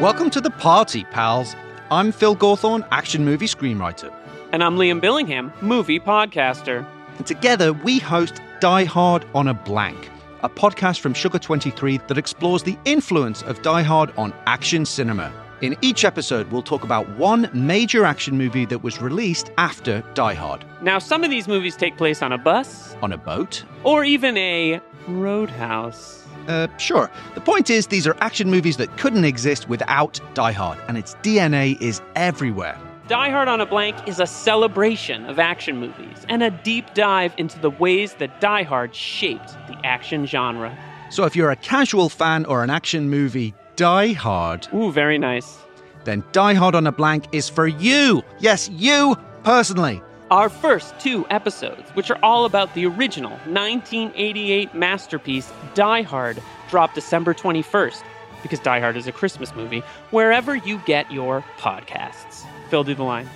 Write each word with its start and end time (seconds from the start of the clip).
Welcome 0.00 0.30
to 0.30 0.40
the 0.40 0.50
party, 0.50 1.04
pals. 1.04 1.54
I'm 1.90 2.12
Phil 2.12 2.34
Gawthorne, 2.36 2.86
action 2.90 3.24
movie 3.24 3.46
screenwriter. 3.46 4.12
And 4.52 4.62
I'm 4.64 4.76
Liam 4.76 5.00
Billingham, 5.00 5.52
movie 5.62 6.00
podcaster. 6.00 6.86
And 7.18 7.26
together 7.26 7.72
we 7.72 7.98
host 7.98 8.40
Die 8.60 8.84
Hard 8.84 9.24
on 9.34 9.48
a 9.48 9.54
Blank, 9.54 10.08
a 10.42 10.48
podcast 10.48 11.00
from 11.00 11.12
Sugar 11.14 11.38
23 11.38 11.98
that 12.08 12.16
explores 12.18 12.62
the 12.62 12.78
influence 12.84 13.42
of 13.42 13.60
Die 13.62 13.82
Hard 13.82 14.12
on 14.16 14.32
action 14.46 14.86
cinema. 14.86 15.32
In 15.60 15.76
each 15.82 16.04
episode, 16.06 16.50
we'll 16.50 16.62
talk 16.62 16.84
about 16.84 17.06
one 17.18 17.50
major 17.52 18.06
action 18.06 18.38
movie 18.38 18.64
that 18.66 18.82
was 18.82 19.02
released 19.02 19.50
after 19.58 20.02
Die 20.14 20.34
Hard. 20.34 20.64
Now, 20.82 20.98
some 20.98 21.22
of 21.24 21.30
these 21.30 21.46
movies 21.46 21.76
take 21.76 21.98
place 21.98 22.22
on 22.22 22.32
a 22.32 22.38
bus, 22.38 22.96
On 23.02 23.12
a 23.12 23.18
boat? 23.18 23.64
or 23.84 24.04
even 24.04 24.36
a 24.38 24.80
roadhouse. 25.06 26.24
Uh, 26.50 26.66
sure. 26.78 27.10
The 27.34 27.40
point 27.40 27.70
is, 27.70 27.86
these 27.86 28.06
are 28.06 28.16
action 28.20 28.50
movies 28.50 28.76
that 28.78 28.96
couldn't 28.98 29.24
exist 29.24 29.68
without 29.68 30.20
Die 30.34 30.52
Hard, 30.52 30.78
and 30.88 30.98
its 30.98 31.14
DNA 31.22 31.80
is 31.80 32.00
everywhere. 32.16 32.76
Die 33.06 33.30
Hard 33.30 33.48
on 33.48 33.60
a 33.60 33.66
Blank 33.66 33.96
is 34.08 34.20
a 34.20 34.26
celebration 34.26 35.26
of 35.26 35.38
action 35.38 35.76
movies 35.78 36.24
and 36.28 36.42
a 36.42 36.50
deep 36.50 36.94
dive 36.94 37.34
into 37.38 37.58
the 37.58 37.70
ways 37.70 38.14
that 38.14 38.40
Die 38.40 38.62
Hard 38.62 38.94
shaped 38.94 39.48
the 39.68 39.76
action 39.84 40.26
genre. 40.26 40.76
So 41.10 41.24
if 41.24 41.34
you're 41.34 41.50
a 41.50 41.56
casual 41.56 42.08
fan 42.08 42.44
or 42.46 42.62
an 42.62 42.70
action 42.70 43.08
movie 43.10 43.52
Die 43.76 44.12
Hard, 44.12 44.68
Ooh, 44.72 44.92
very 44.92 45.18
nice. 45.18 45.58
then 46.04 46.22
Die 46.32 46.54
Hard 46.54 46.74
on 46.76 46.86
a 46.86 46.92
Blank 46.92 47.24
is 47.32 47.48
for 47.48 47.66
you. 47.66 48.22
Yes, 48.38 48.68
you 48.72 49.16
personally. 49.42 50.02
Our 50.30 50.48
first 50.48 50.96
two 51.00 51.26
episodes, 51.28 51.90
which 51.94 52.08
are 52.08 52.18
all 52.22 52.44
about 52.44 52.72
the 52.74 52.86
original 52.86 53.32
1988 53.46 54.72
masterpiece 54.74 55.52
Die 55.74 56.02
Hard, 56.02 56.40
drop 56.68 56.94
December 56.94 57.34
21st, 57.34 58.04
because 58.42 58.60
Die 58.60 58.78
Hard 58.78 58.96
is 58.96 59.08
a 59.08 59.12
Christmas 59.12 59.52
movie, 59.56 59.80
wherever 60.12 60.54
you 60.54 60.78
get 60.86 61.10
your 61.10 61.44
podcasts. 61.58 62.44
Phil, 62.68 62.84
do 62.84 62.94
the 62.94 63.02
line. 63.02 63.28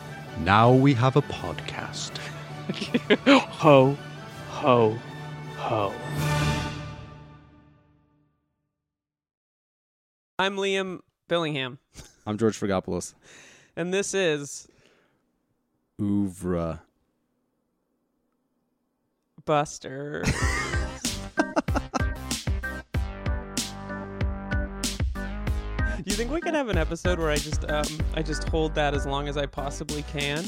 Now 0.44 0.72
we 0.72 0.94
have 0.94 1.16
a 1.16 1.22
podcast. 1.22 2.16
ho, 3.26 3.96
ho, 4.50 4.96
ho. 5.56 5.92
I'm 10.38 10.56
Liam 10.56 11.00
Billingham, 11.28 11.78
I'm 12.24 12.38
George 12.38 12.58
Fragopoulos. 12.58 13.14
and 13.76 13.92
this 13.92 14.14
is 14.14 14.68
Oeuvre. 16.00 16.80
Buster. 19.44 20.24
you 26.04 26.12
think 26.12 26.30
we 26.30 26.40
could 26.40 26.54
have 26.54 26.68
an 26.68 26.76
episode 26.78 27.18
where 27.18 27.30
I 27.30 27.36
just 27.36 27.68
um 27.70 27.84
I 28.14 28.22
just 28.22 28.44
hold 28.48 28.74
that 28.74 28.94
as 28.94 29.06
long 29.06 29.28
as 29.28 29.36
I 29.36 29.46
possibly 29.46 30.02
can 30.02 30.44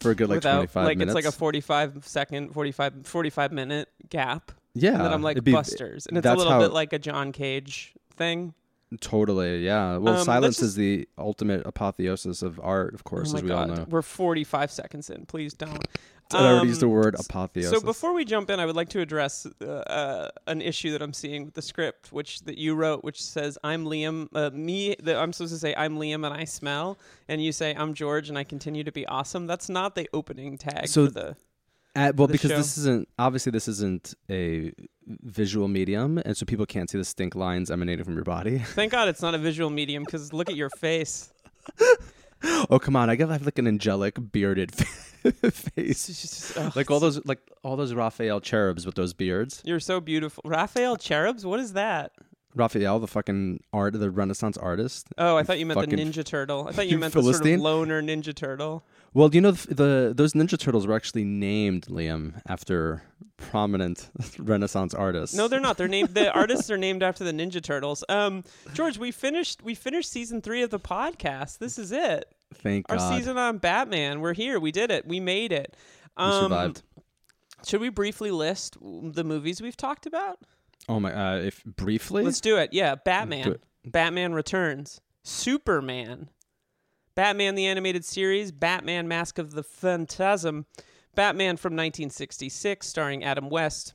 For 0.00 0.10
a 0.10 0.14
good 0.14 0.28
like 0.28 0.36
without 0.38 0.56
25 0.72 0.84
like 0.84 0.98
minutes. 0.98 1.16
it's 1.16 1.24
like 1.26 1.32
a 1.32 1.36
45 1.36 2.06
second 2.06 2.52
45 2.52 3.06
45 3.06 3.52
minute 3.52 3.88
gap 4.08 4.52
yeah. 4.74 4.92
and 4.94 5.00
then 5.00 5.12
I'm 5.12 5.22
like 5.22 5.42
be- 5.44 5.52
Busters 5.52 6.06
and 6.06 6.16
it's 6.18 6.26
a 6.26 6.34
little 6.34 6.52
how- 6.52 6.60
bit 6.60 6.72
like 6.72 6.92
a 6.92 6.98
John 6.98 7.32
Cage 7.32 7.94
thing. 8.16 8.54
Totally, 9.00 9.64
yeah. 9.64 9.96
Well, 9.98 10.16
Um, 10.18 10.24
silence 10.24 10.58
let's 10.60 10.70
is 10.70 10.74
the 10.74 11.08
ultimate 11.16 11.64
apotheosis 11.64 12.42
of 12.42 12.58
art, 12.62 12.92
of 12.94 13.04
course, 13.04 13.32
oh 13.32 13.36
as 13.36 13.42
we 13.42 13.48
god, 13.48 13.70
all 13.70 13.76
know. 13.76 13.86
we're 13.88 14.02
45 14.02 14.70
seconds 14.70 15.10
in. 15.10 15.26
Please 15.26 15.54
don't. 15.54 15.86
I 16.32 16.46
already 16.46 16.68
used 16.68 16.80
the 16.80 16.86
Um, 16.86 16.92
word 16.92 17.14
apotheosis. 17.18 17.70
So 17.72 17.80
before 17.84 18.12
we 18.14 18.24
jump 18.24 18.50
in, 18.50 18.60
I 18.60 18.66
would 18.66 18.76
like 18.76 18.88
to 18.90 19.00
address 19.00 19.46
uh, 19.60 19.64
uh, 19.66 20.28
an 20.46 20.60
issue 20.62 20.92
that 20.92 21.02
I'm 21.02 21.12
seeing 21.12 21.44
with 21.44 21.54
the 21.54 21.62
script, 21.62 22.12
which 22.12 22.40
that 22.42 22.56
you 22.56 22.74
wrote, 22.76 23.02
which 23.02 23.20
says 23.22 23.58
I'm 23.64 23.84
Liam. 23.84 24.28
Uh, 24.32 24.50
me, 24.52 24.94
that 25.02 25.16
I'm 25.16 25.32
supposed 25.32 25.54
to 25.54 25.58
say 25.58 25.74
I'm 25.76 25.96
Liam 25.96 26.24
and 26.24 26.34
I 26.34 26.44
smell, 26.44 26.98
and 27.28 27.42
you 27.42 27.50
say 27.52 27.74
I'm 27.76 27.94
George 27.94 28.28
and 28.28 28.38
I 28.38 28.44
continue 28.44 28.84
to 28.84 28.92
be 28.92 29.06
awesome. 29.06 29.46
That's 29.48 29.68
not 29.68 29.94
the 29.96 30.08
opening 30.12 30.56
tag 30.58 30.86
So 30.88 31.06
for 31.06 31.12
the. 31.12 31.36
Uh, 31.96 32.12
well, 32.14 32.28
because 32.28 32.50
show. 32.50 32.56
this 32.56 32.78
isn't 32.78 33.08
obviously 33.18 33.50
this 33.50 33.66
isn't 33.66 34.14
a 34.30 34.72
visual 35.06 35.66
medium, 35.66 36.18
and 36.18 36.36
so 36.36 36.46
people 36.46 36.66
can't 36.66 36.88
see 36.88 36.98
the 36.98 37.04
stink 37.04 37.34
lines 37.34 37.70
emanating 37.70 38.04
from 38.04 38.14
your 38.14 38.24
body. 38.24 38.58
Thank 38.64 38.92
God 38.92 39.08
it's 39.08 39.22
not 39.22 39.34
a 39.34 39.38
visual 39.38 39.70
medium 39.70 40.04
because 40.04 40.32
look 40.32 40.48
at 40.48 40.56
your 40.56 40.70
face. 40.70 41.32
oh 42.70 42.78
come 42.78 42.94
on, 42.94 43.10
I 43.10 43.16
got 43.16 43.44
like 43.44 43.58
an 43.58 43.66
angelic 43.66 44.16
bearded 44.30 44.72
face, 45.52 46.06
just- 46.06 46.56
ugh, 46.56 46.76
like 46.76 46.90
all 46.90 47.00
those 47.00 47.24
like 47.26 47.40
all 47.64 47.76
those 47.76 47.92
Raphael 47.92 48.40
cherubs 48.40 48.86
with 48.86 48.94
those 48.94 49.12
beards. 49.12 49.60
You're 49.64 49.80
so 49.80 50.00
beautiful, 50.00 50.42
Raphael 50.46 50.96
Cherubs. 50.96 51.44
What 51.44 51.58
is 51.58 51.72
that? 51.72 52.12
Raphael, 52.54 52.98
the 52.98 53.06
fucking 53.06 53.60
art, 53.72 53.92
the 53.92 54.10
Renaissance 54.10 54.56
artist. 54.56 55.08
Oh, 55.18 55.36
I 55.36 55.44
thought 55.44 55.58
you 55.58 55.66
meant 55.66 55.88
the 55.88 55.96
Ninja 55.96 56.24
Turtle. 56.24 56.66
I 56.68 56.72
thought 56.72 56.86
you 56.86 56.92
you 56.92 56.98
meant 57.00 57.14
the 57.14 57.22
sort 57.22 57.46
of 57.46 57.60
loner 57.60 58.02
Ninja 58.02 58.34
Turtle. 58.34 58.84
Well, 59.12 59.28
do 59.28 59.36
you 59.36 59.42
know 59.42 59.50
the, 59.50 59.74
the 59.74 60.12
those 60.14 60.34
Ninja 60.34 60.58
Turtles 60.58 60.86
were 60.86 60.94
actually 60.94 61.24
named 61.24 61.86
Liam 61.86 62.40
after 62.48 63.02
prominent 63.36 64.08
Renaissance 64.38 64.94
artists. 64.94 65.34
No, 65.36 65.48
they're 65.48 65.60
not. 65.60 65.76
They're 65.78 65.88
named. 65.88 66.10
The 66.10 66.30
artists 66.32 66.70
are 66.70 66.76
named 66.78 67.02
after 67.02 67.24
the 67.24 67.32
Ninja 67.32 67.62
Turtles. 67.62 68.04
Um, 68.08 68.44
George, 68.74 68.98
we 68.98 69.10
finished. 69.10 69.62
We 69.62 69.74
finished 69.74 70.10
season 70.10 70.40
three 70.42 70.62
of 70.62 70.70
the 70.70 70.78
podcast. 70.78 71.58
This 71.58 71.78
is 71.78 71.90
it. 71.90 72.26
Thank 72.54 72.86
Our 72.88 72.96
God. 72.98 73.16
season 73.16 73.36
on 73.38 73.58
Batman. 73.58 74.20
We're 74.20 74.34
here. 74.34 74.60
We 74.60 74.70
did 74.72 74.90
it. 74.90 75.06
We 75.06 75.18
made 75.20 75.52
it. 75.52 75.74
we 76.16 76.24
Um, 76.24 76.42
survived. 76.44 76.82
Should 77.66 77.80
we 77.80 77.88
briefly 77.88 78.30
list 78.30 78.76
the 78.80 79.24
movies 79.24 79.60
we've 79.60 79.76
talked 79.76 80.06
about? 80.06 80.38
Oh 80.88 80.98
my! 81.00 81.12
Uh, 81.12 81.36
if 81.38 81.62
briefly, 81.64 82.24
Let's 82.24 82.40
do 82.40 82.56
it. 82.58 82.70
Yeah, 82.72 82.94
Batman. 82.94 83.52
it. 83.52 83.62
Batman 83.84 84.32
Returns. 84.34 85.00
Superman. 85.22 86.28
Batman 87.20 87.54
the 87.54 87.66
Animated 87.66 88.02
Series. 88.02 88.50
Batman 88.50 89.06
Mask 89.06 89.36
of 89.36 89.50
the 89.50 89.62
Phantasm. 89.62 90.64
Batman 91.14 91.58
from 91.58 91.74
1966, 91.74 92.86
starring 92.86 93.22
Adam 93.24 93.50
West. 93.50 93.92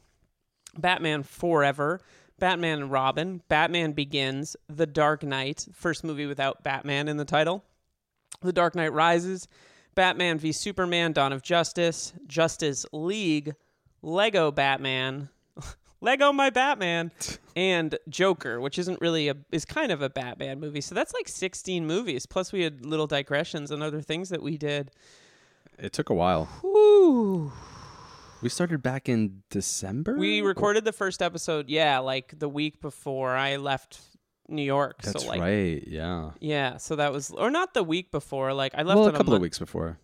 Batman 0.77 1.23
Forever. 1.23 2.01
Batman 2.37 2.83
and 2.83 2.91
Robin. 2.91 3.41
Batman 3.47 3.93
Begins. 3.93 4.55
The 4.69 4.85
Dark 4.85 5.23
Knight. 5.23 5.65
First 5.73 6.03
movie 6.03 6.27
without 6.27 6.61
Batman 6.61 7.07
in 7.07 7.17
the 7.17 7.25
title. 7.25 7.65
The 8.41 8.53
Dark 8.53 8.75
Knight 8.75 8.93
Rises. 8.93 9.47
Batman 9.95 10.37
v 10.37 10.51
Superman. 10.51 11.11
Dawn 11.11 11.33
of 11.33 11.41
Justice. 11.41 12.13
Justice 12.27 12.85
League. 12.91 13.55
Lego 14.03 14.51
Batman. 14.51 15.29
Lego 16.01 16.31
my 16.31 16.50
Batman 16.50 17.11
and 17.56 17.97
Joker, 18.09 18.59
which 18.59 18.78
isn't 18.78 19.00
really 19.01 19.28
a 19.29 19.35
is 19.51 19.66
kind 19.66 19.91
of 19.91 20.01
a 20.01 20.09
Batman 20.09 20.59
movie. 20.59 20.81
So 20.81 20.94
that's 20.95 21.13
like 21.13 21.28
16 21.28 21.85
movies. 21.88 22.25
Plus 22.25 22.51
we 22.51 22.61
had 22.63 22.85
little 22.85 23.07
digressions 23.07 23.72
and 23.72 23.81
other 23.81 24.01
things 24.01 24.29
that 24.29 24.41
we 24.44 24.57
did. 24.57 24.91
it 25.79 25.94
took 25.94 26.09
a 26.09 26.13
while. 26.13 26.45
Whew. 26.61 27.51
We 28.41 28.50
started 28.50 28.84
back 28.84 29.09
in 29.09 29.41
December. 29.50 30.17
We 30.17 30.41
recorded 30.41 30.85
the 30.85 30.91
first 30.91 31.22
episode, 31.22 31.69
yeah, 31.69 32.00
like 32.00 32.38
the 32.38 32.50
week 32.50 32.79
before 32.81 33.35
I 33.35 33.55
left 33.55 34.00
New 34.47 34.61
York. 34.61 35.01
That's 35.01 35.23
so 35.23 35.29
like 35.29 35.39
right. 35.41 35.84
Yeah. 35.88 36.31
yeah, 36.39 36.78
so 36.78 36.95
that 36.97 37.11
was 37.11 37.31
or 37.31 37.50
not 37.50 37.73
the 37.73 37.84
week 37.84 38.11
before, 38.11 38.53
like 38.53 38.73
I 38.75 38.84
left 38.84 39.00
Well, 39.00 39.07
a 39.07 39.11
couple 39.13 39.28
Mon- 39.31 39.35
of 39.38 39.41
weeks 39.41 39.57
before. 39.57 39.97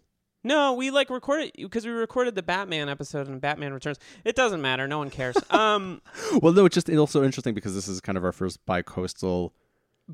No, 0.43 0.73
we 0.73 0.89
like 0.89 1.09
recorded 1.09 1.51
because 1.55 1.85
we 1.85 1.91
recorded 1.91 2.35
the 2.35 2.41
Batman 2.41 2.89
episode 2.89 3.27
and 3.27 3.39
Batman 3.39 3.73
Returns. 3.73 3.99
It 4.25 4.35
doesn't 4.35 4.61
matter, 4.61 4.87
no 4.87 4.97
one 4.97 5.09
cares. 5.09 5.35
um 5.51 6.01
Well, 6.41 6.53
no, 6.53 6.65
it's 6.65 6.73
just 6.73 6.89
it's 6.89 6.97
also 6.97 7.23
interesting 7.23 7.53
because 7.53 7.75
this 7.75 7.87
is 7.87 8.01
kind 8.01 8.17
of 8.17 8.23
our 8.25 8.31
first 8.31 8.65
bi-coastal. 8.65 9.53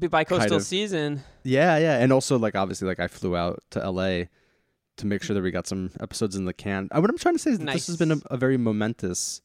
by 0.09 0.23
coastal 0.23 0.57
of. 0.57 0.63
season. 0.63 1.23
Yeah, 1.43 1.77
yeah, 1.77 1.97
and 1.99 2.11
also 2.11 2.37
like 2.37 2.55
obviously 2.55 2.87
like 2.87 2.99
I 2.99 3.07
flew 3.07 3.35
out 3.35 3.63
to 3.71 3.83
L.A. 3.83 4.29
to 4.97 5.05
make 5.05 5.23
sure 5.23 5.33
that 5.33 5.41
we 5.41 5.51
got 5.51 5.67
some 5.67 5.91
episodes 6.01 6.35
in 6.35 6.45
the 6.45 6.53
can. 6.53 6.89
Uh, 6.91 6.99
What 6.99 7.09
I'm 7.09 7.17
trying 7.17 7.35
to 7.35 7.39
say 7.39 7.51
is 7.51 7.59
that 7.59 7.73
this 7.73 7.87
has 7.87 7.97
been 7.97 8.11
a, 8.11 8.17
a 8.29 8.37
very 8.37 8.57
momentous. 8.57 9.41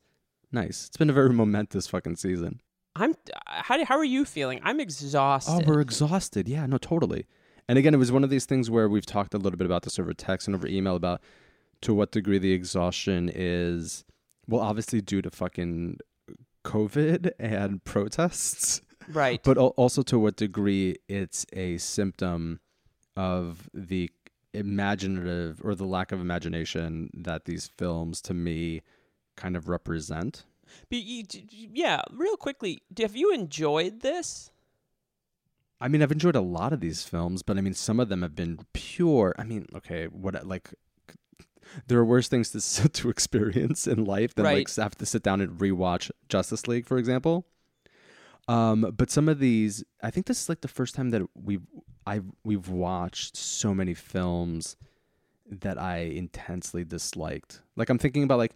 Nice. 0.50 0.88
It's 0.88 0.96
been 0.96 1.10
a 1.10 1.14
very 1.14 1.30
momentous 1.32 1.86
fucking 1.86 2.16
season. 2.16 2.60
I'm 2.94 3.14
how 3.46 3.76
do, 3.78 3.84
how 3.84 3.96
are 3.96 4.04
you 4.04 4.24
feeling? 4.24 4.60
I'm 4.62 4.80
exhausted. 4.80 5.52
Oh, 5.52 5.62
we're 5.66 5.80
exhausted. 5.80 6.48
Yeah, 6.48 6.66
no, 6.66 6.76
totally. 6.78 7.26
And 7.68 7.78
again, 7.78 7.94
it 7.94 7.98
was 7.98 8.12
one 8.12 8.24
of 8.24 8.30
these 8.30 8.44
things 8.44 8.70
where 8.70 8.88
we've 8.88 9.06
talked 9.06 9.34
a 9.34 9.38
little 9.38 9.56
bit 9.56 9.66
about 9.66 9.82
this 9.82 9.98
over 9.98 10.12
text 10.12 10.48
and 10.48 10.54
over 10.54 10.66
email 10.66 10.96
about 10.96 11.20
to 11.82 11.94
what 11.94 12.12
degree 12.12 12.38
the 12.38 12.52
exhaustion 12.52 13.30
is, 13.32 14.04
well, 14.46 14.60
obviously 14.60 15.00
due 15.00 15.22
to 15.22 15.30
fucking 15.30 15.98
COVID 16.64 17.32
and 17.38 17.84
protests, 17.84 18.82
right. 19.08 19.40
but 19.42 19.58
also 19.58 20.02
to 20.02 20.18
what 20.18 20.36
degree 20.36 20.96
it's 21.08 21.44
a 21.52 21.78
symptom 21.78 22.60
of 23.16 23.68
the 23.74 24.10
imaginative 24.54 25.60
or 25.64 25.74
the 25.74 25.84
lack 25.84 26.12
of 26.12 26.20
imagination 26.20 27.10
that 27.14 27.44
these 27.44 27.70
films 27.76 28.20
to 28.22 28.34
me 28.34 28.82
kind 29.36 29.56
of 29.56 29.68
represent. 29.68 30.44
But 30.88 31.00
you, 31.00 31.24
yeah, 31.50 32.02
real 32.12 32.36
quickly, 32.36 32.82
have 32.98 33.16
you 33.16 33.32
enjoyed 33.32 34.00
this? 34.00 34.51
I 35.82 35.88
mean, 35.88 36.02
I've 36.02 36.12
enjoyed 36.12 36.36
a 36.36 36.40
lot 36.40 36.72
of 36.72 36.80
these 36.80 37.02
films, 37.02 37.42
but 37.42 37.58
I 37.58 37.60
mean, 37.60 37.74
some 37.74 37.98
of 38.00 38.08
them 38.08 38.22
have 38.22 38.34
been 38.36 38.60
pure. 38.72 39.34
I 39.38 39.44
mean, 39.44 39.66
okay, 39.76 40.06
what 40.06 40.46
like 40.46 40.70
there 41.86 41.98
are 41.98 42.04
worse 42.04 42.28
things 42.28 42.50
to 42.50 42.88
to 43.00 43.10
experience 43.10 43.86
in 43.86 44.04
life 44.04 44.34
than 44.34 44.44
like 44.44 44.54
Right. 44.56 44.68
s- 44.68 44.76
have 44.76 44.94
to 44.96 45.06
sit 45.06 45.22
down 45.22 45.40
and 45.40 45.58
rewatch 45.58 46.10
Justice 46.28 46.66
League, 46.68 46.86
for 46.86 46.98
example. 46.98 47.46
Um, 48.48 48.92
but 48.96 49.10
some 49.10 49.28
of 49.28 49.38
these, 49.38 49.84
I 50.02 50.10
think 50.10 50.26
this 50.26 50.42
is 50.42 50.48
like 50.48 50.62
the 50.62 50.68
first 50.68 50.94
time 50.94 51.10
that 51.10 51.22
we've 51.34 51.66
I 52.06 52.20
we've 52.44 52.68
watched 52.68 53.36
so 53.36 53.72
many 53.74 53.94
films 53.94 54.76
that 55.48 55.78
I 55.78 55.98
intensely 55.98 56.84
disliked. 56.84 57.60
Like 57.76 57.88
I'm 57.88 57.98
thinking 57.98 58.24
about 58.24 58.38
like, 58.38 58.54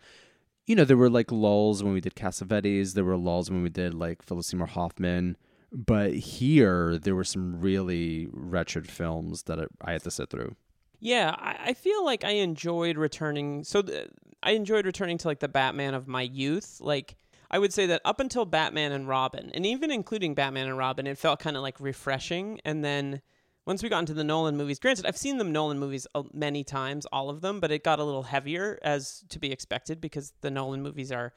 you 0.66 0.74
know, 0.74 0.84
there 0.84 0.96
were 0.96 1.10
like 1.10 1.30
lulls 1.30 1.82
when 1.84 1.92
we 1.92 2.00
did 2.00 2.14
Cassavetes. 2.16 2.94
There 2.94 3.04
were 3.04 3.16
lulls 3.16 3.50
when 3.50 3.62
we 3.62 3.68
did 3.68 3.94
like 3.94 4.22
Philip 4.22 4.44
Seymour 4.44 4.66
Hoffman. 4.68 5.36
But 5.72 6.14
here, 6.14 6.98
there 6.98 7.14
were 7.14 7.24
some 7.24 7.60
really 7.60 8.28
wretched 8.32 8.88
films 8.88 9.44
that 9.44 9.58
I- 9.80 9.92
had 9.92 10.02
to 10.04 10.10
sit 10.10 10.30
through. 10.30 10.56
Yeah, 10.98 11.34
I, 11.38 11.74
feel 11.74 12.04
like 12.04 12.24
I 12.24 12.30
enjoyed 12.30 12.96
returning. 12.96 13.64
So 13.64 13.82
th- 13.82 14.08
I 14.42 14.52
enjoyed 14.52 14.86
returning 14.86 15.18
to 15.18 15.28
like 15.28 15.40
the 15.40 15.48
Batman 15.48 15.94
of 15.94 16.08
my 16.08 16.22
youth. 16.22 16.78
Like 16.80 17.16
I 17.50 17.58
would 17.58 17.72
say 17.72 17.86
that 17.86 18.00
up 18.04 18.18
until 18.18 18.44
Batman 18.44 18.92
and 18.92 19.06
Robin, 19.06 19.50
and 19.54 19.66
even 19.66 19.90
including 19.90 20.34
Batman 20.34 20.68
and 20.68 20.78
Robin, 20.78 21.06
it 21.06 21.18
felt 21.18 21.38
kind 21.38 21.56
of 21.56 21.62
like 21.62 21.78
refreshing. 21.80 22.60
And 22.64 22.84
then 22.84 23.20
once 23.66 23.82
we 23.82 23.88
got 23.88 24.00
into 24.00 24.14
the 24.14 24.24
Nolan 24.24 24.56
movies, 24.56 24.78
granted, 24.78 25.06
I've 25.06 25.16
seen 25.16 25.38
the 25.38 25.44
Nolan 25.44 25.78
movies 25.78 26.06
many 26.32 26.64
times, 26.64 27.06
all 27.06 27.28
of 27.28 27.40
them, 27.40 27.60
but 27.60 27.70
it 27.70 27.84
got 27.84 27.98
a 27.98 28.04
little 28.04 28.22
heavier 28.22 28.78
as 28.82 29.24
to 29.28 29.38
be 29.38 29.52
expected 29.52 30.00
because 30.00 30.32
the 30.40 30.50
Nolan 30.50 30.82
movies 30.82 31.12
are 31.12 31.32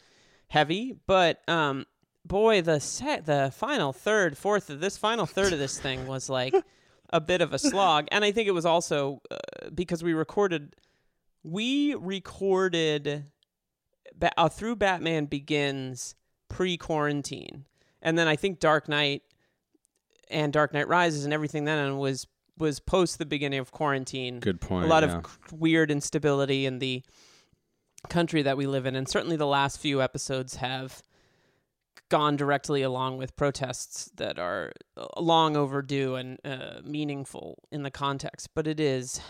heavy. 0.48 0.96
But 1.06 1.42
um, 1.50 1.86
boy, 2.25 2.62
the 2.62 2.80
set, 2.80 3.25
the 3.25 3.51
final 3.56 3.94
third, 3.94 4.38
fourth 4.38 4.69
of 4.69 4.80
this 4.80 4.98
final 4.98 5.25
third 5.25 5.54
of 5.54 5.60
this 5.60 5.80
thing 5.80 6.07
was 6.07 6.30
like 6.30 6.54
a 7.12 7.19
bit 7.19 7.42
of 7.42 7.54
a 7.54 7.60
slog, 7.60 8.07
and 8.12 8.24
I 8.24 8.31
think 8.31 8.48
it 8.48 8.51
was 8.54 8.66
also 8.66 9.21
uh, 9.31 9.38
because 9.74 10.04
we 10.04 10.13
recorded, 10.13 10.75
we 11.44 11.95
recorded 11.95 13.25
ba- 14.16 14.31
uh, 14.38 14.50
through 14.50 14.75
Batman 14.75 15.25
Begins 15.25 16.16
pre-quarantine, 16.50 17.66
and 18.01 18.18
then 18.18 18.27
I 18.27 18.36
think 18.36 18.60
Dark 18.60 18.88
Knight 18.88 19.24
and 20.30 20.54
Dark 20.54 20.74
Knight 20.74 20.88
Rises 20.88 21.25
and 21.25 21.33
everything 21.33 21.65
then 21.65 21.98
was 21.98 22.27
was 22.57 22.80
post 22.80 23.18
the 23.19 23.25
beginning 23.25 23.60
of 23.60 23.72
quarantine 23.72 24.42
Good 24.42 24.60
point. 24.60 24.86
a 24.86 24.89
lot 24.89 25.04
yeah. 25.04 25.19
of 25.19 25.25
c- 25.25 25.56
weird 25.56 25.89
instability 25.89 26.65
in 26.65 26.80
the 26.80 27.01
country 28.10 28.42
that 28.42 28.57
we 28.57 28.68
live 28.68 28.86
in, 28.86 28.95
and 28.95 29.07
certainly 29.07 29.36
the 29.38 29.48
last 29.48 29.80
few 29.80 30.01
episodes 30.01 30.57
have 30.57 31.01
gone 32.10 32.36
directly 32.36 32.82
along 32.82 33.18
with 33.18 33.36
protests 33.36 34.12
that 34.18 34.40
are 34.40 34.74
uh, 34.98 35.06
long 35.22 35.56
overdue 35.56 36.16
and 36.16 36.38
uh, 36.44 36.82
meaningful 36.84 37.64
in 37.72 37.84
the 37.84 37.92
context. 37.92 38.50
But 38.54 38.68
it 38.68 38.80
is, 38.80 39.22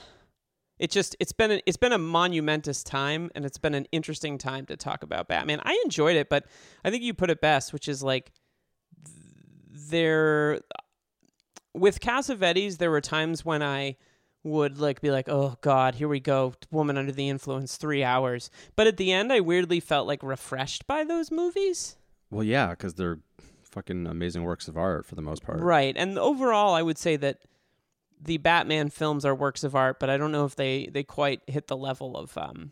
it 0.77 0.89
just 0.89 1.15
it's 1.19 1.33
been 1.33 1.51
a, 1.51 1.61
it's 1.65 1.77
been 1.77 1.93
a 1.93 1.97
monumentous 1.97 2.83
time, 2.83 3.29
and 3.35 3.45
it's 3.45 3.57
been 3.57 3.75
an 3.75 3.85
interesting 3.91 4.37
time 4.37 4.65
to 4.67 4.77
talk 4.77 5.03
about 5.03 5.27
Batman. 5.27 5.59
I 5.63 5.79
enjoyed 5.83 6.15
it, 6.15 6.29
but 6.29 6.45
I 6.83 6.89
think 6.89 7.03
you 7.03 7.13
put 7.13 7.29
it 7.29 7.41
best, 7.41 7.73
which 7.73 7.87
is 7.87 8.01
like 8.01 8.31
there 9.89 10.59
with 11.73 11.99
Cassavetes, 11.99 12.77
there 12.77 12.91
were 12.91 13.01
times 13.01 13.45
when 13.45 13.61
I 13.61 13.97
would 14.43 14.77
like 14.77 15.01
be 15.01 15.11
like, 15.11 15.27
"Oh 15.27 15.57
God, 15.61 15.95
here 15.95 16.07
we 16.07 16.19
go, 16.19 16.53
Woman 16.71 16.97
Under 16.97 17.11
the 17.11 17.29
Influence, 17.29 17.77
three 17.77 18.03
hours." 18.03 18.49
But 18.75 18.87
at 18.87 18.97
the 18.97 19.11
end, 19.11 19.31
I 19.33 19.41
weirdly 19.41 19.79
felt 19.79 20.07
like 20.07 20.23
refreshed 20.23 20.87
by 20.87 21.03
those 21.03 21.31
movies. 21.31 21.97
Well, 22.31 22.43
yeah, 22.43 22.69
because 22.69 22.95
they're 22.95 23.19
fucking 23.63 24.07
amazing 24.07 24.43
works 24.43 24.67
of 24.67 24.77
art 24.77 25.05
for 25.05 25.15
the 25.15 25.21
most 25.21 25.43
part. 25.43 25.59
Right, 25.59 25.95
and 25.97 26.17
overall, 26.17 26.73
I 26.73 26.81
would 26.81 26.97
say 26.97 27.15
that 27.17 27.39
the 28.21 28.37
Batman 28.37 28.89
films 28.89 29.25
are 29.25 29.35
works 29.35 29.63
of 29.63 29.75
art, 29.75 29.99
but 29.99 30.09
I 30.09 30.17
don't 30.17 30.31
know 30.31 30.45
if 30.45 30.55
they 30.55 30.87
they 30.87 31.03
quite 31.03 31.41
hit 31.47 31.67
the 31.67 31.77
level 31.77 32.17
of 32.17 32.37
um, 32.37 32.71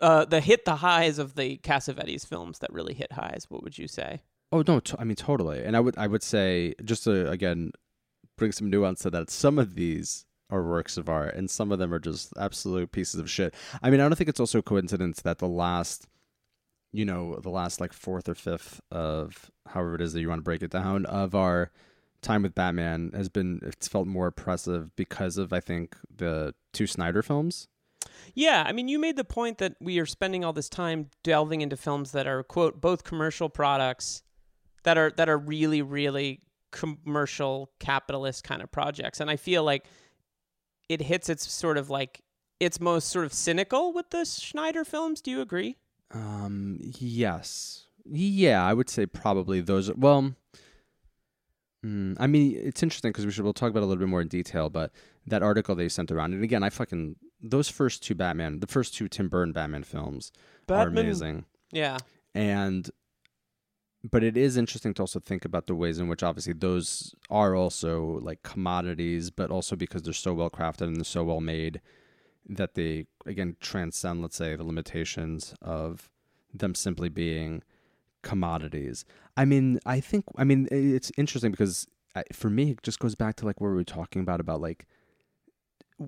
uh, 0.00 0.24
the 0.24 0.40
hit 0.40 0.64
the 0.64 0.76
highs 0.76 1.18
of 1.18 1.34
the 1.34 1.58
Cassavetes 1.58 2.26
films 2.26 2.58
that 2.58 2.72
really 2.72 2.94
hit 2.94 3.12
highs. 3.12 3.46
What 3.48 3.62
would 3.62 3.78
you 3.78 3.88
say? 3.88 4.22
Oh 4.52 4.62
no, 4.66 4.80
t- 4.80 4.96
I 4.98 5.04
mean 5.04 5.16
totally. 5.16 5.62
And 5.62 5.76
I 5.76 5.80
would 5.80 5.96
I 5.96 6.06
would 6.06 6.22
say 6.22 6.74
just 6.84 7.04
to 7.04 7.30
again 7.30 7.72
bring 8.36 8.52
some 8.52 8.70
nuance 8.70 9.00
to 9.00 9.10
that. 9.10 9.30
Some 9.30 9.58
of 9.58 9.74
these 9.74 10.26
are 10.50 10.62
works 10.62 10.96
of 10.96 11.08
art, 11.08 11.34
and 11.34 11.50
some 11.50 11.72
of 11.72 11.78
them 11.78 11.92
are 11.92 11.98
just 11.98 12.32
absolute 12.38 12.92
pieces 12.92 13.20
of 13.20 13.30
shit. 13.30 13.54
I 13.82 13.90
mean, 13.90 14.00
I 14.00 14.04
don't 14.04 14.16
think 14.16 14.30
it's 14.30 14.40
also 14.40 14.60
a 14.60 14.62
coincidence 14.62 15.20
that 15.20 15.38
the 15.38 15.48
last, 15.48 16.06
you 16.92 17.04
know, 17.04 17.36
the 17.36 17.50
last 17.50 17.80
like 17.80 17.92
fourth 17.92 18.28
or 18.28 18.34
fifth 18.34 18.80
of 18.90 19.50
however 19.66 19.94
it 19.96 20.00
is 20.00 20.12
that 20.12 20.20
you 20.20 20.28
want 20.28 20.40
to 20.40 20.44
break 20.44 20.62
it 20.62 20.70
down 20.70 21.06
of 21.06 21.34
our 21.34 21.70
time 22.22 22.42
with 22.42 22.54
Batman 22.54 23.12
has 23.14 23.28
been 23.28 23.60
it's 23.62 23.88
felt 23.88 24.06
more 24.06 24.26
oppressive 24.28 24.94
because 24.96 25.38
of 25.38 25.52
I 25.52 25.60
think 25.60 25.96
the 26.14 26.54
two 26.72 26.86
Snyder 26.86 27.22
films. 27.22 27.68
Yeah, 28.34 28.64
I 28.66 28.72
mean, 28.72 28.88
you 28.88 28.98
made 28.98 29.16
the 29.16 29.24
point 29.24 29.58
that 29.58 29.76
we 29.80 29.98
are 29.98 30.06
spending 30.06 30.44
all 30.44 30.52
this 30.52 30.68
time 30.68 31.10
delving 31.22 31.60
into 31.60 31.76
films 31.76 32.12
that 32.12 32.26
are 32.26 32.42
quote 32.42 32.80
both 32.80 33.04
commercial 33.04 33.48
products 33.48 34.22
that 34.84 34.96
are 34.96 35.12
that 35.16 35.28
are 35.28 35.38
really 35.38 35.82
really 35.82 36.40
commercial 36.70 37.70
capitalist 37.78 38.44
kind 38.44 38.62
of 38.62 38.70
projects, 38.70 39.20
and 39.20 39.30
I 39.30 39.36
feel 39.36 39.62
like 39.62 39.84
it 40.88 41.02
hits 41.02 41.28
its 41.28 41.50
sort 41.50 41.76
of 41.76 41.90
like 41.90 42.22
its 42.60 42.80
most 42.80 43.10
sort 43.10 43.24
of 43.24 43.32
cynical 43.32 43.92
with 43.92 44.10
the 44.10 44.24
Snyder 44.24 44.84
films. 44.84 45.20
Do 45.20 45.30
you 45.30 45.40
agree? 45.40 45.76
Um. 46.12 46.78
Yes. 46.98 47.86
Yeah, 48.10 48.64
I 48.64 48.72
would 48.72 48.88
say 48.88 49.04
probably 49.06 49.60
those. 49.60 49.92
Well, 49.94 50.34
mm, 51.84 52.16
I 52.18 52.26
mean, 52.26 52.56
it's 52.56 52.82
interesting 52.82 53.10
because 53.10 53.26
we 53.26 53.32
should 53.32 53.44
we'll 53.44 53.52
talk 53.52 53.70
about 53.70 53.80
it 53.80 53.84
a 53.84 53.86
little 53.86 54.00
bit 54.00 54.08
more 54.08 54.22
in 54.22 54.28
detail. 54.28 54.70
But 54.70 54.92
that 55.26 55.42
article 55.42 55.74
they 55.74 55.88
sent 55.88 56.10
around, 56.10 56.32
and 56.34 56.42
again, 56.42 56.62
I 56.62 56.70
fucking 56.70 57.16
those 57.42 57.68
first 57.68 58.02
two 58.02 58.14
Batman, 58.14 58.60
the 58.60 58.66
first 58.66 58.94
two 58.94 59.08
Tim 59.08 59.28
Burton 59.28 59.52
Batman 59.52 59.84
films 59.84 60.32
are 60.70 60.86
Batman- 60.86 61.04
amazing, 61.04 61.44
Yeah, 61.70 61.98
and 62.34 62.90
but 64.10 64.24
it 64.24 64.36
is 64.36 64.56
interesting 64.56 64.94
to 64.94 65.02
also 65.02 65.20
think 65.20 65.44
about 65.44 65.66
the 65.66 65.74
ways 65.74 65.98
in 65.98 66.08
which 66.08 66.22
obviously 66.22 66.52
those 66.54 67.14
are 67.28 67.54
also 67.54 68.18
like 68.22 68.42
commodities, 68.42 69.30
but 69.30 69.50
also 69.50 69.76
because 69.76 70.02
they're 70.02 70.12
so 70.14 70.32
well 70.32 70.48
crafted 70.50 70.82
and 70.82 70.96
they're 70.96 71.04
so 71.04 71.24
well 71.24 71.40
made 71.40 71.80
that 72.48 72.74
they 72.74 73.06
again 73.26 73.56
transcend, 73.60 74.22
let's 74.22 74.36
say, 74.36 74.56
the 74.56 74.64
limitations 74.64 75.54
of 75.62 76.08
them 76.52 76.74
simply 76.74 77.08
being 77.08 77.62
commodities. 78.22 79.04
I 79.36 79.44
mean, 79.44 79.78
I 79.86 80.00
think 80.00 80.24
I 80.36 80.44
mean 80.44 80.66
it's 80.70 81.12
interesting 81.16 81.50
because 81.50 81.86
for 82.32 82.50
me 82.50 82.70
it 82.72 82.82
just 82.82 82.98
goes 82.98 83.14
back 83.14 83.36
to 83.36 83.46
like 83.46 83.60
what 83.60 83.68
we 83.68 83.74
were 83.74 83.84
talking 83.84 84.22
about 84.22 84.40
about 84.40 84.60
like 84.60 84.86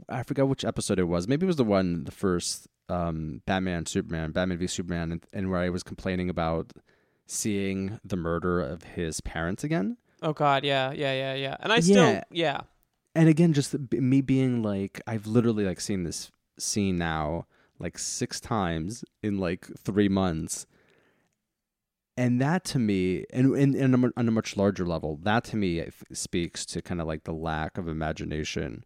I 0.09 0.23
forgot 0.23 0.49
which 0.49 0.65
episode 0.65 0.99
it 0.99 1.05
was. 1.05 1.27
Maybe 1.29 1.45
it 1.45 1.49
was 1.49 1.57
the 1.57 1.65
one 1.65 2.05
the 2.05 2.11
first 2.13 2.69
um 2.89 3.43
Batman 3.47 3.87
Superman, 3.87 4.33
Batman 4.33 4.59
v 4.59 4.67
Superman 4.67 5.13
and, 5.13 5.27
and 5.33 5.51
where 5.51 5.61
I 5.61 5.69
was 5.69 5.83
complaining 5.83 6.29
about 6.31 6.73
seeing 7.27 8.01
the 8.05 8.17
murder 8.17 8.61
of 8.61 8.83
his 8.83 9.21
parents 9.21 9.63
again. 9.63 9.97
Oh 10.23 10.33
God, 10.33 10.65
yeah, 10.65 10.93
yeah, 10.93 11.13
yeah, 11.13 11.35
yeah. 11.35 11.57
And 11.61 11.73
I 11.73 11.81
still, 11.81 12.21
Yeah. 12.31 12.63
and 13.15 13.29
again 13.29 13.53
just 13.53 13.73
the, 13.73 14.01
me 14.01 14.21
being 14.21 14.63
like 14.63 15.01
i've 15.07 15.27
literally 15.27 15.65
like 15.65 15.81
seen 15.81 16.05
this 16.05 16.31
scene 16.61 16.99
now 16.99 17.47
like 17.81 17.99
six 17.99 18.39
times 18.39 19.05
in 19.23 19.39
like 19.39 19.67
three 19.79 20.09
months. 20.09 20.67
And 22.17 22.41
that 22.41 22.65
to 22.67 22.79
me 22.79 23.25
and, 23.33 23.57
and, 23.57 23.75
and 23.75 23.95
on 23.95 24.05
a- 24.05 24.21
on 24.21 24.29
a 24.29 24.33
much 24.33 24.57
larger 24.57 24.87
level 24.87 25.19
that 25.23 25.45
to 25.45 25.57
me 25.57 25.89
speaks 26.13 26.67
to 26.67 26.83
kind 26.83 27.01
of 27.01 27.07
like 27.07 27.25
the 27.25 27.33
lack 27.33 27.79
of 27.79 27.89
imagination 27.89 28.85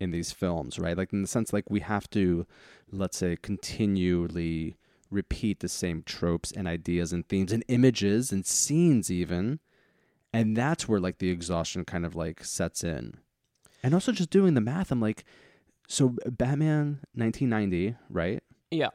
in 0.00 0.10
these 0.10 0.32
films 0.32 0.78
right? 0.78 0.98
Like 0.98 1.12
in 1.12 1.22
the 1.22 1.28
sense 1.28 1.52
like 1.52 1.70
we 1.70 1.80
have 1.80 2.10
to 2.10 2.44
let's 2.90 3.18
say 3.18 3.36
continually 3.40 4.76
repeat 5.10 5.60
the 5.60 5.68
same 5.68 6.02
tropes 6.02 6.50
and 6.50 6.66
ideas 6.66 7.12
and 7.12 7.28
themes 7.28 7.52
and 7.52 7.64
images 7.68 8.32
and 8.32 8.44
scenes 8.44 9.10
even. 9.10 9.60
And 10.32 10.56
that's 10.56 10.88
where 10.88 11.00
like 11.00 11.18
the 11.18 11.30
exhaustion 11.30 11.84
kind 11.84 12.04
of 12.04 12.16
like 12.16 12.42
sets 12.44 12.82
in. 12.82 13.18
And 13.84 13.94
also 13.94 14.10
just 14.10 14.30
doing 14.30 14.54
the 14.54 14.60
math 14.60 14.90
i'm 14.90 15.00
like 15.00 15.24
so 15.88 16.14
batman 16.28 17.00
1990 17.14 17.96
right 18.10 18.42
yeah. 18.70 18.88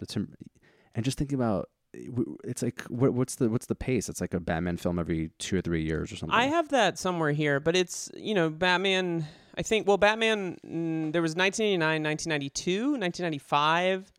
and 0.95 1.05
just 1.05 1.17
thinking 1.17 1.35
about 1.35 1.69
it's 1.93 2.61
like 2.61 2.81
what, 2.83 3.13
what's 3.13 3.35
the 3.35 3.49
what's 3.49 3.65
the 3.65 3.75
pace 3.75 4.07
it's 4.07 4.21
like 4.21 4.33
a 4.33 4.39
batman 4.39 4.77
film 4.77 4.97
every 4.97 5.29
two 5.39 5.57
or 5.57 5.61
three 5.61 5.83
years 5.83 6.11
or 6.11 6.15
something 6.15 6.37
I 6.37 6.45
have 6.45 6.69
that 6.69 6.97
somewhere 6.97 7.31
here, 7.31 7.59
but 7.59 7.75
it's 7.75 8.09
you 8.15 8.33
know 8.33 8.49
Batman. 8.49 9.27
I 9.57 9.63
think 9.63 9.87
well, 9.87 9.97
Batman. 9.97 10.57
Mm, 10.65 11.11
there 11.11 11.21
was 11.21 11.35
1989, 11.35 12.03
1992, 12.03 12.91
1995, 12.91 14.11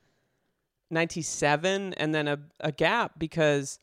97, 0.91 1.95
and 1.95 2.15
then 2.15 2.29
a 2.29 2.39
a 2.61 2.73
gap 2.73 3.13
because 3.19 3.79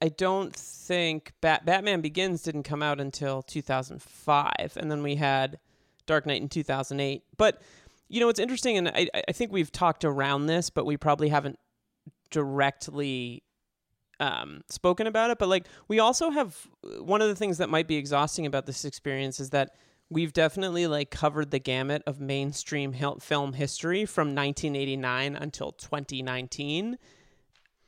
I 0.00 0.08
don't 0.08 0.54
think 0.54 1.32
Bat- 1.40 1.66
Batman 1.66 2.00
Begins 2.00 2.42
didn't 2.42 2.62
come 2.62 2.82
out 2.82 3.00
until 3.00 3.42
2005, 3.42 4.76
and 4.76 4.90
then 4.90 5.02
we 5.02 5.16
had 5.16 5.58
Dark 6.06 6.26
Knight 6.26 6.40
in 6.40 6.48
2008. 6.48 7.22
But 7.36 7.60
you 8.08 8.20
know, 8.20 8.28
it's 8.28 8.40
interesting, 8.40 8.78
and 8.78 8.88
I 8.88 9.08
I 9.28 9.32
think 9.32 9.52
we've 9.52 9.72
talked 9.72 10.04
around 10.04 10.46
this, 10.46 10.70
but 10.70 10.86
we 10.86 10.96
probably 10.96 11.28
haven't 11.28 11.58
directly 12.30 13.42
um, 14.20 14.62
spoken 14.68 15.06
about 15.06 15.30
it, 15.30 15.38
but 15.38 15.48
like 15.48 15.66
we 15.88 15.98
also 15.98 16.30
have 16.30 16.56
one 17.00 17.20
of 17.20 17.28
the 17.28 17.34
things 17.34 17.58
that 17.58 17.68
might 17.68 17.86
be 17.86 17.96
exhausting 17.96 18.46
about 18.46 18.66
this 18.66 18.84
experience 18.84 19.40
is 19.40 19.50
that 19.50 19.74
we've 20.08 20.32
definitely 20.32 20.86
like 20.86 21.10
covered 21.10 21.50
the 21.50 21.58
gamut 21.58 22.02
of 22.06 22.20
mainstream 22.20 22.92
film 23.20 23.52
history 23.52 24.06
from 24.06 24.28
1989 24.28 25.36
until 25.36 25.72
2019 25.72 26.96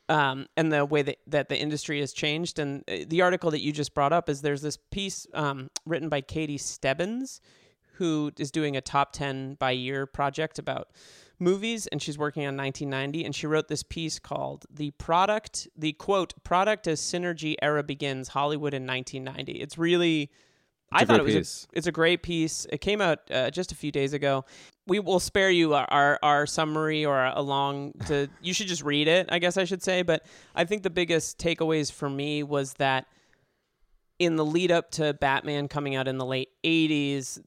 um, 0.09 0.47
and 0.57 0.73
the 0.73 0.85
way 0.85 1.03
that, 1.03 1.19
that 1.27 1.49
the 1.49 1.59
industry 1.59 2.01
has 2.01 2.13
changed. 2.13 2.59
And 2.59 2.83
uh, 2.89 3.05
the 3.07 3.23
article 3.23 3.51
that 3.51 3.61
you 3.61 3.73
just 3.73 3.95
brought 3.95 4.13
up 4.13 4.29
is 4.29 4.41
there's 4.41 4.63
this 4.63 4.79
piece 4.91 5.27
um, 5.35 5.71
written 5.85 6.09
by 6.09 6.21
Katie 6.21 6.59
Stebbins, 6.59 7.41
who 7.99 8.33
is 8.39 8.51
doing 8.51 8.77
a 8.77 8.81
top 8.81 9.13
10 9.13 9.55
by 9.55 9.71
year 9.71 10.07
project 10.07 10.59
about 10.59 10.89
movies 11.39 11.87
and 11.89 12.03
she's 12.03 12.19
working 12.19 12.43
on 12.47 12.57
1990 12.57 13.25
and 13.25 13.35
she 13.35 13.47
wrote 13.47 13.69
this 13.69 13.83
piece 13.83 14.19
called 14.19 14.67
the 14.71 14.91
product 14.93 15.69
the 15.77 15.93
quote 15.93 16.35
product 16.43 16.89
as 16.89 17.01
synergy 17.01 17.55
era 17.63 17.83
begins 17.83 18.29
hollywood 18.29 18.75
in 18.75 18.87
1990 18.87 19.61
it's 19.61 19.79
really 19.79 20.23
It's 20.23 21.03
I 21.03 21.05
thought 21.05 21.21
it 21.21 21.25
was 21.25 21.69
a, 21.73 21.77
it's 21.77 21.87
a 21.87 21.93
great 21.93 22.23
piece. 22.23 22.67
It 22.73 22.81
came 22.81 23.03
out 23.03 23.19
uh, 23.31 23.51
just 23.51 23.73
a 23.73 23.75
few 23.75 23.93
days 23.93 24.15
ago. 24.15 24.47
We 24.87 25.01
will 25.01 25.21
spare 25.21 25.51
you 25.51 25.75
our, 25.75 25.87
our, 25.91 26.19
our 26.23 26.47
summary 26.47 27.05
or 27.05 27.27
a 27.27 27.43
long 27.43 27.93
to 28.07 28.29
you 28.41 28.55
should 28.55 28.69
just 28.69 28.83
read 28.83 29.07
it, 29.07 29.29
I 29.31 29.39
guess 29.39 29.59
I 29.59 29.65
should 29.65 29.83
say, 29.83 30.01
but 30.01 30.25
I 30.55 30.65
think 30.65 30.83
the 30.83 30.91
biggest 30.91 31.39
takeaways 31.39 31.93
for 31.93 32.09
me 32.09 32.43
was 32.43 32.73
that 32.75 33.07
in 34.19 34.37
the 34.37 34.45
lead 34.45 34.73
up 34.73 34.91
to 34.93 35.13
Batman 35.15 35.69
coming 35.69 35.95
out 35.95 36.09
in 36.09 36.17
the 36.17 36.25
late 36.25 36.49
80s, 36.65 37.39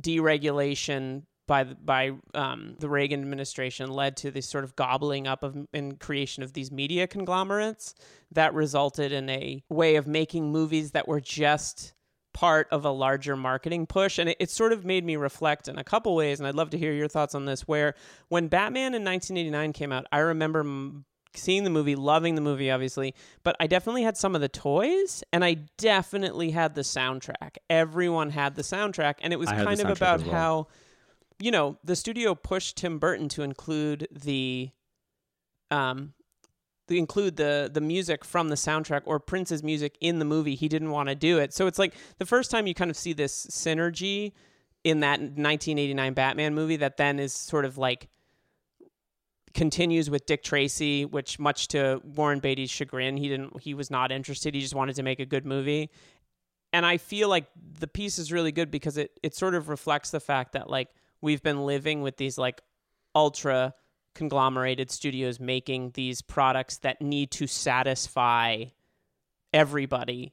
deregulation 0.00 1.22
by 1.46 1.64
the, 1.64 1.74
by 1.74 2.12
um, 2.34 2.76
the 2.78 2.88
Reagan 2.88 3.20
administration 3.20 3.90
led 3.90 4.16
to 4.18 4.30
this 4.30 4.46
sort 4.48 4.64
of 4.64 4.76
gobbling 4.76 5.26
up 5.26 5.42
of 5.42 5.56
and 5.72 5.98
creation 5.98 6.42
of 6.42 6.52
these 6.52 6.70
media 6.70 7.06
conglomerates 7.06 7.94
that 8.32 8.54
resulted 8.54 9.10
in 9.10 9.28
a 9.30 9.64
way 9.68 9.96
of 9.96 10.06
making 10.06 10.52
movies 10.52 10.92
that 10.92 11.08
were 11.08 11.20
just 11.20 11.94
part 12.34 12.68
of 12.70 12.84
a 12.84 12.90
larger 12.90 13.34
marketing 13.34 13.86
push. 13.86 14.18
And 14.18 14.28
it, 14.28 14.36
it 14.38 14.50
sort 14.50 14.72
of 14.72 14.84
made 14.84 15.04
me 15.04 15.16
reflect 15.16 15.66
in 15.66 15.76
a 15.78 15.82
couple 15.82 16.14
ways 16.14 16.38
and 16.38 16.46
i'd 16.46 16.54
love 16.54 16.70
to 16.70 16.78
hear 16.78 16.92
your 16.92 17.08
thoughts 17.08 17.34
on 17.34 17.46
this 17.46 17.62
where 17.62 17.94
when 18.28 18.46
batman 18.46 18.94
in 18.94 19.04
1989 19.04 19.72
came 19.72 19.90
out 19.90 20.06
i 20.12 20.18
remember 20.18 20.60
m- 20.60 21.04
seeing 21.34 21.64
the 21.64 21.70
movie 21.70 21.94
loving 21.94 22.34
the 22.34 22.40
movie 22.40 22.70
obviously 22.70 23.14
but 23.44 23.54
i 23.60 23.66
definitely 23.66 24.02
had 24.02 24.16
some 24.16 24.34
of 24.34 24.40
the 24.40 24.48
toys 24.48 25.22
and 25.32 25.44
i 25.44 25.54
definitely 25.76 26.50
had 26.50 26.74
the 26.74 26.80
soundtrack 26.80 27.56
everyone 27.68 28.30
had 28.30 28.54
the 28.54 28.62
soundtrack 28.62 29.14
and 29.20 29.32
it 29.32 29.38
was 29.38 29.48
I 29.48 29.64
kind 29.64 29.80
of 29.80 29.90
about 29.90 30.22
well. 30.22 30.32
how 30.32 30.66
you 31.38 31.50
know 31.50 31.78
the 31.84 31.94
studio 31.94 32.34
pushed 32.34 32.76
tim 32.76 32.98
burton 32.98 33.28
to 33.28 33.42
include 33.42 34.08
the 34.10 34.70
um 35.70 36.14
the 36.88 36.98
include 36.98 37.36
the 37.36 37.70
the 37.72 37.80
music 37.80 38.24
from 38.24 38.48
the 38.48 38.56
soundtrack 38.56 39.02
or 39.04 39.20
Prince's 39.20 39.62
music 39.62 39.96
in 40.00 40.18
the 40.18 40.24
movie. 40.24 40.54
He 40.54 40.68
didn't 40.68 40.90
want 40.90 41.08
to 41.08 41.14
do 41.14 41.38
it. 41.38 41.54
So 41.54 41.66
it's 41.66 41.78
like 41.78 41.94
the 42.18 42.26
first 42.26 42.50
time 42.50 42.66
you 42.66 42.74
kind 42.74 42.90
of 42.90 42.96
see 42.96 43.12
this 43.12 43.46
synergy 43.46 44.32
in 44.84 45.00
that 45.00 45.20
1989 45.20 46.14
Batman 46.14 46.54
movie 46.54 46.76
that 46.76 46.96
then 46.96 47.18
is 47.18 47.32
sort 47.32 47.64
of 47.64 47.78
like 47.78 48.08
continues 49.58 50.08
with 50.08 50.24
Dick 50.24 50.44
Tracy, 50.44 51.04
which 51.04 51.40
much 51.40 51.66
to 51.68 52.00
Warren 52.04 52.38
Beatty's 52.38 52.70
chagrin, 52.70 53.16
he 53.16 53.28
didn't 53.28 53.60
he 53.60 53.74
was 53.74 53.90
not 53.90 54.12
interested. 54.12 54.54
He 54.54 54.60
just 54.60 54.74
wanted 54.74 54.94
to 54.96 55.02
make 55.02 55.18
a 55.18 55.26
good 55.26 55.44
movie. 55.44 55.90
And 56.72 56.86
I 56.86 56.96
feel 56.96 57.28
like 57.28 57.46
the 57.80 57.88
piece 57.88 58.20
is 58.20 58.30
really 58.30 58.52
good 58.52 58.70
because 58.70 58.96
it 58.96 59.18
it 59.20 59.34
sort 59.34 59.56
of 59.56 59.68
reflects 59.68 60.12
the 60.12 60.20
fact 60.20 60.52
that 60.52 60.70
like 60.70 60.88
we've 61.20 61.42
been 61.42 61.66
living 61.66 62.02
with 62.02 62.16
these 62.18 62.38
like 62.38 62.62
ultra 63.16 63.74
conglomerated 64.14 64.92
studios 64.92 65.40
making 65.40 65.90
these 65.94 66.22
products 66.22 66.78
that 66.78 67.02
need 67.02 67.32
to 67.32 67.48
satisfy 67.48 68.64
everybody 69.52 70.32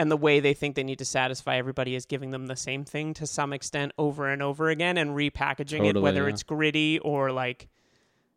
and 0.00 0.10
the 0.10 0.16
way 0.16 0.40
they 0.40 0.54
think 0.54 0.74
they 0.74 0.82
need 0.82 0.98
to 0.98 1.04
satisfy 1.04 1.56
everybody 1.56 1.94
is 1.94 2.06
giving 2.06 2.32
them 2.32 2.46
the 2.46 2.56
same 2.56 2.84
thing 2.84 3.14
to 3.14 3.26
some 3.26 3.52
extent 3.52 3.92
over 3.98 4.28
and 4.28 4.42
over 4.42 4.68
again 4.68 4.98
and 4.98 5.10
repackaging 5.10 5.84
it 5.88 6.00
whether 6.00 6.24
yeah. 6.24 6.30
it's 6.30 6.42
gritty 6.42 6.98
or 7.00 7.30
like 7.30 7.68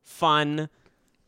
fun 0.07 0.69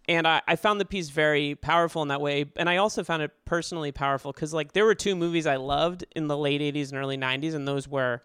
and 0.07 0.27
I, 0.27 0.41
I 0.48 0.55
found 0.55 0.79
the 0.79 0.86
piece 0.86 1.09
very 1.09 1.53
powerful 1.53 2.01
in 2.01 2.07
that 2.07 2.21
way 2.21 2.45
and 2.55 2.69
i 2.69 2.77
also 2.77 3.03
found 3.03 3.21
it 3.21 3.31
personally 3.45 3.91
powerful 3.91 4.31
because 4.31 4.53
like 4.53 4.71
there 4.71 4.86
were 4.86 4.95
two 4.95 5.15
movies 5.15 5.45
i 5.45 5.57
loved 5.57 6.05
in 6.15 6.27
the 6.27 6.38
late 6.38 6.62
80s 6.62 6.89
and 6.89 6.98
early 6.98 7.17
90s 7.17 7.53
and 7.53 7.67
those 7.67 7.88
were 7.88 8.24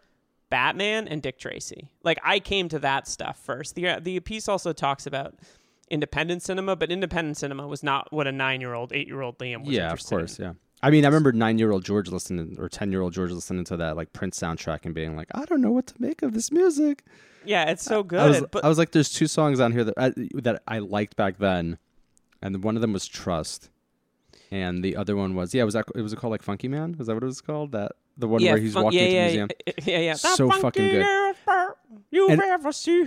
batman 0.51 1.09
and 1.09 1.23
dick 1.23 1.39
tracy 1.39 1.91
like 2.05 2.19
i 2.23 2.39
came 2.39 2.69
to 2.69 2.79
that 2.79 3.09
stuff 3.09 3.37
first 3.37 3.75
the, 3.75 3.89
uh, 3.89 4.01
the 4.01 4.21
piece 4.21 4.49
also 4.49 4.73
talks 4.73 5.07
about 5.07 5.35
independent 5.91 6.43
cinema 6.43 6.77
but 6.77 6.91
independent 6.91 7.37
cinema 7.37 7.67
was 7.67 7.83
not 7.83 8.13
what 8.13 8.29
a 8.29 8.33
nine-year-old 8.33 8.93
eight-year-old 8.93 9.37
liam 9.39 9.65
was 9.65 9.75
yeah, 9.75 9.87
of 9.87 9.93
interested 9.93 10.15
in. 10.15 10.21
course, 10.21 10.39
yeah. 10.39 10.53
I 10.83 10.91
mean, 10.91 11.07
I 11.07 11.09
remember 11.09 11.33
nine-year-old 11.33 11.83
George 11.83 12.11
listening 12.11 12.57
or 12.59 12.69
ten-year-old 12.69 13.15
George 13.15 13.31
listening 13.31 13.65
to 13.65 13.77
that 13.79 13.97
like 13.97 14.13
Prince 14.13 14.39
soundtrack 14.39 14.85
and 14.85 14.95
being 14.95 15.17
like, 15.17 15.29
I 15.35 15.47
don't 15.47 15.63
know 15.63 15.71
what 15.71 15.87
to 15.87 15.95
make 15.99 16.21
of 16.21 16.35
this 16.35 16.53
music. 16.53 17.05
Yeah 17.47 17.71
it's 17.71 17.83
so 17.85 18.03
good 18.03 18.21
I 18.21 18.27
was, 18.29 18.45
but 18.51 18.65
I 18.65 18.69
was 18.69 18.79
like, 18.79 18.93
there's 18.93 19.11
two 19.13 19.27
songs 19.27 19.61
on 19.61 19.73
here 19.73 19.85
that 19.85 19.95
I, 19.97 20.13
that 20.43 20.63
I 20.67 20.79
liked 20.79 21.17
back 21.17 21.39
then, 21.39 21.79
and 22.43 22.63
one 22.63 22.77
of 22.77 22.81
them 22.83 22.93
was 22.93 23.07
Trust, 23.07 23.71
and 24.51 24.85
the 24.85 24.97
other 24.97 25.17
one 25.17 25.35
was 25.35 25.55
yeah, 25.55 25.65
was 25.65 25.75
that 25.75 25.87
it 25.95 26.03
was 26.03 26.13
it 26.13 26.17
called 26.19 26.31
like 26.33 26.43
Funky 26.43 26.69
Man? 26.69 26.97
Is 26.99 27.07
that 27.07 27.15
what 27.15 27.23
it 27.23 27.27
was 27.27 27.41
called? 27.41 27.73
That 27.73 27.93
the 28.17 28.29
one 28.29 28.41
yeah, 28.41 28.53
where 28.53 28.61
he's 28.61 28.75
fun- 28.75 28.85
walking 28.85 28.99
yeah, 29.01 29.05
into 29.07 29.13
yeah, 29.17 29.27
the 29.27 29.31
museum. 29.37 29.49
Yeah, 29.67 29.73
yeah, 29.85 29.99
yeah. 29.99 30.15
So 30.15 30.51
fucking 30.51 30.89
good. 30.91 31.35
you've 32.11 32.31
And- 32.31 32.41
ever 32.43 32.73
seen. 32.73 33.07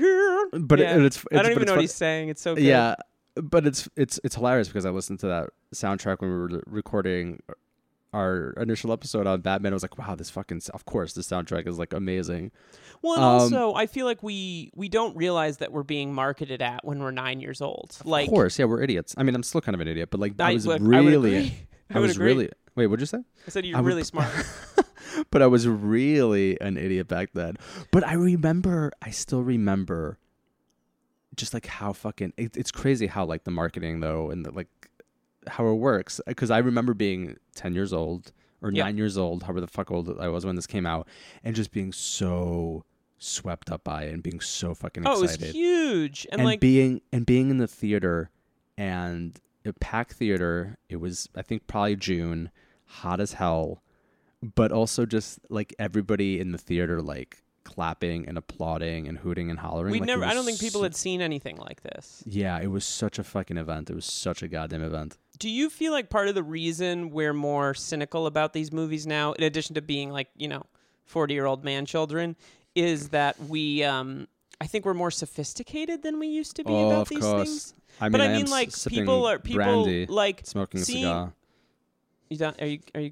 But 0.53 0.79
Yeah. 0.79 0.97
it, 0.97 1.05
it's, 1.05 1.17
it's 1.17 1.25
I 1.31 1.41
don't 1.43 1.51
even 1.51 1.65
know 1.65 1.73
what 1.73 1.81
he's 1.81 1.93
saying. 1.95 2.29
It's 2.29 2.41
so 2.41 2.55
good. 2.55 2.63
Yeah, 2.63 2.95
but 3.35 3.65
it's 3.65 3.87
it's 3.95 4.19
it's 4.23 4.35
hilarious 4.35 4.67
because 4.67 4.85
I 4.85 4.89
listened 4.89 5.19
to 5.21 5.27
that 5.27 5.49
soundtrack 5.73 6.19
when 6.21 6.29
we 6.31 6.37
were 6.37 6.63
recording 6.67 7.41
our 8.13 8.51
initial 8.57 8.91
episode 8.91 9.27
on 9.27 9.41
Batman. 9.41 9.73
I 9.73 9.75
was 9.75 9.83
like, 9.83 9.97
wow, 9.97 10.15
this 10.15 10.29
fucking 10.29 10.61
of 10.73 10.85
course 10.85 11.13
the 11.13 11.21
soundtrack 11.21 11.67
is 11.67 11.77
like 11.77 11.93
amazing. 11.93 12.51
Well, 13.01 13.13
and 13.15 13.23
Um, 13.23 13.29
also, 13.29 13.73
I 13.75 13.85
feel 13.85 14.05
like 14.05 14.23
we 14.23 14.71
we 14.75 14.89
don't 14.89 15.15
realize 15.15 15.57
that 15.57 15.71
we're 15.71 15.83
being 15.83 16.13
marketed 16.13 16.61
at 16.61 16.83
when 16.85 16.99
we're 16.99 17.11
nine 17.11 17.39
years 17.39 17.61
old. 17.61 17.97
Like, 18.05 18.27
of 18.27 18.33
course, 18.33 18.57
yeah, 18.57 18.65
we're 18.65 18.81
idiots. 18.81 19.13
I 19.17 19.23
mean, 19.23 19.35
I'm 19.35 19.43
still 19.43 19.61
kind 19.61 19.75
of 19.75 19.81
an 19.81 19.87
idiot, 19.87 20.09
but 20.09 20.19
like 20.19 20.39
I, 20.39 20.53
was 20.53 20.65
would- 20.67 20.81
really, 20.81 21.37
I. 21.37 21.41
I, 21.89 21.97
I 21.97 21.99
was 21.99 22.15
agree. 22.15 22.25
really. 22.25 22.49
Wait, 22.75 22.87
what'd 22.87 23.01
you 23.01 23.05
say? 23.05 23.23
I 23.45 23.49
said 23.49 23.65
you're 23.65 23.77
I 23.77 23.81
would- 23.81 23.87
really 23.87 24.03
smart. 24.13 24.31
but 25.31 25.41
I 25.41 25.47
was 25.47 25.67
really 25.67 26.59
an 26.59 26.77
idiot 26.77 27.07
back 27.07 27.29
then. 27.33 27.55
But 27.91 28.05
I 28.05 28.13
remember, 28.13 28.91
I 29.01 29.11
still 29.11 29.41
remember, 29.41 30.17
just 31.35 31.53
like 31.53 31.65
how 31.65 31.93
fucking 31.93 32.33
it, 32.37 32.57
it's 32.57 32.71
crazy 32.71 33.07
how 33.07 33.25
like 33.25 33.43
the 33.45 33.51
marketing 33.51 33.99
though 33.99 34.31
and 34.31 34.45
the, 34.45 34.51
like 34.51 34.67
how 35.47 35.67
it 35.67 35.75
works. 35.75 36.21
Because 36.25 36.51
I 36.51 36.59
remember 36.59 36.93
being 36.93 37.37
ten 37.55 37.73
years 37.73 37.93
old 37.93 38.31
or 38.61 38.71
nine 38.71 38.97
years 38.97 39.17
old, 39.17 39.43
however 39.43 39.61
the 39.61 39.67
fuck 39.67 39.91
old 39.91 40.19
I 40.19 40.29
was 40.29 40.45
when 40.45 40.55
this 40.55 40.67
came 40.67 40.85
out, 40.85 41.07
and 41.43 41.55
just 41.55 41.71
being 41.71 41.91
so 41.93 42.83
swept 43.19 43.71
up 43.71 43.83
by 43.83 44.03
it 44.03 44.13
and 44.13 44.21
being 44.21 44.39
so 44.39 44.73
fucking 44.73 45.05
oh, 45.07 45.17
it 45.17 45.21
was 45.21 45.33
excited 45.35 45.55
huge, 45.55 46.27
and, 46.31 46.41
and, 46.41 46.47
like, 46.47 46.59
being 46.59 47.01
and 47.11 47.25
being 47.25 47.49
in 47.49 47.57
the 47.57 47.67
theater 47.67 48.29
and 48.77 49.39
a 49.65 49.73
packed 49.73 50.13
theater 50.13 50.77
it 50.87 50.97
was 50.97 51.27
i 51.35 51.41
think 51.41 51.65
probably 51.67 51.95
june 51.95 52.51
hot 52.85 53.19
as 53.19 53.33
hell 53.33 53.81
but 54.55 54.71
also 54.71 55.05
just 55.05 55.39
like 55.49 55.73
everybody 55.79 56.39
in 56.39 56.51
the 56.51 56.57
theater 56.57 57.01
like 57.01 57.43
clapping 57.63 58.27
and 58.27 58.37
applauding 58.37 59.07
and 59.07 59.17
hooting 59.17 59.49
and 59.49 59.59
hollering 59.59 59.91
we 59.91 59.99
like, 59.99 60.07
never. 60.07 60.23
I 60.23 60.33
don't 60.33 60.45
think 60.45 60.59
people 60.59 60.79
so- 60.81 60.83
had 60.83 60.95
seen 60.95 61.21
anything 61.21 61.57
like 61.57 61.81
this. 61.81 62.23
yeah 62.25 62.59
it 62.59 62.67
was 62.67 62.85
such 62.85 63.19
a 63.19 63.23
fucking 63.23 63.57
event 63.57 63.89
it 63.89 63.95
was 63.95 64.05
such 64.05 64.41
a 64.43 64.47
goddamn 64.47 64.83
event 64.83 65.17
Do 65.37 65.49
you 65.49 65.69
feel 65.69 65.91
like 65.91 66.09
part 66.09 66.27
of 66.27 66.35
the 66.35 66.43
reason 66.43 67.11
we're 67.11 67.33
more 67.33 67.73
cynical 67.73 68.25
about 68.25 68.53
these 68.53 68.71
movies 68.71 69.05
now, 69.05 69.33
in 69.33 69.43
addition 69.43 69.75
to 69.75 69.81
being 69.81 70.09
like, 70.11 70.29
you 70.35 70.47
know, 70.47 70.65
40 71.05 71.33
year 71.33 71.45
old 71.45 71.63
man 71.63 71.85
children, 71.85 72.35
is 72.75 73.09
that 73.09 73.39
we, 73.47 73.83
um, 73.83 74.27
I 74.59 74.67
think 74.67 74.85
we're 74.85 74.93
more 74.93 75.11
sophisticated 75.11 76.03
than 76.03 76.19
we 76.19 76.27
used 76.27 76.55
to 76.55 76.63
be 76.63 76.71
oh 76.71 76.87
about 76.89 77.07
these 77.09 77.19
course 77.19 77.49
things? 77.49 77.73
i 78.01 78.05
mean 78.05 78.11
but 78.13 78.21
I 78.21 78.25
I 78.25 78.37
mean, 78.37 78.49
like, 78.49 78.71
people 78.87 79.25
are, 79.25 79.39
people, 79.39 79.83
brandy 79.83 80.05
like, 80.07 80.41
smoking 80.45 80.81
a 80.81 80.85
seeing- 80.85 81.03
cigar 81.03 81.33
you 82.29 82.37
don't, 82.37 82.61
are 82.61 82.65
you, 82.65 82.79
are 82.93 82.99
you, 83.01 83.11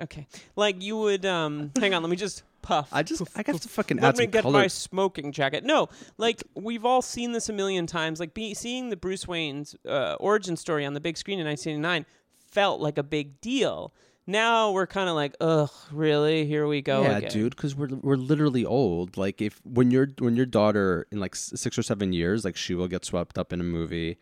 okay. 0.00 0.26
Like, 0.54 0.82
you 0.82 0.96
would, 0.98 1.24
um, 1.24 1.70
hang 1.78 1.94
on, 1.94 2.02
let 2.02 2.10
me 2.10 2.16
just 2.16 2.42
puff. 2.62 2.88
i 2.92 3.02
just 3.02 3.22
i 3.36 3.42
got 3.42 3.60
to 3.60 3.68
fucking 3.68 3.98
Let 3.98 4.10
add 4.10 4.18
me 4.18 4.24
some 4.24 4.30
get 4.30 4.42
color 4.42 4.60
my 4.60 4.66
smoking 4.66 5.32
jacket. 5.32 5.64
No, 5.64 5.88
like 6.18 6.42
we've 6.54 6.84
all 6.84 7.02
seen 7.02 7.32
this 7.32 7.48
a 7.48 7.52
million 7.52 7.86
times. 7.86 8.20
Like 8.20 8.34
be, 8.34 8.54
seeing 8.54 8.90
the 8.90 8.96
Bruce 8.96 9.26
Wayne's 9.28 9.74
uh, 9.88 10.14
origin 10.20 10.56
story 10.56 10.84
on 10.86 10.94
the 10.94 11.00
big 11.00 11.16
screen 11.16 11.38
in 11.38 11.46
1989 11.46 12.06
felt 12.50 12.80
like 12.80 12.98
a 12.98 13.02
big 13.02 13.40
deal. 13.40 13.92
Now 14.26 14.70
we're 14.70 14.86
kind 14.86 15.08
of 15.08 15.16
like, 15.16 15.34
ugh, 15.40 15.70
really? 15.90 16.46
Here 16.46 16.66
we 16.66 16.82
go 16.82 17.02
yeah, 17.02 17.16
again. 17.18 17.30
dude, 17.30 17.56
because 17.56 17.74
we're 17.74 17.88
we're 18.00 18.16
literally 18.16 18.64
old. 18.64 19.16
Like 19.16 19.40
if 19.42 19.60
when 19.64 19.90
your 19.90 20.08
when 20.18 20.36
your 20.36 20.46
daughter 20.46 21.06
in 21.10 21.18
like 21.18 21.34
six 21.34 21.76
or 21.78 21.82
seven 21.82 22.12
years, 22.12 22.44
like 22.44 22.56
she 22.56 22.74
will 22.74 22.86
get 22.88 23.04
swept 23.04 23.38
up 23.38 23.52
in 23.52 23.60
a 23.60 23.64
movie, 23.64 24.18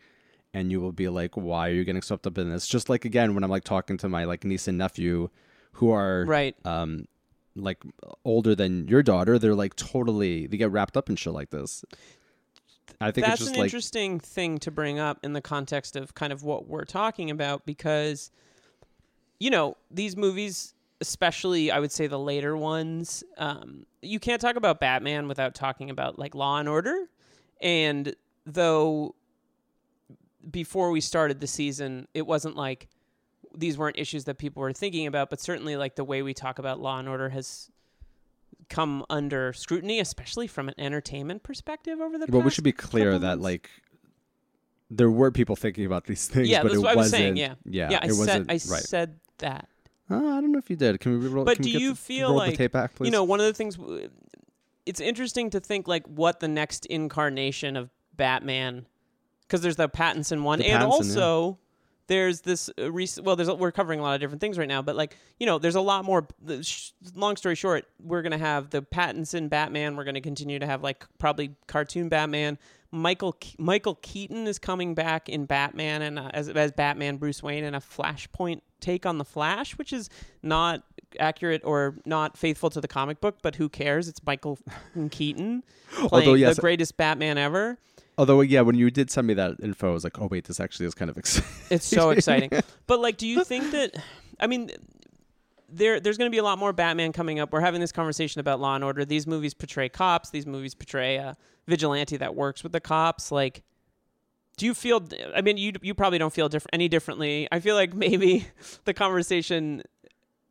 and 0.53 0.71
you 0.71 0.81
will 0.81 0.93
be 0.93 1.09
like, 1.09 1.35
why 1.37 1.69
are 1.69 1.73
you 1.73 1.83
getting 1.83 2.01
swept 2.01 2.25
up 2.25 2.37
in 2.37 2.49
this? 2.49 2.65
Just 2.67 2.89
like 2.89 3.05
again 3.05 3.35
when 3.35 3.43
I'm 3.43 3.51
like 3.51 3.65
talking 3.65 3.97
to 3.97 4.09
my 4.09 4.23
like 4.23 4.43
niece 4.43 4.67
and 4.67 4.77
nephew, 4.79 5.29
who 5.73 5.91
are 5.91 6.25
Right. 6.25 6.55
um 6.65 7.05
like 7.59 7.83
older 8.25 8.55
than 8.55 8.87
your 8.87 9.03
daughter, 9.03 9.37
they're 9.39 9.55
like 9.55 9.75
totally 9.75 10.47
they 10.47 10.57
get 10.57 10.71
wrapped 10.71 10.97
up 10.97 11.09
in 11.09 11.15
shit 11.15 11.33
like 11.33 11.49
this. 11.49 11.83
I 13.01 13.11
think 13.11 13.27
That's 13.27 13.41
it's 13.41 13.51
an 13.51 13.55
like 13.55 13.65
interesting 13.65 14.19
thing 14.19 14.57
to 14.59 14.71
bring 14.71 14.99
up 14.99 15.19
in 15.23 15.33
the 15.33 15.41
context 15.41 15.95
of 15.95 16.15
kind 16.15 16.33
of 16.33 16.43
what 16.43 16.67
we're 16.67 16.85
talking 16.85 17.29
about 17.29 17.65
because, 17.65 18.31
you 19.39 19.49
know, 19.49 19.77
these 19.89 20.17
movies, 20.17 20.73
especially 20.99 21.71
I 21.71 21.79
would 21.79 21.91
say 21.91 22.07
the 22.07 22.19
later 22.19 22.57
ones, 22.57 23.23
um, 23.37 23.85
you 24.01 24.19
can't 24.19 24.41
talk 24.41 24.57
about 24.57 24.79
Batman 24.81 25.27
without 25.27 25.55
talking 25.55 25.89
about 25.89 26.19
like 26.19 26.35
Law 26.35 26.59
and 26.59 26.67
Order. 26.67 27.07
And 27.61 28.15
though 28.45 29.15
before 30.49 30.91
we 30.91 31.01
started 31.01 31.39
the 31.39 31.47
season, 31.47 32.07
it 32.13 32.25
wasn't 32.25 32.55
like 32.55 32.87
these 33.55 33.77
weren't 33.77 33.97
issues 33.97 34.25
that 34.25 34.37
people 34.37 34.61
were 34.61 34.73
thinking 34.73 35.07
about, 35.07 35.29
but 35.29 35.39
certainly 35.39 35.75
like 35.75 35.95
the 35.95 36.03
way 36.03 36.21
we 36.21 36.33
talk 36.33 36.59
about 36.59 36.79
Law 36.79 36.99
and 36.99 37.07
Order 37.07 37.29
has 37.29 37.69
come 38.69 39.05
under 39.09 39.53
scrutiny, 39.53 39.99
especially 39.99 40.47
from 40.47 40.69
an 40.69 40.75
entertainment 40.77 41.43
perspective 41.43 41.99
over 41.99 42.17
the. 42.17 42.25
Past. 42.25 42.33
Well, 42.33 42.43
we 42.43 42.51
should 42.51 42.63
be 42.63 42.71
clear 42.71 43.17
that 43.19 43.39
like 43.39 43.69
there 44.89 45.09
were 45.09 45.31
people 45.31 45.55
thinking 45.55 45.85
about 45.85 46.05
these 46.05 46.27
things, 46.27 46.49
yeah, 46.49 46.61
but 46.61 46.69
that's 46.69 46.75
it 46.75 46.79
what 46.79 46.91
I 46.91 46.95
was 46.95 47.05
wasn't. 47.05 47.19
saying. 47.19 47.37
Yeah, 47.37 47.55
yeah, 47.65 47.89
yeah. 47.91 47.99
I 48.01 48.05
it 48.05 48.13
said 48.13 48.19
wasn't 48.19 48.49
I 48.49 48.53
right. 48.53 48.61
said 48.61 49.19
that. 49.39 49.67
Oh, 50.11 50.37
I 50.37 50.41
don't 50.41 50.51
know 50.51 50.59
if 50.59 50.69
you 50.69 50.75
did. 50.75 50.99
Can 50.99 51.19
we 51.19 51.27
roll? 51.27 51.45
But 51.45 51.61
do 51.61 51.71
get 51.71 51.81
you 51.81 51.91
the, 51.91 51.95
feel 51.95 52.33
like 52.33 52.51
the 52.51 52.57
tape 52.57 52.71
back, 52.71 52.95
please? 52.95 53.07
You 53.07 53.11
know, 53.11 53.23
one 53.23 53.39
of 53.39 53.45
the 53.45 53.53
things 53.53 53.75
w- 53.75 54.09
it's 54.85 54.99
interesting 54.99 55.51
to 55.51 55.59
think 55.59 55.87
like 55.87 56.07
what 56.07 56.39
the 56.39 56.47
next 56.47 56.85
incarnation 56.87 57.75
of 57.75 57.89
Batman 58.15 58.87
because 59.49 59.61
there's 59.61 59.75
the 59.75 59.89
Pattinson 59.89 60.43
one 60.43 60.59
The 60.59 60.67
and 60.67 60.83
Pattinson, 60.83 61.15
yeah. 61.15 61.57
There's 62.09 62.41
this 62.41 62.69
uh, 62.77 62.91
recent 62.91 63.25
well 63.25 63.37
there's 63.37 63.47
a, 63.47 63.55
we're 63.55 63.71
covering 63.71 63.99
a 63.99 64.03
lot 64.03 64.15
of 64.15 64.19
different 64.19 64.41
things 64.41 64.57
right 64.57 64.67
now 64.67 64.81
but 64.81 64.95
like 64.97 65.15
you 65.39 65.45
know 65.45 65.57
there's 65.59 65.75
a 65.75 65.81
lot 65.81 66.03
more 66.03 66.27
sh- 66.61 66.89
long 67.15 67.37
story 67.37 67.55
short 67.55 67.85
we're 68.03 68.21
going 68.23 68.31
to 68.33 68.37
have 68.37 68.71
the 68.71 68.81
Pattinson 68.81 69.47
Batman 69.49 69.95
we're 69.95 70.03
going 70.03 70.15
to 70.15 70.21
continue 70.21 70.59
to 70.59 70.65
have 70.65 70.83
like 70.83 71.05
probably 71.19 71.55
cartoon 71.67 72.09
Batman. 72.09 72.57
Michael 72.91 73.33
Ke- 73.33 73.53
Michael 73.59 73.95
Keaton 74.01 74.47
is 74.47 74.57
coming 74.57 74.95
back 74.95 75.29
in 75.29 75.45
Batman 75.45 76.01
and 76.01 76.17
uh, 76.19 76.31
as 76.33 76.49
as 76.49 76.71
Batman 76.71 77.17
Bruce 77.17 77.41
Wayne 77.43 77.63
in 77.63 77.75
a 77.75 77.79
Flashpoint 77.79 78.61
take 78.81 79.05
on 79.05 79.19
the 79.19 79.25
Flash 79.25 79.77
which 79.77 79.93
is 79.93 80.09
not 80.41 80.81
accurate 81.19 81.61
or 81.63 81.95
not 82.05 82.35
faithful 82.37 82.69
to 82.71 82.81
the 82.81 82.87
comic 82.87 83.21
book 83.21 83.37
but 83.43 83.55
who 83.55 83.69
cares? 83.69 84.07
It's 84.07 84.21
Michael 84.25 84.57
Keaton 85.11 85.63
playing 85.91 86.09
Although, 86.11 86.33
yes- 86.33 86.55
the 86.55 86.61
greatest 86.61 86.97
Batman 86.97 87.37
ever 87.37 87.77
Although, 88.19 88.41
yeah, 88.41 88.59
when 88.59 88.75
you 88.75 88.91
did 88.91 89.09
send 89.09 89.27
me 89.27 89.33
that 89.35 89.55
info, 89.63 89.91
I 89.91 89.93
was 89.93 90.03
like, 90.03 90.19
oh 90.19 90.27
wait, 90.27 90.43
this 90.43 90.59
actually 90.59 90.87
is 90.87 90.93
kind 90.93 91.09
of 91.09 91.17
exciting. 91.17 91.49
It's 91.69 91.85
so 91.85 92.09
exciting. 92.09 92.51
But 92.85 92.99
like, 92.99 93.17
do 93.17 93.25
you 93.25 93.45
think 93.45 93.71
that? 93.71 93.95
I 94.41 94.47
mean, 94.47 94.71
there 95.69 96.01
there's 96.01 96.17
going 96.17 96.29
to 96.29 96.35
be 96.35 96.39
a 96.39 96.43
lot 96.43 96.59
more 96.59 96.73
Batman 96.73 97.13
coming 97.13 97.39
up. 97.39 97.53
We're 97.53 97.61
having 97.61 97.79
this 97.79 97.93
conversation 97.93 98.41
about 98.41 98.59
Law 98.59 98.75
and 98.75 98.83
Order. 98.83 99.05
These 99.05 99.25
movies 99.25 99.53
portray 99.53 99.87
cops. 99.87 100.31
These 100.31 100.45
movies 100.45 100.75
portray 100.75 101.15
a 101.15 101.37
vigilante 101.65 102.17
that 102.17 102.35
works 102.35 102.61
with 102.61 102.73
the 102.73 102.81
cops. 102.81 103.31
Like, 103.31 103.63
do 104.57 104.65
you 104.65 104.73
feel? 104.73 105.07
I 105.33 105.39
mean, 105.39 105.55
you 105.55 105.71
you 105.81 105.93
probably 105.93 106.19
don't 106.19 106.33
feel 106.33 106.49
diff- 106.49 106.67
any 106.73 106.89
differently. 106.89 107.47
I 107.53 107.61
feel 107.61 107.75
like 107.75 107.93
maybe 107.93 108.47
the 108.83 108.93
conversation. 108.93 109.83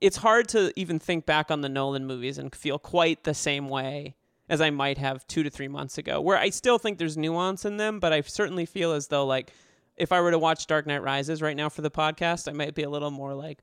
It's 0.00 0.16
hard 0.16 0.48
to 0.50 0.72
even 0.74 0.98
think 0.98 1.26
back 1.26 1.50
on 1.50 1.60
the 1.60 1.68
Nolan 1.68 2.06
movies 2.06 2.38
and 2.38 2.54
feel 2.54 2.78
quite 2.78 3.24
the 3.24 3.34
same 3.34 3.68
way 3.68 4.14
as 4.48 4.60
I 4.60 4.70
might 4.70 4.98
have 4.98 5.26
two 5.26 5.42
to 5.42 5.50
three 5.50 5.68
months 5.68 5.98
ago, 5.98 6.20
where 6.20 6.38
I 6.38 6.50
still 6.50 6.78
think 6.78 6.98
there's 6.98 7.16
nuance 7.16 7.64
in 7.64 7.76
them, 7.76 8.00
but 8.00 8.12
I 8.12 8.20
certainly 8.22 8.66
feel 8.66 8.92
as 8.92 9.08
though 9.08 9.26
like 9.26 9.52
if 9.96 10.12
I 10.12 10.20
were 10.20 10.30
to 10.30 10.38
watch 10.38 10.66
Dark 10.66 10.86
Knight 10.86 11.02
Rises 11.02 11.42
right 11.42 11.56
now 11.56 11.68
for 11.68 11.82
the 11.82 11.90
podcast, 11.90 12.48
I 12.48 12.52
might 12.52 12.74
be 12.74 12.82
a 12.84 12.90
little 12.90 13.10
more 13.10 13.34
like, 13.34 13.58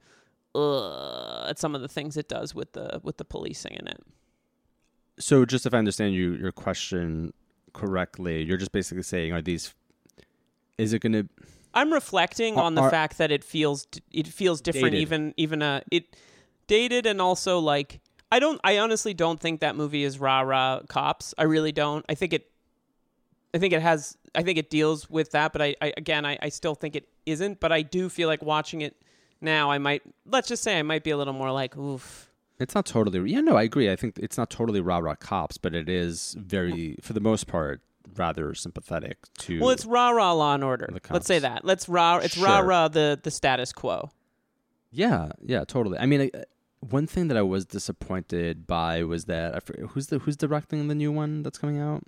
ugh, 0.54 1.50
at 1.50 1.58
some 1.60 1.76
of 1.76 1.82
the 1.82 1.88
things 1.88 2.18
it 2.18 2.28
does 2.28 2.54
with 2.54 2.74
the 2.74 3.00
with 3.04 3.18
the 3.18 3.26
policing 3.26 3.74
in 3.74 3.88
it. 3.88 4.02
so, 5.20 5.46
just 5.46 5.66
if 5.66 5.74
I 5.74 5.78
understand 5.78 6.14
you 6.14 6.34
your 6.36 6.52
question 6.52 7.34
correctly, 7.74 8.44
you're 8.44 8.58
just 8.58 8.72
basically 8.72 9.04
saying, 9.04 9.34
are 9.34 9.42
these? 9.42 9.74
Is 10.78 10.94
it 10.94 11.00
going 11.00 11.14
to? 11.14 11.28
I'm 11.74 11.92
reflecting 11.92 12.58
Are- 12.58 12.64
on 12.64 12.76
the 12.76 12.82
are- 12.84 12.90
fact 12.90 13.18
that 13.18 13.32
it 13.32 13.44
feels 13.44 13.88
it 14.12 14.28
feels 14.28 14.62
different, 14.62 14.92
Dated. 14.92 15.02
even 15.02 15.34
even 15.38 15.62
uh 15.62 15.82
it 15.92 16.16
dated 16.68 17.06
and 17.06 17.22
also 17.22 17.60
like 17.60 18.02
I 18.32 18.40
don't 18.40 18.60
I 18.64 18.80
honestly 18.80 19.14
don't 19.14 19.40
think 19.40 19.62
that 19.62 19.76
movie 19.76 20.04
is 20.04 20.20
rah 20.20 20.42
rah 20.42 20.82
cops. 20.88 21.34
I 21.38 21.44
really 21.44 21.72
don't. 21.72 22.06
I 22.10 22.16
think 22.16 22.34
it 22.34 22.50
I 23.54 23.58
think 23.60 23.74
it 23.74 23.82
has 23.82 24.18
I 24.34 24.44
think 24.44 24.58
it 24.58 24.70
deals 24.70 25.10
with 25.10 25.32
that, 25.32 25.54
but 25.54 25.62
I, 25.62 25.76
I 25.82 25.94
again 25.96 26.26
I, 26.26 26.38
I 26.42 26.50
still 26.50 26.76
think 26.76 26.96
it 26.96 27.08
isn't. 27.26 27.60
But 27.60 27.72
I 27.72 27.82
do 27.82 28.10
feel 28.10 28.28
like 28.28 28.42
watching 28.44 28.82
it 28.82 28.96
now 29.42 29.72
I 29.72 29.78
might 29.78 30.02
let's 30.26 30.48
just 30.48 30.64
say 30.64 30.80
I 30.80 30.84
might 30.84 31.04
be 31.04 31.12
a 31.12 31.18
little 31.18 31.34
more 31.34 31.52
like 31.52 31.78
oof. 31.78 32.30
It's 32.58 32.74
not 32.74 32.86
totally. 32.86 33.32
Yeah, 33.32 33.42
no, 33.42 33.58
I 33.58 33.64
agree. 33.64 33.92
I 33.92 33.98
think 33.98 34.18
it's 34.18 34.38
not 34.38 34.50
totally 34.50 34.80
rah 34.80 35.00
rah 35.00 35.16
cops, 35.16 35.58
but 35.58 35.76
it 35.76 35.90
is 35.90 36.38
very, 36.40 36.96
for 37.02 37.12
the 37.12 37.20
most 37.20 37.48
part, 37.48 37.82
rather 38.16 38.54
sympathetic 38.54 39.18
to. 39.40 39.60
Well, 39.60 39.72
it's 39.72 39.86
rah 39.86 40.12
rah 40.12 40.32
law 40.32 40.54
and 40.54 40.64
order. 40.64 40.90
Let's 41.10 41.28
say 41.28 41.40
that. 41.40 41.66
Let's 41.66 41.90
rah. 41.90 42.20
It's 42.20 42.38
rah 42.38 42.60
Sure. 42.60 42.66
rah 42.66 42.88
the 42.88 43.20
the 43.22 43.30
status 43.30 43.74
quo. 43.74 44.10
Yeah, 44.90 45.32
yeah, 45.42 45.66
totally. 45.66 45.98
I 45.98 46.06
mean, 46.06 46.22
I, 46.22 46.44
one 46.82 47.08
thing 47.08 47.28
that 47.30 47.38
I 47.38 47.42
was 47.42 47.66
disappointed 47.66 48.68
by 48.68 49.04
was 49.04 49.26
that 49.26 49.56
I 49.56 49.60
forget, 49.60 49.86
who's 49.90 50.08
the 50.08 50.20
who's 50.20 50.38
directing 50.38 50.88
the 50.88 50.96
new 50.96 51.12
one 51.12 51.44
that's 51.44 51.58
coming 51.58 51.80
out. 51.80 52.04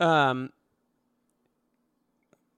Um, 0.00 0.50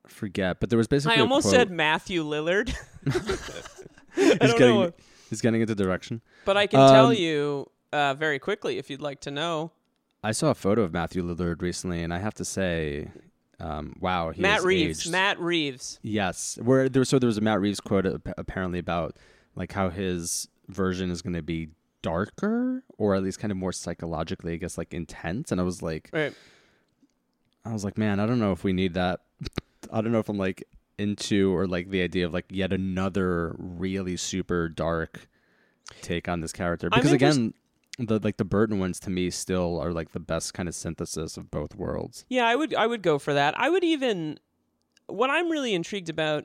I 0.04 0.08
forget, 0.08 0.60
but 0.60 0.70
there 0.70 0.76
was 0.76 0.88
basically. 0.88 1.16
I 1.18 1.20
almost 1.20 1.50
said 1.50 1.70
Matthew 1.70 2.24
Lillard. 2.24 2.74
He's 4.14 4.34
getting 4.54 4.58
know, 4.58 4.92
he's 5.30 5.40
getting 5.40 5.60
into 5.60 5.74
direction. 5.76 6.22
but 6.44 6.56
I 6.56 6.66
can 6.66 6.80
tell 6.90 7.06
Um, 7.08 7.14
you 7.14 7.70
uh, 7.92 8.14
very 8.14 8.38
quickly 8.40 8.78
if 8.78 8.90
you'd 8.90 9.00
like 9.00 9.20
to 9.20 9.30
know. 9.30 9.70
I 10.24 10.32
saw 10.32 10.50
a 10.50 10.54
photo 10.54 10.82
of 10.82 10.92
Matthew 10.92 11.22
Lillard 11.22 11.62
recently, 11.62 12.02
and 12.02 12.12
I 12.12 12.18
have 12.18 12.34
to 12.34 12.44
say, 12.44 13.12
um, 13.60 13.94
wow, 14.00 14.32
Matt 14.36 14.62
Reeves. 14.64 15.02
aged. 15.02 15.12
Matt 15.12 15.38
Reeves. 15.38 16.00
Yes, 16.02 16.58
where 16.60 16.88
there 16.88 17.04
so 17.04 17.20
there 17.20 17.28
was 17.28 17.38
a 17.38 17.40
Matt 17.40 17.60
Reeves 17.60 17.78
quote 17.80 18.06
apparently 18.36 18.80
about 18.80 19.16
like 19.54 19.72
how 19.72 19.88
his 19.90 20.48
version 20.68 21.10
is 21.10 21.22
going 21.22 21.34
to 21.34 21.42
be 21.42 21.70
darker 22.02 22.84
or 22.96 23.14
at 23.14 23.22
least 23.22 23.38
kind 23.38 23.50
of 23.50 23.56
more 23.56 23.72
psychologically, 23.72 24.52
I 24.54 24.56
guess, 24.56 24.78
like 24.78 24.94
intense. 24.94 25.52
And 25.52 25.60
I 25.60 25.64
was 25.64 25.82
like, 25.82 26.10
Right. 26.12 26.34
I 27.64 27.72
was 27.72 27.84
like, 27.84 27.98
man, 27.98 28.20
I 28.20 28.26
don't 28.26 28.38
know 28.38 28.52
if 28.52 28.64
we 28.64 28.72
need 28.72 28.94
that. 28.94 29.20
I 29.92 30.00
don't 30.00 30.12
know 30.12 30.20
if 30.20 30.28
I'm 30.28 30.38
like 30.38 30.64
into 30.98 31.54
or 31.54 31.66
like 31.66 31.90
the 31.90 32.02
idea 32.02 32.26
of 32.26 32.32
like 32.34 32.46
yet 32.50 32.72
another 32.72 33.54
really 33.58 34.16
super 34.16 34.68
dark 34.68 35.28
take 36.02 36.28
on 36.28 36.40
this 36.40 36.52
character 36.52 36.90
because 36.90 37.12
again. 37.12 37.54
The 38.00 38.20
like 38.22 38.36
the 38.36 38.44
Burton 38.44 38.78
ones 38.78 39.00
to 39.00 39.10
me 39.10 39.28
still 39.28 39.80
are 39.80 39.92
like 39.92 40.12
the 40.12 40.20
best 40.20 40.54
kind 40.54 40.68
of 40.68 40.76
synthesis 40.76 41.36
of 41.36 41.50
both 41.50 41.74
worlds. 41.74 42.24
Yeah, 42.28 42.46
I 42.46 42.54
would. 42.54 42.72
I 42.72 42.86
would 42.86 43.02
go 43.02 43.18
for 43.18 43.34
that. 43.34 43.58
I 43.58 43.68
would 43.70 43.82
even. 43.82 44.38
What 45.08 45.30
I'm 45.30 45.50
really 45.50 45.74
intrigued 45.74 46.08
about, 46.08 46.44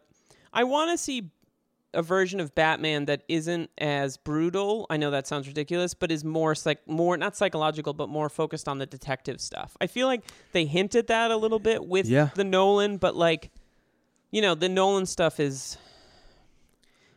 I 0.52 0.64
want 0.64 0.90
to 0.90 0.98
see 0.98 1.30
a 1.94 2.02
version 2.02 2.40
of 2.40 2.54
Batman 2.56 3.06
that 3.06 3.24
isn't 3.28 3.70
as 3.78 4.18
brutal. 4.18 4.86
I 4.90 4.98
know 4.98 5.12
that 5.12 5.28
sounds 5.28 5.48
ridiculous, 5.48 5.94
but 5.94 6.12
is 6.12 6.24
more 6.24 6.56
like 6.66 6.88
more 6.88 7.16
not 7.18 7.36
psychological, 7.36 7.94
but 7.94 8.10
more 8.10 8.30
focused 8.30 8.68
on 8.68 8.78
the 8.80 8.86
detective 8.86 9.40
stuff. 9.40 9.78
I 9.80 9.88
feel 9.88 10.08
like 10.08 10.24
they 10.52 10.66
hinted 10.66 11.08
that 11.08 11.32
a 11.32 11.38
little 11.38 11.60
bit 11.60 11.86
with 11.86 12.06
Yeah. 12.08 12.30
the 12.36 12.44
Nolan, 12.44 12.98
but 12.98 13.16
like, 13.16 13.52
you 14.32 14.42
know, 14.42 14.56
the 14.56 14.70
Nolan 14.70 15.06
stuff 15.06 15.40
is. 15.40 15.78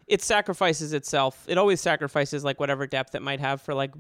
It 0.07 0.23
sacrifices 0.23 0.93
itself. 0.93 1.45
It 1.49 1.59
always 1.59 1.81
sacrifices 1.81 2.45
like 2.45 2.61
whatever 2.61 2.87
depth 2.87 3.15
it 3.17 3.23
might 3.23 3.41
have 3.41 3.61
for 3.61 3.75
like 3.75 3.93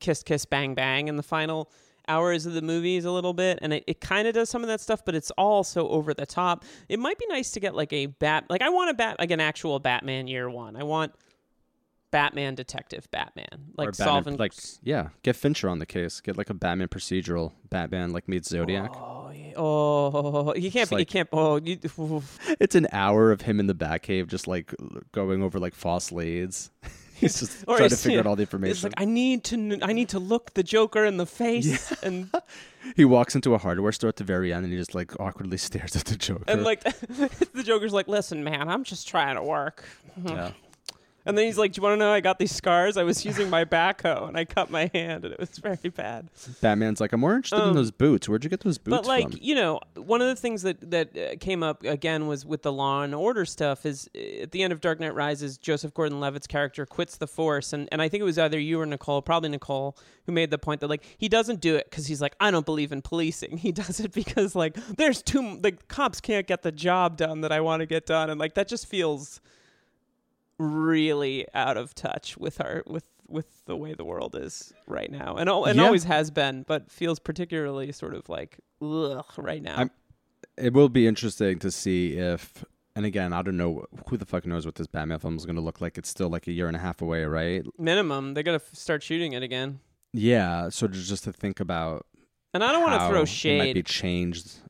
kiss 0.00 0.22
kiss 0.22 0.44
bang 0.44 0.74
bang 0.74 1.08
in 1.08 1.16
the 1.16 1.22
final 1.22 1.70
hours 2.08 2.46
of 2.46 2.54
the 2.54 2.62
movies 2.62 3.04
a 3.04 3.10
little 3.10 3.34
bit 3.34 3.58
and 3.62 3.72
it, 3.72 3.84
it 3.86 4.00
kind 4.00 4.28
of 4.28 4.34
does 4.34 4.48
some 4.48 4.62
of 4.62 4.68
that 4.68 4.80
stuff 4.80 5.04
but 5.04 5.14
it's 5.14 5.30
all 5.32 5.64
so 5.64 5.88
over 5.88 6.14
the 6.14 6.26
top 6.26 6.64
it 6.88 6.98
might 6.98 7.18
be 7.18 7.26
nice 7.28 7.50
to 7.50 7.60
get 7.60 7.74
like 7.74 7.92
a 7.92 8.06
bat 8.06 8.44
like 8.48 8.62
i 8.62 8.68
want 8.68 8.90
a 8.90 8.94
bat 8.94 9.16
like 9.18 9.30
an 9.30 9.40
actual 9.40 9.78
batman 9.78 10.26
year 10.26 10.48
one 10.48 10.76
i 10.76 10.82
want 10.82 11.12
batman 12.12 12.54
detective 12.54 13.10
batman 13.10 13.66
like 13.76 13.88
Batman, 13.88 14.06
solving 14.06 14.36
like 14.36 14.54
yeah, 14.82 15.08
get 15.22 15.36
Fincher 15.36 15.68
on 15.68 15.78
the 15.78 15.86
case. 15.86 16.20
Get 16.20 16.38
like 16.38 16.50
a 16.50 16.54
Batman 16.54 16.88
procedural. 16.88 17.52
Batman 17.68 18.12
like 18.12 18.28
meets 18.28 18.48
Zodiac. 18.48 18.90
oh, 18.94 19.30
yeah. 19.34 19.52
oh 19.56 20.54
you 20.56 20.70
can't 20.70 20.88
be, 20.88 20.96
you 20.96 21.06
can't 21.06 21.28
oh 21.32 21.56
you 21.56 21.78
It's 22.60 22.74
an 22.74 22.86
hour 22.92 23.32
of 23.32 23.42
him 23.42 23.60
in 23.60 23.66
the 23.66 23.74
Batcave, 23.74 24.28
just 24.28 24.46
like 24.46 24.74
going 25.12 25.42
over 25.42 25.58
like 25.58 25.74
false 25.74 26.10
leads. 26.10 26.70
He's 27.20 27.40
just 27.40 27.64
Or 27.66 27.76
trying 27.78 27.88
to 27.90 27.96
figure 27.96 28.20
out 28.20 28.26
all 28.26 28.36
the 28.36 28.42
it's 28.42 28.52
information. 28.52 28.90
like 28.90 29.00
i 29.00 29.04
need 29.06 29.42
to 29.44 29.78
i 29.82 29.92
need 29.92 30.08
to 30.10 30.18
look 30.18 30.52
the 30.54 30.62
joker 30.62 31.04
in 31.04 31.16
the 31.16 31.24
face 31.26 31.90
and 32.02 32.30
he 32.96 33.04
walks 33.04 33.34
into 33.34 33.54
a 33.54 33.58
hardware 33.58 33.92
store 33.92 34.08
at 34.08 34.16
the 34.16 34.24
very 34.24 34.52
end, 34.52 34.64
and 34.64 34.72
he 34.72 34.78
just 34.78 34.94
like 34.94 35.18
awkwardly 35.18 35.56
stares 35.68 35.96
at 35.96 36.04
the 36.04 36.16
Joker. 36.16 36.44
and 36.46 36.62
like 36.62 36.82
the 36.84 37.62
joker's 37.64 37.92
like 37.94 38.06
listen 38.08 38.44
man 38.44 38.68
i'm 38.68 38.84
just 38.84 39.08
trying 39.08 39.36
to 39.36 39.42
work 39.42 39.84
yeah. 40.24 40.50
And 41.26 41.36
then 41.36 41.44
he's 41.46 41.58
like, 41.58 41.72
"Do 41.72 41.80
you 41.80 41.82
want 41.82 41.94
to 41.94 41.96
know? 41.98 42.12
I 42.12 42.20
got 42.20 42.38
these 42.38 42.54
scars. 42.54 42.96
I 42.96 43.02
was 43.02 43.24
using 43.24 43.50
my 43.50 43.64
backhoe 43.64 44.28
and 44.28 44.36
I 44.36 44.44
cut 44.44 44.70
my 44.70 44.88
hand, 44.94 45.24
and 45.24 45.34
it 45.34 45.40
was 45.40 45.58
very 45.58 45.90
bad." 45.90 46.30
Batman's 46.60 47.00
like, 47.00 47.12
I'm 47.12 47.20
more 47.20 47.34
interested 47.34 47.60
in 47.62 47.70
Um, 47.70 47.74
those 47.74 47.90
boots. 47.90 48.28
Where'd 48.28 48.44
you 48.44 48.50
get 48.50 48.60
those 48.60 48.78
boots 48.78 48.96
but 48.96 49.06
like, 49.06 49.30
from? 49.30 49.38
you 49.42 49.54
know, 49.56 49.80
one 49.96 50.22
of 50.22 50.28
the 50.28 50.36
things 50.36 50.62
that 50.62 50.90
that 50.90 51.18
uh, 51.18 51.36
came 51.40 51.62
up 51.62 51.82
again 51.84 52.26
was 52.28 52.46
with 52.46 52.62
the 52.62 52.72
Law 52.72 53.02
and 53.02 53.14
Order 53.14 53.44
stuff. 53.44 53.84
Is 53.84 54.08
uh, 54.16 54.42
at 54.44 54.52
the 54.52 54.62
end 54.62 54.72
of 54.72 54.80
Dark 54.80 55.00
Knight 55.00 55.14
Rises, 55.14 55.58
Joseph 55.58 55.92
Gordon-Levitt's 55.92 56.46
character 56.46 56.86
quits 56.86 57.16
the 57.16 57.26
Force, 57.26 57.72
and 57.72 57.88
and 57.90 58.00
I 58.00 58.08
think 58.08 58.20
it 58.20 58.24
was 58.24 58.38
either 58.38 58.58
you 58.58 58.80
or 58.80 58.86
Nicole, 58.86 59.20
probably 59.20 59.48
Nicole, 59.48 59.96
who 60.26 60.32
made 60.32 60.50
the 60.50 60.58
point 60.58 60.80
that 60.80 60.88
like 60.88 61.02
he 61.18 61.28
doesn't 61.28 61.60
do 61.60 61.74
it 61.74 61.90
because 61.90 62.06
he's 62.06 62.22
like, 62.22 62.36
I 62.40 62.50
don't 62.52 62.64
believe 62.66 62.92
in 62.92 63.02
policing. 63.02 63.58
He 63.66 63.72
does 63.72 63.98
it 63.98 64.12
because 64.12 64.54
like 64.54 64.76
there's 64.96 65.22
too 65.22 65.58
like 65.60 65.88
cops 65.88 66.20
can't 66.20 66.46
get 66.46 66.62
the 66.62 66.70
job 66.70 67.16
done 67.16 67.40
that 67.40 67.50
I 67.50 67.60
want 67.60 67.80
to 67.80 67.86
get 67.86 68.06
done, 68.06 68.30
and 68.30 68.38
like 68.38 68.54
that 68.54 68.68
just 68.68 68.86
feels 68.86 69.40
really 70.58 71.46
out 71.54 71.76
of 71.76 71.94
touch 71.94 72.36
with 72.38 72.60
our 72.60 72.82
with 72.86 73.04
with 73.28 73.64
the 73.66 73.76
way 73.76 73.92
the 73.92 74.04
world 74.04 74.36
is 74.36 74.72
right 74.86 75.10
now 75.10 75.36
and 75.36 75.50
and 75.50 75.76
Yeah. 75.78 75.84
always 75.84 76.04
has 76.04 76.30
been 76.30 76.62
but 76.62 76.90
feels 76.90 77.18
particularly 77.18 77.90
sort 77.92 78.14
of 78.14 78.28
like 78.28 78.58
ugh 78.80 79.24
right 79.36 79.62
now 79.62 79.76
I'm- 79.76 79.90
it 80.56 80.72
will 80.72 80.88
be 80.88 81.06
interesting 81.06 81.58
to 81.58 81.70
see 81.70 82.12
if 82.16 82.64
and 82.94 83.04
again, 83.04 83.34
I 83.34 83.42
don't 83.42 83.58
know 83.58 83.84
who 84.08 84.16
the 84.16 84.24
fuck 84.24 84.46
knows 84.46 84.64
what 84.64 84.76
this 84.76 84.86
Batman 84.86 85.18
film 85.18 85.36
is 85.36 85.44
going 85.44 85.56
to 85.56 85.60
look 85.60 85.82
like. 85.82 85.98
It's 85.98 86.08
still 86.08 86.30
like 86.30 86.46
a 86.46 86.50
year 86.52 86.66
and 86.66 86.74
a 86.74 86.78
half 86.80 87.02
away, 87.02 87.26
right? 87.26 87.62
Minimum, 87.78 88.32
they 88.32 88.42
gotta 88.42 88.54
f- 88.54 88.70
start 88.74 89.02
shooting 89.02 89.34
it 89.34 89.42
again. 89.42 89.80
Yeah, 90.14 90.70
so 90.70 90.88
just 90.88 91.24
to 91.24 91.32
think 91.34 91.60
about 91.60 92.06
And 92.54 92.64
I 92.64 92.72
don't 92.72 92.80
want 92.82 92.98
to 92.98 93.06
throw 93.08 93.24
it 93.52 93.58
might 93.58 93.74
be 93.74 93.82
changed. 93.82 94.60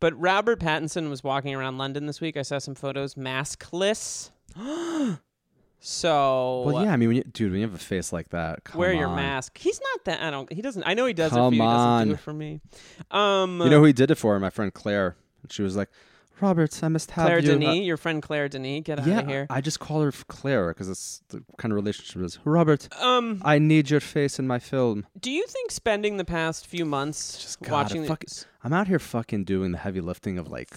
but 0.00 0.18
Robert 0.18 0.58
Pattinson 0.58 1.08
was 1.10 1.22
walking 1.22 1.54
around 1.54 1.78
London 1.78 2.06
this 2.06 2.20
week. 2.20 2.36
I 2.36 2.42
saw 2.42 2.58
some 2.58 2.74
photos, 2.74 3.14
maskless. 3.14 4.30
so 5.80 6.62
Well, 6.66 6.84
yeah, 6.84 6.92
I 6.92 6.96
mean, 6.96 7.08
when 7.08 7.16
you, 7.18 7.24
dude, 7.24 7.50
when 7.52 7.60
you 7.60 7.66
have 7.66 7.74
a 7.74 7.78
face 7.78 8.12
like 8.12 8.30
that, 8.30 8.64
come 8.64 8.80
wear 8.80 8.92
your 8.92 9.08
on. 9.08 9.16
mask. 9.16 9.58
He's 9.58 9.80
not 9.80 10.04
that. 10.06 10.22
I 10.22 10.30
don't. 10.30 10.52
He 10.52 10.62
doesn't. 10.62 10.82
I 10.84 10.94
know 10.94 11.06
he 11.06 11.12
does 11.14 11.32
it 11.32 11.36
for 11.36 11.44
you. 11.46 11.50
He 11.52 11.58
doesn't 11.58 12.08
do 12.08 12.14
it 12.14 12.20
for 12.20 12.32
me. 12.32 12.60
Um, 13.10 13.60
You 13.60 13.70
know 13.70 13.78
who 13.80 13.84
he 13.84 13.92
did 13.92 14.10
it 14.10 14.16
for? 14.16 14.38
My 14.40 14.50
friend 14.50 14.72
Claire. 14.72 15.16
She 15.48 15.62
was 15.62 15.76
like, 15.76 15.88
"Robert, 16.40 16.82
I 16.82 16.88
must 16.88 17.12
have 17.12 17.26
Claire 17.26 17.38
you." 17.38 17.52
Denis, 17.58 17.84
your 17.86 17.96
friend 17.96 18.20
Claire 18.20 18.48
Denis. 18.48 18.82
Get 18.84 18.98
out 18.98 19.06
yeah, 19.06 19.20
of 19.20 19.26
here. 19.28 19.46
I 19.48 19.60
just 19.60 19.78
call 19.78 20.02
her 20.02 20.10
Claire 20.10 20.68
because 20.74 20.88
it's 20.88 21.22
the 21.28 21.44
kind 21.56 21.70
of 21.72 21.76
relationship 21.76 22.20
is. 22.22 22.38
Robert, 22.44 22.88
Um, 23.00 23.40
I 23.44 23.58
need 23.60 23.88
your 23.90 24.00
face 24.00 24.40
in 24.40 24.46
my 24.48 24.58
film. 24.58 25.06
do 25.20 25.30
you 25.30 25.46
think 25.46 25.70
spending 25.70 26.16
the 26.16 26.24
past 26.24 26.66
few 26.66 26.84
months 26.84 27.38
Just 27.40 27.60
gotta 27.60 27.72
watching 27.72 28.04
fuck- 28.06 28.24
I'm 28.64 28.72
out 28.72 28.88
here 28.88 28.98
fucking 28.98 29.44
doing 29.44 29.70
the 29.70 29.78
heavy 29.78 30.00
lifting 30.00 30.36
of 30.36 30.48
like 30.48 30.70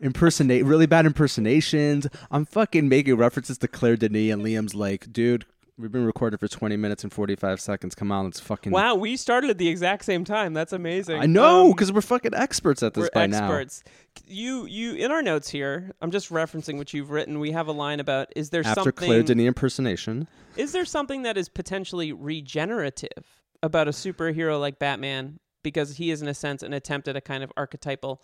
impersonate 0.00 0.64
really 0.64 0.86
bad 0.86 1.06
impersonations. 1.06 2.06
I'm 2.30 2.44
fucking 2.44 2.88
making 2.88 3.16
references 3.16 3.58
to 3.58 3.68
Claire 3.68 3.96
Denis 3.96 4.32
and 4.32 4.42
Liam's 4.42 4.74
like, 4.74 5.12
dude, 5.12 5.44
we've 5.76 5.92
been 5.92 6.04
recording 6.04 6.38
for 6.38 6.48
20 6.48 6.76
minutes 6.76 7.04
and 7.04 7.12
45 7.12 7.60
seconds. 7.60 7.94
Come 7.94 8.10
on, 8.12 8.24
let's 8.24 8.40
fucking. 8.40 8.72
Wow, 8.72 8.94
we 8.94 9.16
started 9.16 9.50
at 9.50 9.58
the 9.58 9.68
exact 9.68 10.04
same 10.04 10.24
time. 10.24 10.52
That's 10.52 10.72
amazing. 10.72 11.20
I 11.20 11.26
know 11.26 11.66
Um, 11.66 11.72
because 11.72 11.92
we're 11.92 12.00
fucking 12.00 12.34
experts 12.34 12.82
at 12.82 12.94
this 12.94 13.08
we're 13.14 13.28
by 13.28 13.36
experts. 13.36 13.82
You 14.26 14.66
you 14.66 14.94
in 14.94 15.10
our 15.10 15.22
notes 15.22 15.48
here. 15.48 15.92
I'm 16.00 16.10
just 16.10 16.30
referencing 16.30 16.76
what 16.76 16.92
you've 16.92 17.10
written. 17.10 17.38
We 17.38 17.52
have 17.52 17.68
a 17.68 17.72
line 17.72 18.00
about 18.00 18.32
is 18.34 18.50
there 18.50 18.62
now. 18.62 18.70
After 18.70 18.82
something 18.84 19.06
Claire 19.06 19.22
Denis 19.22 19.46
impersonation, 19.46 20.26
is 20.56 20.72
there 20.72 20.84
something 20.84 21.22
that 21.22 21.36
is 21.36 21.48
potentially 21.48 22.12
regenerative 22.12 23.42
about 23.62 23.88
a 23.88 23.92
superhero 23.92 24.58
like 24.60 24.78
Batman 24.78 25.38
because 25.62 25.96
he 25.96 26.10
is 26.10 26.22
in 26.22 26.28
a 26.28 26.34
sense 26.34 26.62
an 26.62 26.72
attempt 26.72 27.08
at 27.08 27.16
a 27.16 27.20
kind 27.20 27.42
of 27.42 27.52
archetypal 27.56 28.22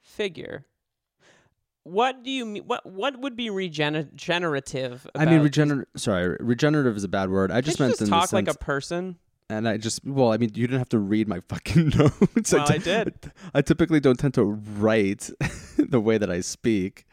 figure. 0.00 0.66
What 1.84 2.24
do 2.24 2.30
you 2.30 2.46
mean? 2.46 2.64
What 2.64 2.84
what 2.86 3.20
would 3.20 3.36
be 3.36 3.50
regenerative? 3.50 5.06
I 5.14 5.24
mean, 5.26 5.40
regener. 5.40 5.84
Sorry, 5.96 6.36
regenerative 6.40 6.96
is 6.96 7.04
a 7.04 7.08
bad 7.08 7.30
word. 7.30 7.50
I 7.50 7.60
just 7.60 7.78
meant 7.80 7.98
just 7.98 8.10
talk 8.10 8.32
like 8.32 8.48
a 8.48 8.54
person. 8.54 9.16
and 9.50 9.68
I 9.68 9.76
just 9.76 10.04
well, 10.04 10.32
I 10.32 10.38
mean, 10.38 10.50
you 10.54 10.66
didn't 10.66 10.78
have 10.78 10.88
to 10.90 10.98
read 10.98 11.28
my 11.28 11.40
fucking 11.48 11.88
notes. 11.96 12.52
Well, 12.52 12.66
I 12.68 12.78
t- 12.78 12.84
did. 12.84 13.32
I 13.54 13.60
typically 13.62 14.00
don't 14.00 14.18
tend 14.18 14.34
to 14.34 14.44
write 14.44 15.30
the 15.78 16.00
way 16.00 16.16
that 16.16 16.30
I 16.30 16.40
speak, 16.40 17.04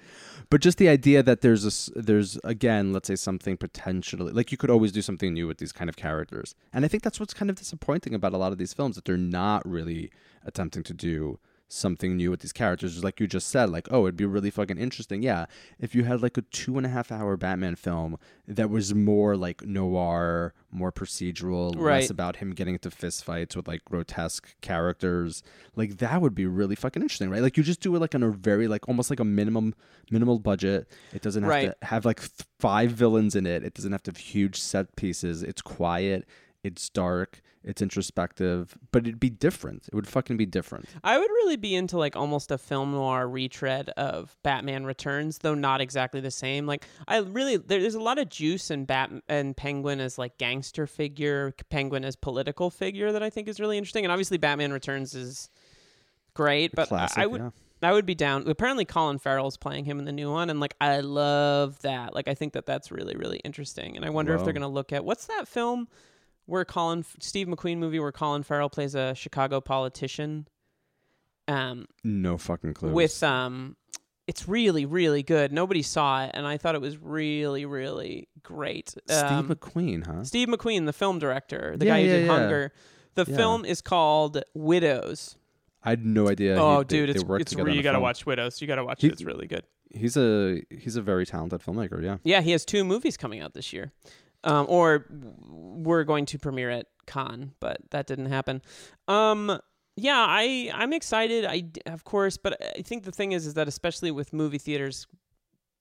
but 0.49 0.61
just 0.61 0.77
the 0.77 0.87
idea 0.87 1.21
that 1.21 1.41
there's 1.41 1.65
a 1.65 1.99
there's 1.99 2.39
again, 2.45 2.93
let's 2.93 3.07
say 3.07 3.15
something 3.17 3.57
potentially 3.57 4.31
like 4.31 4.51
you 4.53 4.57
could 4.57 4.69
always 4.69 4.93
do 4.93 5.01
something 5.01 5.33
new 5.33 5.47
with 5.47 5.57
these 5.57 5.73
kind 5.73 5.89
of 5.89 5.97
characters, 5.97 6.55
and 6.71 6.85
I 6.85 6.87
think 6.87 7.03
that's 7.03 7.19
what's 7.19 7.33
kind 7.33 7.49
of 7.49 7.57
disappointing 7.57 8.13
about 8.13 8.33
a 8.33 8.37
lot 8.37 8.53
of 8.53 8.57
these 8.57 8.73
films 8.73 8.95
that 8.95 9.03
they're 9.03 9.17
not 9.17 9.67
really 9.69 10.11
attempting 10.45 10.83
to 10.83 10.93
do 10.93 11.39
something 11.71 12.17
new 12.17 12.29
with 12.29 12.41
these 12.41 12.51
characters. 12.53 12.91
Just 12.93 13.03
like 13.03 13.19
you 13.19 13.27
just 13.27 13.47
said, 13.47 13.69
like 13.69 13.87
oh, 13.91 14.03
it'd 14.05 14.17
be 14.17 14.25
really 14.25 14.49
fucking 14.49 14.77
interesting, 14.77 15.23
yeah, 15.23 15.45
if 15.79 15.95
you 15.95 16.03
had 16.03 16.21
like 16.21 16.37
a 16.37 16.41
two 16.41 16.77
and 16.77 16.85
a 16.85 16.89
half 16.89 17.11
hour 17.11 17.37
Batman 17.37 17.75
film 17.75 18.17
that 18.47 18.69
was 18.69 18.93
more 18.93 19.35
like 19.37 19.63
noir, 19.65 20.53
more 20.71 20.91
procedural, 20.91 21.73
Right. 21.77 22.01
less 22.01 22.09
about 22.09 22.37
him 22.37 22.51
getting 22.51 22.73
into 22.75 22.89
fistfights 22.89 23.55
with 23.55 23.67
like 23.67 23.85
grotesque 23.85 24.55
characters. 24.61 25.43
Like 25.75 25.97
that 25.97 26.21
would 26.21 26.35
be 26.35 26.45
really 26.45 26.75
fucking 26.75 27.01
interesting, 27.01 27.29
right? 27.29 27.41
Like 27.41 27.57
you 27.57 27.63
just 27.63 27.81
do 27.81 27.95
it 27.95 27.99
like 27.99 28.15
on 28.15 28.23
a 28.23 28.29
very 28.31 28.67
like 28.67 28.87
almost 28.87 29.09
like 29.09 29.19
a 29.19 29.25
minimum 29.25 29.73
minimal 30.09 30.39
budget. 30.39 30.87
It 31.13 31.21
doesn't 31.21 31.43
have 31.43 31.49
Right. 31.49 31.79
to 31.81 31.85
have 31.85 32.05
like 32.05 32.19
th- 32.19 32.31
five 32.59 32.91
villains 32.91 33.35
in 33.35 33.45
it. 33.45 33.63
It 33.63 33.73
doesn't 33.73 33.91
have 33.91 34.03
to 34.03 34.09
have 34.11 34.17
huge 34.17 34.59
set 34.59 34.95
pieces. 34.95 35.43
It's 35.43 35.61
quiet. 35.61 36.27
It's 36.63 36.89
dark. 36.89 37.41
It's 37.63 37.81
introspective, 37.81 38.75
but 38.91 39.03
it'd 39.03 39.19
be 39.19 39.29
different. 39.29 39.87
It 39.87 39.93
would 39.93 40.07
fucking 40.07 40.35
be 40.35 40.47
different. 40.47 40.89
I 41.03 41.19
would 41.19 41.29
really 41.29 41.57
be 41.57 41.75
into 41.75 41.95
like 41.95 42.15
almost 42.15 42.49
a 42.49 42.57
film 42.57 42.91
noir 42.91 43.27
retread 43.27 43.89
of 43.89 44.35
Batman 44.41 44.83
Returns, 44.85 45.37
though 45.39 45.53
not 45.53 45.79
exactly 45.79 46.21
the 46.21 46.31
same. 46.31 46.65
Like 46.65 46.85
I 47.07 47.19
really 47.19 47.57
there's 47.57 47.93
a 47.93 48.01
lot 48.01 48.17
of 48.17 48.29
juice 48.29 48.71
in 48.71 48.85
Bat 48.85 49.11
and 49.29 49.55
Penguin 49.55 49.99
as 49.99 50.17
like 50.17 50.39
gangster 50.39 50.87
figure, 50.87 51.53
Penguin 51.69 52.03
as 52.03 52.15
political 52.15 52.71
figure 52.71 53.11
that 53.11 53.21
I 53.21 53.29
think 53.29 53.47
is 53.47 53.59
really 53.59 53.77
interesting. 53.77 54.05
And 54.05 54.11
obviously 54.11 54.39
Batman 54.39 54.73
Returns 54.73 55.13
is 55.13 55.49
great, 56.33 56.73
but 56.73 56.83
I- 56.83 56.85
Classic, 56.87 57.17
I 57.19 57.27
would 57.27 57.41
yeah. 57.41 57.49
I 57.83 57.93
would 57.93 58.07
be 58.07 58.15
down. 58.15 58.47
Apparently 58.47 58.85
Colin 58.85 59.19
Farrell's 59.19 59.57
playing 59.57 59.85
him 59.85 59.99
in 59.99 60.05
the 60.05 60.11
new 60.11 60.31
one 60.31 60.49
and 60.49 60.59
like 60.59 60.75
I 60.81 61.01
love 61.01 61.79
that. 61.83 62.15
Like 62.15 62.27
I 62.27 62.33
think 62.33 62.53
that 62.53 62.65
that's 62.65 62.91
really 62.91 63.15
really 63.15 63.37
interesting. 63.43 63.95
And 63.95 64.03
I 64.03 64.09
wonder 64.09 64.33
if 64.33 64.43
they're 64.43 64.53
going 64.53 64.61
to 64.61 64.67
look 64.67 64.91
at 64.91 65.05
what's 65.05 65.27
that 65.27 65.47
film 65.47 65.87
where 66.51 66.65
Colin 66.65 67.05
Steve 67.19 67.47
McQueen 67.47 67.77
movie 67.77 67.99
where 67.99 68.11
Colin 68.11 68.43
Farrell 68.43 68.69
plays 68.69 68.93
a 68.93 69.15
Chicago 69.15 69.61
politician 69.61 70.47
um 71.47 71.85
No 72.03 72.37
fucking 72.37 72.73
clue. 72.73 72.91
with 72.91 73.21
um 73.23 73.75
it's 74.27 74.47
really 74.47 74.85
really 74.85 75.23
good 75.23 75.51
nobody 75.51 75.81
saw 75.81 76.23
it 76.25 76.31
and 76.35 76.45
i 76.45 76.55
thought 76.57 76.75
it 76.75 76.81
was 76.81 76.97
really 76.97 77.65
really 77.65 78.27
great 78.43 78.89
Steve 78.89 79.23
um, 79.23 79.47
McQueen, 79.49 80.05
huh? 80.05 80.23
steve 80.23 80.47
mcqueen 80.47 80.85
the 80.85 80.93
film 80.93 81.17
director 81.19 81.75
the 81.77 81.85
Yeah, 81.87 81.93
guy 81.93 82.01
who 82.03 82.07
yeah, 82.07 82.15
did 82.17 82.25
yeah. 82.27 82.31
hunger 82.37 82.73
the 83.15 83.25
film 83.25 83.65
is 83.65 83.81
called 83.81 84.41
widows 84.53 85.35
I 85.83 85.89
had 85.91 86.05
no 86.05 86.29
idea. 86.29 86.57
oh 86.61 86.79
he, 86.79 86.85
dude 86.85 87.09
they, 87.09 87.13
it's, 87.13 87.23
worked 87.23 87.41
it's 87.41 87.55
re- 87.55 87.75
you 87.75 87.81
gotta 87.81 87.99
watch 87.99 88.25
widows 88.25 88.61
you 88.61 88.67
gotta 88.67 88.85
watch 88.85 89.01
He- 89.01 89.07
it 89.07 89.13
it's 89.13 89.23
really 89.23 89.47
good 89.47 89.63
He's 89.93 90.15
a 90.15 90.61
he's 90.69 90.95
a 90.95 91.01
very 91.01 91.25
talented 91.25 91.59
filmmaker. 91.61 92.01
Yeah. 92.01 92.17
yeah 92.23 92.39
he 92.39 92.51
has 92.51 92.63
two 92.63 92.85
movies 92.85 93.17
coming 93.17 93.41
out 93.41 93.53
this 93.53 93.73
year 93.73 93.91
um, 94.43 94.65
or 94.69 95.05
we're 95.47 96.03
going 96.03 96.25
to 96.27 96.39
premiere 96.39 96.69
at 96.69 96.87
Cannes 97.05 97.51
but 97.59 97.77
that 97.91 98.07
didn't 98.07 98.27
happen. 98.27 98.61
Um 99.07 99.59
yeah 99.97 100.25
i 100.27 100.71
i'm 100.73 100.93
excited. 100.93 101.45
I 101.45 101.65
of 101.85 102.03
course 102.05 102.37
but 102.37 102.57
i 102.77 102.81
think 102.81 103.03
the 103.03 103.11
thing 103.11 103.33
is 103.33 103.45
is 103.45 103.55
that 103.55 103.67
especially 103.67 104.09
with 104.09 104.31
movie 104.31 104.57
theaters 104.57 105.05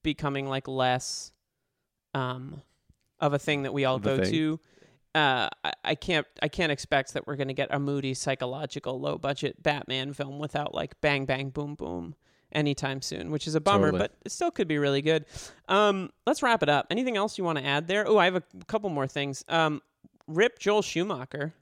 becoming 0.03 0.49
like 0.49 0.67
less 0.67 1.33
um 2.15 2.61
of 3.21 3.35
a 3.35 3.39
thing 3.39 3.63
that 3.63 3.73
we 3.73 3.85
all 3.85 3.97
a 3.97 4.01
go 4.01 4.19
thing. 4.19 4.33
to 4.33 4.61
uh 5.15 5.49
I, 5.65 5.73
I 5.85 5.95
can't 5.95 6.27
i 6.43 6.49
can't 6.49 6.73
expect 6.73 7.15
that 7.15 7.27
we're 7.27 7.37
going 7.37 7.49
to 7.49 7.55
get 7.55 7.69
a 7.73 7.79
moody 7.79 8.15
psychological 8.15 8.99
low 9.01 9.17
budget 9.17 9.63
batman 9.63 10.13
film 10.13 10.39
without 10.41 10.75
like 10.75 11.01
bang 11.01 11.25
bang 11.25 11.51
boom 11.51 11.77
boom 11.77 12.17
anytime 12.53 13.01
soon 13.03 13.31
which 13.31 13.47
is 13.47 13.55
a 13.55 13.61
bummer 13.61 13.87
Totally. 13.89 13.99
but 14.01 14.13
it 14.25 14.33
still 14.33 14.51
could 14.51 14.67
be 14.69 14.79
really 14.79 15.03
good 15.03 15.25
um 15.69 16.11
let's 16.27 16.43
wrap 16.43 16.63
it 16.63 16.69
up 16.69 16.87
anything 16.91 17.17
else 17.17 17.39
you 17.39 17.45
want 17.45 17.59
to 17.59 17.65
add 17.65 17.87
there 17.89 18.07
oh 18.09 18.19
i 18.19 18.25
have 18.25 18.37
a 18.37 18.43
couple 18.67 18.91
more 18.91 19.07
things 19.07 19.45
um 19.49 19.81
rip 20.27 20.59
joel 20.59 20.83
schumacher 20.83 21.55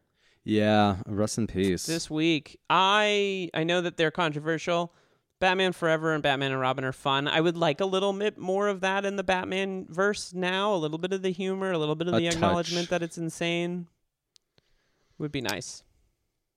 Yeah. 0.45 0.97
Rest 1.07 1.37
in 1.39 1.47
peace. 1.47 1.85
this 1.87 2.09
week. 2.11 2.59
I 2.71 3.51
I 3.53 3.65
know 3.65 3.81
that 3.83 3.97
they're 3.99 4.11
controversial. 4.11 4.93
Batman 5.41 5.73
Forever 5.73 6.15
and 6.15 6.23
Batman 6.23 6.53
and 6.53 6.61
Robin 6.61 6.85
are 6.85 6.93
fun. 6.93 7.29
I 7.29 7.41
would 7.41 7.57
like 7.57 7.81
a 7.81 7.85
little 7.85 8.13
bit 8.15 8.39
more 8.39 8.67
of 8.69 8.81
that 8.81 9.05
in 9.05 9.17
the 9.17 9.23
Batman 9.23 9.87
verse 9.91 10.33
now. 10.35 10.75
A 10.75 10.81
little 10.81 10.97
bit 10.99 11.13
of 11.13 11.21
the 11.23 11.31
humor, 11.31 11.71
a 11.71 11.79
little 11.79 11.95
bit 11.95 12.09
of 12.09 12.15
A 12.15 12.19
the 12.19 12.29
acknowledgement 12.29 12.87
touch. 12.87 12.91
that 12.91 13.03
it's 13.03 13.19
insane. 13.19 13.87
Would 15.19 15.31
be 15.33 15.41
nice. 15.43 15.83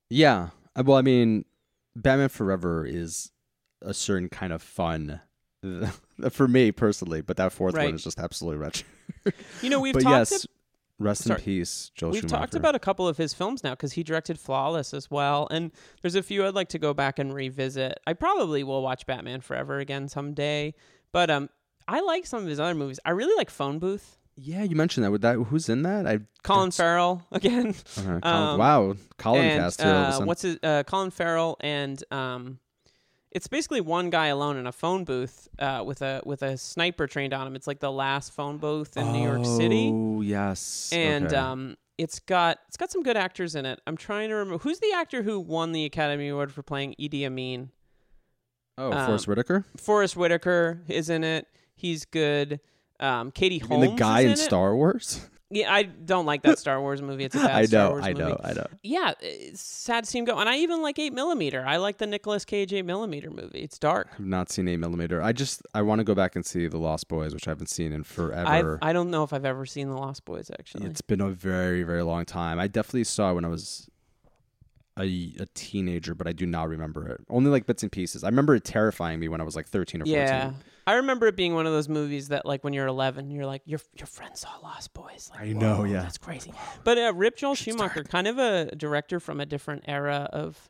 Yeah. 0.08 0.48
Uh, 0.74 0.82
Well, 0.86 0.96
I 0.96 1.02
mean, 1.02 1.44
Batman 1.94 2.28
Forever 2.30 2.86
is 2.86 3.30
a 3.84 3.94
certain 3.94 4.28
kind 4.28 4.52
of 4.52 4.62
fun 4.62 5.20
for 6.30 6.48
me 6.48 6.72
personally, 6.72 7.20
but 7.20 7.36
that 7.36 7.52
fourth 7.52 7.74
Right. 7.74 7.86
one 7.86 7.94
is 7.94 8.04
just 8.04 8.18
absolutely 8.18 8.58
wretched. 8.58 8.86
You 9.62 9.70
know, 9.70 9.80
we've 9.80 9.94
but 9.94 10.02
talked. 10.02 10.30
yes, 10.32 10.46
rest 10.98 11.22
Sorry. 11.24 11.38
in 11.38 11.44
peace, 11.44 11.90
Joel 11.94 12.10
We've 12.12 12.20
Schumacher. 12.22 12.36
talked 12.36 12.54
about 12.54 12.74
a 12.74 12.78
couple 12.78 13.06
of 13.06 13.16
his 13.16 13.32
films 13.34 13.62
now 13.62 13.70
because 13.70 13.92
he 13.92 14.02
directed 14.02 14.38
Flawless 14.38 14.92
as 14.94 15.10
well, 15.10 15.46
and 15.50 15.70
there's 16.00 16.14
a 16.16 16.22
few 16.22 16.44
I'd 16.46 16.54
like 16.54 16.68
to 16.70 16.78
go 16.78 16.92
back 16.94 17.18
and 17.18 17.32
revisit. 17.32 17.98
I 18.06 18.14
probably 18.14 18.64
will 18.64 18.82
watch 18.82 19.06
Batman 19.06 19.40
Forever 19.40 19.78
again 19.78 20.08
someday, 20.08 20.74
but 21.12 21.30
um, 21.30 21.48
I 21.86 22.00
like 22.00 22.26
some 22.26 22.42
of 22.42 22.48
his 22.48 22.58
other 22.58 22.74
movies. 22.74 22.98
I 23.04 23.10
really 23.10 23.34
like 23.36 23.50
Phone 23.50 23.78
Booth. 23.78 24.18
Yeah, 24.36 24.62
you 24.62 24.74
mentioned 24.76 25.04
that. 25.04 25.10
With 25.10 25.20
that, 25.22 25.34
who's 25.36 25.68
in 25.68 25.82
that? 25.82 26.06
I 26.06 26.20
Colin 26.42 26.70
That's- 26.70 26.76
Farrell 26.78 27.22
again. 27.32 27.74
Colin, 27.94 28.20
Um, 28.24 28.58
wow, 28.58 28.94
Colin 29.18 29.44
and 29.44 29.60
cast 29.60 29.82
here. 29.82 29.90
all 29.92 29.96
of 30.04 30.14
a 30.14 30.22
uh, 30.22 30.24
what's 30.24 30.42
his 30.42 30.58
uh, 30.62 30.82
Colin 30.84 31.10
Farrell 31.10 31.56
and 31.60 32.02
um, 32.10 32.58
it's 33.34 33.46
basically 33.48 33.80
one 33.80 34.10
guy 34.10 34.26
alone 34.26 34.56
in 34.56 34.66
a 34.66 34.72
phone 34.72 35.04
booth 35.04 35.48
uh, 35.58 35.82
with 35.84 36.02
a 36.02 36.20
with 36.24 36.42
a 36.42 36.56
sniper 36.56 37.06
trained 37.06 37.32
on 37.32 37.46
him. 37.46 37.56
It's 37.56 37.66
like 37.66 37.80
the 37.80 37.90
last 37.90 38.32
phone 38.32 38.58
booth 38.58 38.96
in 38.96 39.12
New 39.12 39.22
York 39.22 39.44
City, 39.44 39.90
Oh 39.92 40.20
yes, 40.20 40.90
and 40.92 41.26
okay. 41.26 41.36
um, 41.36 41.76
it's 41.98 42.18
got 42.20 42.58
it's 42.68 42.76
got 42.76 42.90
some 42.90 43.02
good 43.02 43.16
actors 43.16 43.54
in 43.54 43.64
it. 43.66 43.80
I'm 43.86 43.96
trying 43.96 44.28
to 44.28 44.34
remember 44.34 44.58
who's 44.62 44.78
the 44.80 44.92
actor 44.94 45.22
who 45.22 45.40
won 45.40 45.72
the 45.72 45.84
Academy 45.84 46.28
Award 46.28 46.52
for 46.52 46.62
playing 46.62 46.94
Idi 47.00 47.24
Amin. 47.24 47.70
oh, 48.78 48.92
um, 48.92 49.06
Forest 49.06 49.28
Whitaker. 49.28 49.64
Forest 49.76 50.16
Whitaker 50.16 50.82
is 50.88 51.08
in 51.10 51.24
it. 51.24 51.46
He's 51.74 52.04
good. 52.04 52.60
Um, 53.00 53.30
Katie 53.32 53.58
Holmes 53.58 53.90
the 53.90 53.96
guy 53.96 54.20
in 54.20 54.30
in. 54.32 54.36
Star 54.36 54.76
Wars. 54.76 55.28
Yeah, 55.52 55.72
I 55.72 55.82
don't 55.82 56.26
like 56.26 56.42
that 56.42 56.58
Star 56.58 56.80
Wars 56.80 57.02
movie. 57.02 57.24
It's 57.24 57.34
a 57.34 57.38
bad 57.46 57.50
I 57.50 57.64
Star 57.66 57.84
know, 57.84 57.90
Wars 57.92 58.04
I 58.04 58.12
movie. 58.14 58.24
know, 58.30 58.40
I 58.42 58.52
know. 58.54 58.66
Yeah, 58.82 59.12
uh, 59.22 59.26
sad 59.54 60.04
to 60.04 60.10
see 60.10 60.18
him 60.18 60.24
go. 60.24 60.38
And 60.38 60.48
I 60.48 60.56
even 60.58 60.82
like 60.82 60.98
8 60.98 61.12
millimeter. 61.12 61.64
I 61.66 61.76
like 61.76 61.98
the 61.98 62.06
Nicolas 62.06 62.44
Cage 62.44 62.72
8 62.72 62.82
millimeter 62.82 63.30
movie. 63.30 63.60
It's 63.60 63.78
dark. 63.78 64.08
I've 64.14 64.24
not 64.24 64.50
seen 64.50 64.66
eight 64.68 64.78
millimeter. 64.78 65.22
I 65.22 65.32
just 65.32 65.62
I 65.74 65.82
want 65.82 65.98
to 65.98 66.04
go 66.04 66.14
back 66.14 66.34
and 66.36 66.44
see 66.44 66.66
the 66.68 66.78
Lost 66.78 67.08
Boys, 67.08 67.34
which 67.34 67.46
I 67.46 67.50
haven't 67.50 67.68
seen 67.68 67.92
in 67.92 68.00
I've, 68.00 68.06
forever. 68.06 68.78
I 68.80 68.92
don't 68.92 69.10
know 69.10 69.22
if 69.24 69.32
I've 69.32 69.44
ever 69.44 69.66
seen 69.66 69.88
The 69.88 69.94
Lost 69.96 70.24
Boys, 70.24 70.50
actually. 70.58 70.86
It's 70.86 71.02
been 71.02 71.20
a 71.20 71.30
very 71.30 71.82
very 71.82 72.02
long 72.02 72.24
time. 72.24 72.58
I 72.58 72.66
definitely 72.66 73.04
saw 73.04 73.30
it 73.30 73.34
when 73.34 73.44
I 73.44 73.48
was 73.48 73.88
a, 74.98 75.32
a 75.40 75.46
teenager, 75.54 76.14
but 76.14 76.26
I 76.26 76.32
do 76.32 76.46
not 76.46 76.68
remember 76.68 77.08
it. 77.08 77.20
Only 77.28 77.50
like 77.50 77.66
bits 77.66 77.82
and 77.82 77.90
pieces. 77.90 78.24
I 78.24 78.28
remember 78.28 78.54
it 78.54 78.64
terrifying 78.64 79.20
me 79.20 79.28
when 79.28 79.40
I 79.40 79.44
was 79.44 79.56
like 79.56 79.66
thirteen 79.68 80.02
or 80.02 80.04
fourteen. 80.04 80.22
yeah. 80.26 80.52
I 80.86 80.94
remember 80.94 81.28
it 81.28 81.36
being 81.36 81.54
one 81.54 81.64
of 81.66 81.72
those 81.72 81.88
movies 81.88 82.28
that, 82.28 82.44
like, 82.44 82.64
when 82.64 82.72
you're 82.72 82.88
11, 82.88 83.30
you're 83.30 83.46
like, 83.46 83.62
your 83.66 83.78
your 83.96 84.08
friend 84.08 84.36
saw 84.36 84.48
Lost 84.64 84.92
Boys. 84.92 85.30
Like, 85.32 85.42
I 85.42 85.52
know, 85.52 85.84
yeah. 85.84 86.02
that's 86.02 86.18
crazy. 86.18 86.52
But 86.82 86.98
uh, 86.98 87.12
Rip 87.14 87.36
Joel 87.36 87.54
Schumacher, 87.54 88.02
kind 88.02 88.26
of 88.26 88.38
a 88.38 88.74
director 88.74 89.20
from 89.20 89.40
a 89.40 89.46
different 89.46 89.84
era 89.86 90.28
of 90.32 90.68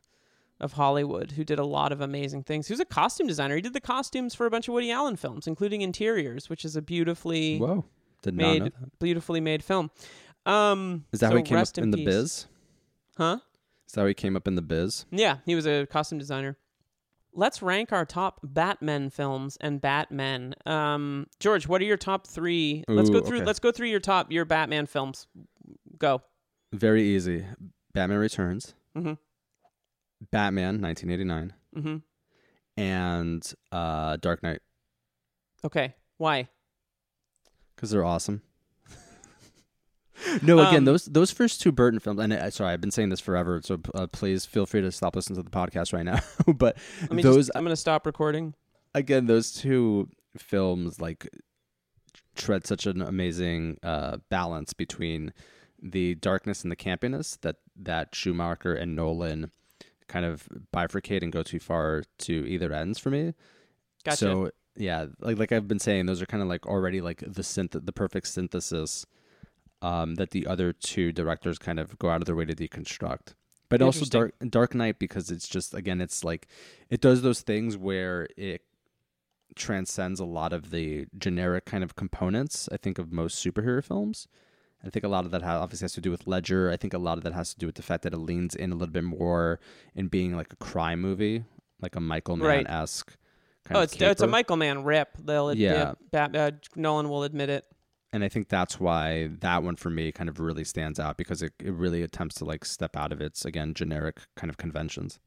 of 0.59 0.73
Hollywood, 0.73 1.31
who 1.31 1.43
did 1.43 1.57
a 1.59 1.65
lot 1.65 1.91
of 1.91 1.99
amazing 1.99 2.43
things. 2.43 2.67
He 2.67 2.73
was 2.73 2.79
a 2.79 2.85
costume 2.85 3.25
designer. 3.27 3.55
He 3.55 3.61
did 3.61 3.73
the 3.73 3.81
costumes 3.81 4.35
for 4.35 4.45
a 4.45 4.51
bunch 4.51 4.67
of 4.67 4.75
Woody 4.75 4.91
Allen 4.91 5.15
films, 5.17 5.47
including 5.47 5.81
Interiors, 5.81 6.47
which 6.49 6.63
is 6.63 6.75
a 6.75 6.81
beautifully 6.81 7.57
Whoa, 7.57 7.83
did 8.21 8.35
not 8.35 8.43
know 8.43 8.53
made 8.53 8.63
that. 8.65 8.99
beautifully 8.99 9.41
made 9.41 9.63
film. 9.63 9.89
Um, 10.45 11.05
Is 11.11 11.19
that 11.21 11.27
so 11.27 11.31
how 11.31 11.37
he 11.37 11.43
came 11.43 11.57
up 11.57 11.61
rest 11.61 11.77
in 11.79 11.89
the 11.91 11.97
peace. 11.97 12.05
biz? 12.05 12.45
Huh? 13.17 13.39
Is 13.93 13.95
that 13.95 14.01
how 14.01 14.07
he 14.07 14.15
came 14.15 14.35
up 14.35 14.47
in 14.47 14.55
the 14.55 14.63
biz? 14.63 15.05
Yeah, 15.11 15.37
he 15.45 15.53
was 15.53 15.67
a 15.67 15.85
costume 15.85 16.17
designer. 16.17 16.57
Let's 17.31 17.61
rank 17.61 17.91
our 17.91 18.05
top 18.07 18.39
Batman 18.41 19.11
films 19.11 19.55
and 19.61 19.79
Batman. 19.79 20.55
Um, 20.65 21.27
George, 21.39 21.67
what 21.67 21.79
are 21.79 21.85
your 21.85 21.95
top 21.97 22.25
three? 22.25 22.83
let's 22.87 23.11
go 23.11 23.21
through. 23.21 23.37
okay. 23.37 23.45
Let's 23.45 23.59
go 23.59 23.71
through 23.71 23.89
your 23.89 23.99
top 23.99 24.31
your 24.31 24.45
Batman 24.45 24.87
films. 24.87 25.27
Go. 25.99 26.23
Very 26.73 27.03
easy. 27.03 27.45
Batman 27.93 28.17
Returns, 28.17 28.73
Mm-hmm. 28.97 29.13
Batman 30.31 30.81
1989, 30.81 31.53
Mm-hmm. 31.77 32.81
and 32.81 33.53
uh, 33.71 34.17
Dark 34.17 34.41
Knight 34.41 34.61
Okay. 35.63 35.93
Why? 36.17 36.49
because 37.75 37.91
they're 37.91 38.03
awesome. 38.03 38.41
no, 40.41 40.59
again, 40.59 40.77
Um, 40.77 40.85
those 40.85 41.05
those 41.05 41.31
first 41.31 41.61
two 41.61 41.71
Burton 41.71 41.99
films, 41.99 42.19
and 42.19 42.33
uh, 42.33 42.49
sorry, 42.49 42.73
I've 42.73 42.81
been 42.81 42.91
saying 42.91 43.09
this 43.09 43.19
forever, 43.19 43.61
so 43.63 43.79
uh, 43.95 44.07
please 44.07 44.45
feel 44.45 44.65
free 44.65 44.81
to 44.81 44.91
stop 44.91 45.15
listening 45.15 45.37
to 45.37 45.43
the 45.43 45.49
podcast 45.49 45.93
right 45.93 46.05
now. 46.05 46.19
but 46.55 46.77
those 47.09 47.47
just, 47.47 47.51
I'm 47.55 47.63
gonna 47.63 47.75
stop 47.75 48.05
recording. 48.05 48.53
again, 48.93 49.25
those 49.25 49.51
two 49.51 50.09
films 50.37 50.99
like 50.99 51.29
tread 52.35 52.65
such 52.65 52.85
an 52.85 53.01
amazing 53.01 53.77
uh, 53.83 54.17
balance 54.29 54.73
between 54.73 55.33
the 55.81 56.15
darkness 56.15 56.63
and 56.63 56.71
the 56.71 56.75
campiness 56.75 57.39
that 57.41 57.57
that 57.75 58.15
Schumacher 58.15 58.73
and 58.73 58.95
Nolan 58.95 59.51
kind 60.07 60.25
of 60.25 60.47
bifurcate 60.73 61.23
and 61.23 61.31
go 61.31 61.43
too 61.43 61.59
far 61.59 62.03
to 62.19 62.47
either 62.47 62.71
ends 62.73 62.99
for 62.99 63.09
me. 63.09 63.33
Gotcha. 64.03 64.17
So 64.17 64.51
yeah, 64.75 65.07
like 65.19 65.37
like 65.37 65.51
I've 65.51 65.67
been 65.67 65.79
saying, 65.79 66.05
those 66.05 66.21
are 66.21 66.25
kind 66.25 66.43
of 66.43 66.49
like 66.49 66.65
already 66.65 67.01
like 67.01 67.19
the 67.19 67.41
synth 67.41 67.85
the 67.85 67.93
perfect 67.93 68.27
synthesis 68.27 69.05
um, 69.83 70.15
that 70.15 70.31
the 70.31 70.47
other 70.47 70.73
two 70.73 71.11
directors 71.11 71.59
kind 71.59 71.79
of 71.79 71.99
go 71.99 72.09
out 72.09 72.21
of 72.21 72.25
their 72.25 72.35
way 72.35 72.45
to 72.45 72.55
deconstruct. 72.55 73.35
But 73.69 73.81
also 73.81 74.05
Dark 74.05 74.35
Dark 74.49 74.75
Knight 74.75 74.99
because 74.99 75.31
it's 75.31 75.47
just 75.47 75.73
again 75.73 75.99
it's 75.99 76.23
like 76.23 76.47
it 76.89 77.01
does 77.01 77.23
those 77.23 77.41
things 77.41 77.75
where 77.75 78.27
it 78.37 78.61
transcends 79.55 80.19
a 80.19 80.25
lot 80.25 80.53
of 80.53 80.69
the 80.71 81.07
generic 81.17 81.65
kind 81.65 81.83
of 81.83 81.95
components 81.95 82.69
I 82.71 82.77
think 82.77 82.97
of 82.99 83.11
most 83.11 83.43
superhero 83.43 83.83
films. 83.83 84.27
I 84.85 84.89
think 84.89 85.05
a 85.05 85.07
lot 85.07 85.25
of 85.25 85.31
that 85.31 85.43
obviously 85.43 85.85
has 85.85 85.93
to 85.93 86.01
do 86.01 86.11
with 86.11 86.27
Ledger. 86.27 86.69
I 86.69 86.77
think 86.77 86.93
a 86.93 86.97
lot 86.97 87.17
of 87.17 87.23
that 87.23 87.33
has 87.33 87.53
to 87.53 87.59
do 87.59 87.65
with 87.65 87.75
the 87.75 87.81
fact 87.81 88.03
that 88.03 88.13
it 88.13 88.17
leans 88.17 88.53
in 88.53 88.71
a 88.71 88.75
little 88.75 88.91
bit 88.91 89.05
more 89.05 89.59
in 89.95 90.07
being 90.07 90.35
like 90.35 90.51
a 90.51 90.57
crime 90.57 90.99
movie, 90.99 91.45
like 91.81 91.95
a 91.95 92.01
Michael 92.01 92.37
Right. 92.37 92.67
Mann 92.67 92.81
esque 92.81 93.15
kind 93.63 93.77
oh, 93.77 93.83
of 93.83 93.83
it's 93.85 94.01
it's 94.01 94.21
a. 94.21 94.27
Michael 94.27 94.57
Mann 94.57 94.83
rip. 94.83 95.17
They'll 95.17 95.53
Yeah. 95.53 95.93
Bat, 96.11 96.35
uh, 96.35 96.51
Nolan 96.75 97.09
will 97.09 97.23
admit 97.23 97.49
it. 97.49 97.65
And 98.13 98.23
I 98.23 98.29
think 98.29 98.47
that's 98.47 98.79
why 98.79 99.29
that 99.39 99.63
one 99.63 99.75
for 99.75 99.89
me 99.89 100.11
kind 100.11 100.29
of 100.29 100.39
really 100.39 100.63
stands 100.63 100.99
out 100.99 101.17
because 101.17 101.41
it, 101.41 101.51
it 101.59 101.73
really 101.73 102.03
attempts 102.03 102.35
to 102.35 102.45
like 102.45 102.63
step 102.63 102.95
out 102.95 103.11
of 103.11 103.19
its 103.19 103.43
again 103.43 103.73
generic 103.73 104.21
kind 104.35 104.49
of 104.49 104.57
conventions. 104.57 105.19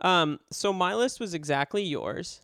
Um, 0.00 0.40
so 0.50 0.72
my 0.72 0.94
list 0.94 1.20
was 1.20 1.34
exactly 1.34 1.82
yours. 1.82 2.40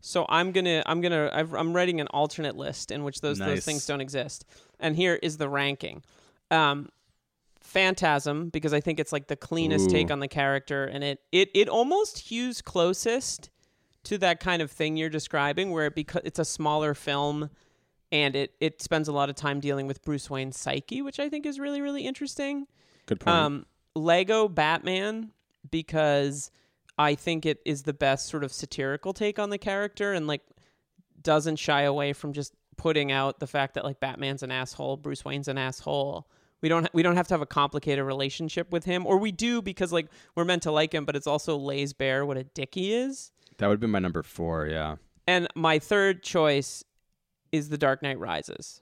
So 0.00 0.26
I'm 0.28 0.50
gonna 0.50 0.82
I'm 0.86 1.00
gonna 1.00 1.30
I've, 1.32 1.54
I'm 1.54 1.74
writing 1.74 2.00
an 2.00 2.08
alternate 2.08 2.56
list 2.56 2.90
in 2.90 3.04
which 3.04 3.20
those 3.20 3.38
those 3.38 3.64
things 3.64 3.86
don't 3.86 4.00
exist. 4.00 4.44
And 4.80 4.96
here 4.96 5.18
is 5.22 5.36
the 5.36 5.48
ranking. 5.48 6.02
Um, 6.50 6.88
Phantasm 7.60 8.48
because 8.48 8.72
I 8.74 8.80
think 8.80 8.98
it's 8.98 9.12
like 9.12 9.28
the 9.28 9.36
cleanest 9.36 9.90
take 9.90 10.10
on 10.10 10.18
the 10.18 10.28
character, 10.28 10.84
and 10.84 11.04
it 11.04 11.20
it 11.30 11.50
it 11.54 11.68
almost 11.68 12.18
hews 12.18 12.60
closest 12.60 13.50
to 14.04 14.18
that 14.18 14.40
kind 14.40 14.60
of 14.60 14.70
thing 14.70 14.96
you're 14.96 15.08
describing, 15.08 15.70
where 15.70 15.86
it 15.86 15.94
because 15.94 16.22
it's 16.24 16.40
a 16.40 16.44
smaller 16.44 16.94
film. 16.94 17.50
And 18.12 18.36
it, 18.36 18.54
it 18.60 18.80
spends 18.82 19.08
a 19.08 19.12
lot 19.12 19.30
of 19.30 19.36
time 19.36 19.58
dealing 19.58 19.86
with 19.86 20.02
Bruce 20.02 20.28
Wayne's 20.28 20.58
psyche, 20.58 21.02
which 21.02 21.18
I 21.18 21.28
think 21.28 21.46
is 21.46 21.58
really, 21.58 21.80
really 21.80 22.06
interesting. 22.06 22.66
Good 23.06 23.20
point. 23.20 23.36
Um, 23.36 23.66
Lego 23.94 24.48
Batman 24.48 25.32
because 25.70 26.50
I 26.98 27.14
think 27.14 27.46
it 27.46 27.60
is 27.64 27.82
the 27.82 27.92
best 27.92 28.28
sort 28.28 28.44
of 28.44 28.52
satirical 28.52 29.12
take 29.12 29.38
on 29.38 29.50
the 29.50 29.58
character 29.58 30.12
and 30.12 30.26
like 30.26 30.42
doesn't 31.22 31.56
shy 31.56 31.82
away 31.82 32.12
from 32.12 32.32
just 32.32 32.52
putting 32.76 33.12
out 33.12 33.38
the 33.38 33.46
fact 33.46 33.74
that 33.74 33.84
like 33.84 34.00
Batman's 34.00 34.42
an 34.42 34.50
asshole, 34.50 34.96
Bruce 34.96 35.24
Wayne's 35.24 35.48
an 35.48 35.58
asshole. 35.58 36.28
We 36.60 36.68
don't 36.68 36.88
we 36.92 37.02
don't 37.02 37.16
have 37.16 37.26
to 37.28 37.34
have 37.34 37.42
a 37.42 37.46
complicated 37.46 38.04
relationship 38.04 38.70
with 38.70 38.84
him, 38.84 39.04
or 39.06 39.18
we 39.18 39.32
do 39.32 39.62
because 39.62 39.92
like 39.92 40.06
we're 40.36 40.44
meant 40.44 40.62
to 40.62 40.70
like 40.70 40.94
him, 40.94 41.04
but 41.04 41.16
it's 41.16 41.26
also 41.26 41.56
lays 41.56 41.92
bare 41.92 42.24
what 42.24 42.36
a 42.36 42.44
dick 42.44 42.74
he 42.74 42.92
is. 42.94 43.32
that 43.58 43.66
would 43.66 43.80
be 43.80 43.86
my 43.86 43.98
number 43.98 44.22
four. 44.22 44.66
Yeah, 44.66 44.96
And 45.26 45.48
my 45.56 45.78
third 45.80 46.22
choice 46.22 46.84
is 47.52 47.68
The 47.68 47.78
Dark 47.78 48.02
Knight 48.02 48.18
Rises 48.18 48.80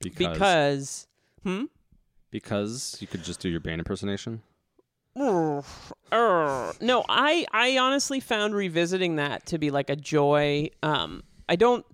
because 0.00 0.16
because 0.32 1.06
hmm 1.42 1.64
because 2.30 2.96
you 3.00 3.06
could 3.06 3.24
just 3.24 3.40
do 3.40 3.48
your 3.48 3.60
Bane 3.60 3.78
impersonation. 3.80 4.42
No, 6.80 7.04
I 7.08 7.46
I 7.52 7.78
honestly 7.78 8.20
found 8.20 8.54
revisiting 8.54 9.16
that 9.16 9.46
to 9.46 9.58
be 9.58 9.70
like 9.70 9.90
a 9.90 9.96
joy. 9.96 10.70
Um, 10.82 11.24
I 11.48 11.56
don't. 11.56 11.84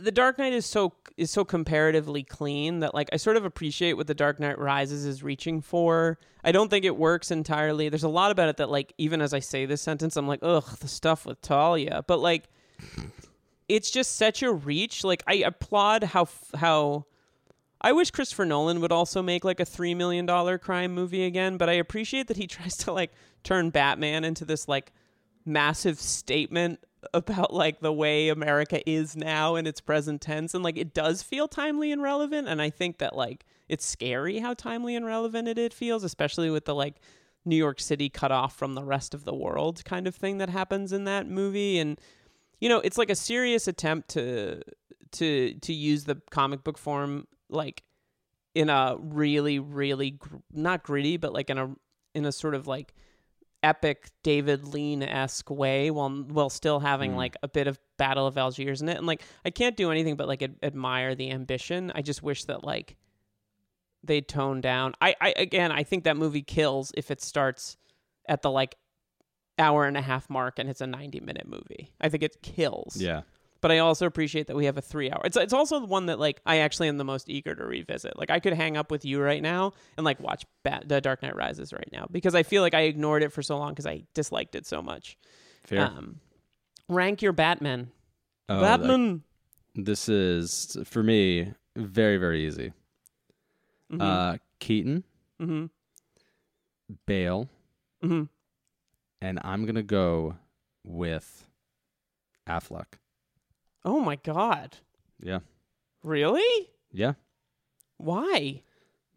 The 0.00 0.12
Dark 0.12 0.38
Knight 0.38 0.52
is 0.52 0.64
so 0.64 0.94
is 1.16 1.30
so 1.30 1.44
comparatively 1.44 2.22
clean 2.22 2.80
that 2.80 2.94
like 2.94 3.10
I 3.12 3.16
sort 3.16 3.36
of 3.36 3.44
appreciate 3.44 3.94
what 3.94 4.06
The 4.06 4.14
Dark 4.14 4.40
Knight 4.40 4.58
Rises 4.58 5.04
is 5.04 5.22
reaching 5.22 5.60
for. 5.60 6.18
I 6.42 6.52
don't 6.52 6.68
think 6.68 6.84
it 6.84 6.96
works 6.96 7.30
entirely. 7.30 7.88
There's 7.88 8.04
a 8.04 8.08
lot 8.08 8.30
about 8.30 8.48
it 8.48 8.56
that 8.58 8.70
like 8.70 8.92
even 8.96 9.20
as 9.20 9.34
I 9.34 9.40
say 9.40 9.66
this 9.66 9.82
sentence, 9.82 10.16
I'm 10.16 10.28
like, 10.28 10.40
ugh, 10.42 10.78
the 10.78 10.88
stuff 10.88 11.26
with 11.26 11.40
Talia. 11.42 12.04
But 12.06 12.20
like, 12.20 12.44
it's 13.68 13.90
just 13.90 14.16
such 14.16 14.42
a 14.42 14.52
reach. 14.52 15.04
Like 15.04 15.22
I 15.26 15.34
applaud 15.36 16.04
how 16.04 16.28
how 16.54 17.06
I 17.80 17.92
wish 17.92 18.10
Christopher 18.10 18.44
Nolan 18.44 18.80
would 18.80 18.92
also 18.92 19.22
make 19.22 19.44
like 19.44 19.60
a 19.60 19.64
three 19.64 19.94
million 19.94 20.26
dollar 20.26 20.58
crime 20.58 20.94
movie 20.94 21.24
again, 21.24 21.56
but 21.56 21.68
I 21.68 21.74
appreciate 21.74 22.28
that 22.28 22.36
he 22.36 22.46
tries 22.48 22.74
to 22.78 22.92
like 22.92 23.12
turn 23.42 23.70
Batman 23.70 24.24
into 24.24 24.44
this 24.44 24.68
like 24.68 24.92
massive 25.44 26.00
statement 26.00 26.80
about 27.12 27.52
like 27.52 27.80
the 27.80 27.92
way 27.92 28.30
America 28.30 28.88
is 28.88 29.14
now 29.14 29.56
in 29.56 29.66
its 29.66 29.80
present 29.80 30.22
tense 30.22 30.54
and 30.54 30.64
like 30.64 30.78
it 30.78 30.94
does 30.94 31.22
feel 31.22 31.46
timely 31.46 31.92
and 31.92 32.00
relevant 32.00 32.48
and 32.48 32.62
I 32.62 32.70
think 32.70 32.96
that 32.96 33.14
like 33.14 33.44
it's 33.68 33.84
scary 33.84 34.38
how 34.38 34.54
timely 34.54 34.96
and 34.96 35.04
relevant 35.04 35.48
it, 35.48 35.58
it 35.58 35.74
feels, 35.74 36.02
especially 36.04 36.48
with 36.48 36.64
the 36.64 36.74
like 36.74 36.96
New 37.44 37.56
York 37.56 37.80
City 37.80 38.08
cut 38.08 38.32
off 38.32 38.56
from 38.56 38.74
the 38.74 38.82
rest 38.84 39.12
of 39.12 39.24
the 39.24 39.34
world 39.34 39.84
kind 39.84 40.06
of 40.06 40.14
thing 40.14 40.38
that 40.38 40.48
happens 40.48 40.92
in 40.92 41.04
that 41.04 41.28
movie 41.28 41.78
and 41.78 42.00
you 42.64 42.70
know, 42.70 42.80
it's 42.80 42.96
like 42.96 43.10
a 43.10 43.14
serious 43.14 43.68
attempt 43.68 44.08
to 44.16 44.62
to 45.12 45.52
to 45.66 45.72
use 45.74 46.04
the 46.04 46.16
comic 46.30 46.64
book 46.64 46.78
form 46.78 47.26
like 47.50 47.82
in 48.54 48.70
a 48.70 48.96
really 48.98 49.58
really 49.58 50.12
gr- 50.12 50.36
not 50.50 50.82
gritty 50.82 51.18
but 51.18 51.32
like 51.34 51.50
in 51.50 51.58
a 51.58 51.68
in 52.14 52.24
a 52.24 52.32
sort 52.32 52.54
of 52.54 52.66
like 52.66 52.94
epic 53.62 54.10
David 54.22 54.64
Lean 54.64 55.02
esque 55.02 55.50
way 55.50 55.90
while 55.90 56.08
while 56.10 56.48
still 56.50 56.80
having 56.80 57.12
Mm. 57.12 57.16
like 57.16 57.36
a 57.42 57.48
bit 57.48 57.66
of 57.66 57.78
Battle 57.98 58.26
of 58.26 58.36
Algiers 58.38 58.80
in 58.82 58.88
it. 58.88 58.96
And 58.96 59.06
like 59.06 59.22
I 59.44 59.50
can't 59.50 59.76
do 59.76 59.90
anything 59.90 60.16
but 60.16 60.26
like 60.26 60.42
ad- 60.42 60.56
admire 60.62 61.14
the 61.14 61.30
ambition. 61.30 61.92
I 61.94 62.00
just 62.02 62.22
wish 62.22 62.44
that 62.46 62.64
like 62.64 62.96
they 64.02 64.20
tone 64.20 64.60
down. 64.62 64.94
I 65.02 65.14
I 65.20 65.34
again 65.36 65.70
I 65.70 65.82
think 65.82 66.04
that 66.04 66.16
movie 66.16 66.42
kills 66.42 66.92
if 66.96 67.10
it 67.10 67.20
starts 67.22 67.76
at 68.28 68.40
the 68.42 68.50
like 68.50 68.76
hour 69.58 69.84
and 69.84 69.96
a 69.96 70.00
half 70.02 70.28
mark 70.28 70.58
and 70.58 70.68
it's 70.68 70.80
a 70.80 70.86
90 70.86 71.20
minute 71.20 71.46
movie 71.46 71.90
I 72.00 72.08
think 72.08 72.22
it 72.22 72.42
kills 72.42 72.96
Yeah, 72.96 73.22
but 73.60 73.70
I 73.70 73.78
also 73.78 74.04
appreciate 74.06 74.46
that 74.48 74.56
we 74.56 74.64
have 74.66 74.76
a 74.76 74.82
three 74.82 75.10
hour. 75.10 75.20
It's 75.24 75.36
it's 75.36 75.52
also 75.52 75.80
the 75.80 75.86
one 75.86 76.06
that 76.06 76.18
like 76.18 76.40
I 76.44 76.58
actually 76.58 76.88
am 76.88 76.98
the 76.98 77.04
most 77.04 77.28
eager 77.30 77.54
to 77.54 77.64
revisit. 77.64 78.18
Like 78.18 78.30
I 78.30 78.40
could 78.40 78.52
hang 78.52 78.76
up 78.76 78.90
with 78.90 79.04
you 79.04 79.20
right 79.22 79.40
now 79.42 79.72
and 79.96 80.04
like 80.04 80.18
watch 80.20 80.44
Bat- 80.64 80.88
The 80.88 81.00
Dark 81.00 81.22
Knight 81.22 81.36
Rises 81.36 81.72
right 81.72 81.88
now 81.92 82.06
because 82.10 82.34
I 82.34 82.42
feel 82.42 82.62
like 82.62 82.74
I 82.74 82.82
ignored 82.82 83.22
it 83.22 83.32
for 83.32 83.42
so 83.42 83.56
long 83.56 83.70
because 83.70 83.86
I 83.86 84.02
disliked 84.12 84.54
it 84.54 84.66
so 84.66 84.82
much. 84.82 85.16
fair. 85.64 85.86
Um, 85.86 86.20
rank 86.88 87.22
your 87.22 87.32
Batman. 87.32 87.90
Oh, 88.48 88.56
like- 88.56 88.62
Batman. 88.80 89.22
This 89.76 90.08
is 90.08 90.76
for 90.84 91.02
me 91.02 91.52
very 91.76 92.16
very 92.18 92.46
easy. 92.46 92.72
Mhm. 93.92 94.00
Uh, 94.00 94.38
Keaton, 94.58 95.04
Mm-hmm. 95.40 95.66
Bale, 97.06 97.48
Mhm. 98.02 98.28
And 99.24 99.40
I'm 99.42 99.64
gonna 99.64 99.82
go 99.82 100.36
with 100.84 101.46
Affleck. 102.46 102.86
Oh 103.84 104.00
my 104.00 104.16
god. 104.16 104.76
Yeah, 105.22 105.38
Really? 106.02 106.68
yeah. 106.92 107.14
Why? 107.96 108.62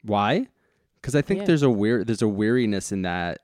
Why? 0.04 0.48
Because 0.96 1.16
I 1.16 1.22
think 1.22 1.42
Yeah. 1.42 1.46
there's 1.48 1.64
a 1.64 1.70
weird 1.70 2.08
there's 2.08 2.22
a 2.22 2.28
weariness 2.28 2.92
in 2.92 3.02
that 3.02 3.40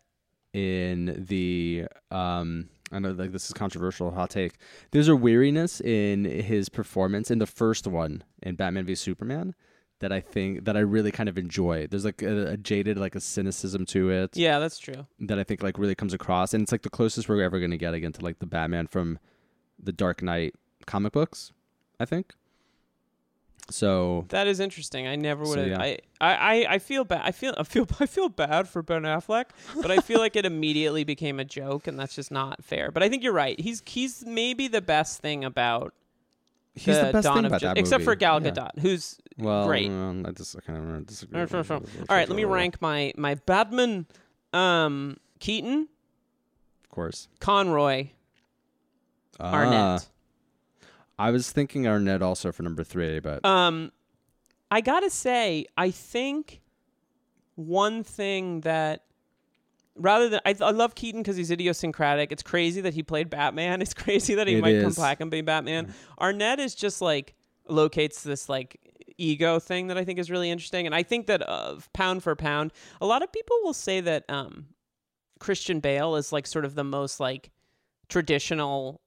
in 0.53 1.25
the 1.27 1.85
um 2.11 2.69
I 2.91 2.99
know 2.99 3.11
like 3.11 3.31
this 3.31 3.47
is 3.47 3.53
controversial 3.53 4.11
hot 4.11 4.29
take. 4.29 4.53
There's 4.91 5.07
a 5.09 5.15
weariness 5.15 5.81
in 5.81 6.25
his 6.25 6.69
performance 6.69 7.31
in 7.31 7.39
the 7.39 7.47
first 7.47 7.87
one 7.87 8.23
in 8.41 8.55
Batman 8.55 8.85
v 8.85 8.95
Superman 8.95 9.55
that 10.03 10.11
I 10.11 10.19
think 10.19 10.65
that 10.65 10.77
I 10.77 10.81
really 10.81 11.11
kind 11.11 11.27
of 11.29 11.37
enjoy. 11.37 11.87
There's 11.87 12.05
like 12.05 12.21
a, 12.21 12.51
a 12.53 12.57
jaded 12.57 12.97
like 12.97 13.15
a 13.15 13.19
cynicism 13.19 13.85
to 13.87 14.09
it 14.11 14.37
Yeah, 14.37 14.59
that's 14.59 14.77
true. 14.77 15.07
that 15.21 15.39
I 15.39 15.43
think 15.43 15.63
like 15.63 15.77
really 15.79 15.95
comes 15.95 16.13
across 16.13 16.53
and 16.53 16.61
it's 16.63 16.71
like 16.71 16.83
the 16.83 16.89
closest 16.89 17.27
we're 17.29 17.41
ever 17.41 17.59
going 17.59 17.71
to 17.71 17.77
get 17.77 17.93
again 17.93 18.11
to 18.13 18.21
like 18.23 18.39
the 18.39 18.45
Batman 18.45 18.87
from 18.87 19.17
the 19.81 19.91
Dark 19.91 20.21
Knight 20.21 20.53
comic 20.85 21.11
books, 21.13 21.51
I 21.99 22.05
think. 22.05 22.33
So 23.69 24.25
That 24.29 24.47
is 24.47 24.59
interesting. 24.59 25.07
I 25.07 25.15
never 25.15 25.43
would 25.45 25.57
have. 25.57 25.67
yeah. 25.67 25.79
I, 25.81 25.97
I, 26.19 26.33
I, 26.35 26.65
I 26.73 26.79
feel 26.79 27.05
bad. 27.05 27.21
I 27.23 27.31
feel 27.31 27.53
I 27.57 27.63
feel 27.63 27.87
I 27.99 28.05
feel 28.05 28.27
bad 28.29 28.67
for 28.67 28.81
Ben 28.83 29.03
Affleck, 29.03 29.45
but 29.81 29.89
I 29.89 29.97
feel 29.99 30.19
like 30.19 30.35
it 30.35 30.45
immediately 30.45 31.05
became 31.05 31.39
a 31.39 31.45
joke, 31.45 31.87
and 31.87 31.97
that's 31.97 32.13
just 32.13 32.29
not 32.29 32.61
fair. 32.63 32.91
But 32.91 33.03
I 33.03 33.09
think 33.09 33.23
you're 33.23 33.31
right. 33.33 33.57
He's 33.59 33.81
he's 33.85 34.25
maybe 34.25 34.67
the 34.67 34.81
best 34.81 35.21
thing 35.21 35.45
about 35.45 35.93
he's 36.75 36.97
the, 36.99 37.11
best 37.13 37.23
Dawn 37.23 37.37
thing 37.37 37.45
of 37.45 37.51
about 37.51 37.61
Ju- 37.61 37.67
that 37.67 37.77
except 37.77 38.01
movie. 38.01 38.05
for 38.05 38.15
Gal 38.15 38.43
Yeah. 38.43 38.51
Gadot, 38.51 38.79
who's 38.79 39.17
Well, 39.37 39.65
Great. 39.67 39.89
um, 39.89 40.25
I 40.27 40.31
just 40.31 40.55
I 40.55 40.59
kind 40.61 40.95
of 40.95 41.05
disagree. 41.07 41.39
All 41.41 41.81
right. 42.09 42.27
Let 42.29 42.35
me 42.35 42.45
rank 42.45 42.81
my 42.81 43.13
my 43.17 43.35
Batman. 43.35 44.05
Um, 44.53 45.17
Keaton, 45.39 45.87
Of 46.83 46.89
course. 46.89 47.27
Conroy, 47.39 48.09
Ah, 49.39 49.53
Arnett. 49.53 50.07
I 51.17 51.31
was 51.31 51.51
thinking 51.51 51.87
Arnett 51.87 52.21
also 52.21 52.51
for 52.51 52.63
number 52.63 52.83
three, 52.83 53.19
but 53.19 53.43
Um, 53.45 53.91
I 54.69 54.81
gotta 54.81 55.09
say, 55.09 55.65
I 55.77 55.89
think 55.91 56.61
one 57.55 58.03
thing 58.03 58.61
that 58.61 59.03
rather 59.95 60.29
than 60.29 60.39
I, 60.45 60.55
I 60.59 60.71
love 60.71 60.95
Keaton 60.95 61.21
because 61.21 61.35
he's 61.37 61.51
idiosyncratic. 61.51 62.31
It's 62.31 62.43
crazy 62.43 62.81
that 62.81 62.93
he 62.93 63.03
played 63.03 63.29
Batman. 63.29 63.81
It's 63.81 63.93
crazy 63.93 64.35
that 64.35 64.47
he 64.47 64.55
It 64.55 64.61
might 64.61 64.81
come 64.81 64.93
back 64.93 65.19
and 65.21 65.29
be 65.31 65.41
Batman. 65.41 65.93
Arnett 66.19 66.59
is 66.59 66.73
just 66.75 67.01
like 67.01 67.33
locates 67.67 68.23
this 68.23 68.49
like 68.49 68.79
ego 69.23 69.59
thing 69.59 69.87
that 69.87 69.97
I 69.97 70.03
think 70.03 70.19
is 70.19 70.29
really 70.29 70.49
interesting, 70.49 70.85
and 70.85 70.93
I 70.93 71.03
think 71.03 71.27
that 71.27 71.47
uh, 71.47 71.77
pound 71.93 72.23
for 72.23 72.35
pound, 72.35 72.73
a 72.99 73.05
lot 73.05 73.23
of 73.23 73.31
people 73.31 73.57
will 73.63 73.73
say 73.73 74.01
that 74.01 74.23
um, 74.29 74.67
Christian 75.39 75.79
Bale 75.79 76.15
is 76.15 76.31
like 76.31 76.47
sort 76.47 76.65
of 76.65 76.75
the 76.75 76.83
most 76.83 77.19
like 77.19 77.51
traditional, 78.09 79.01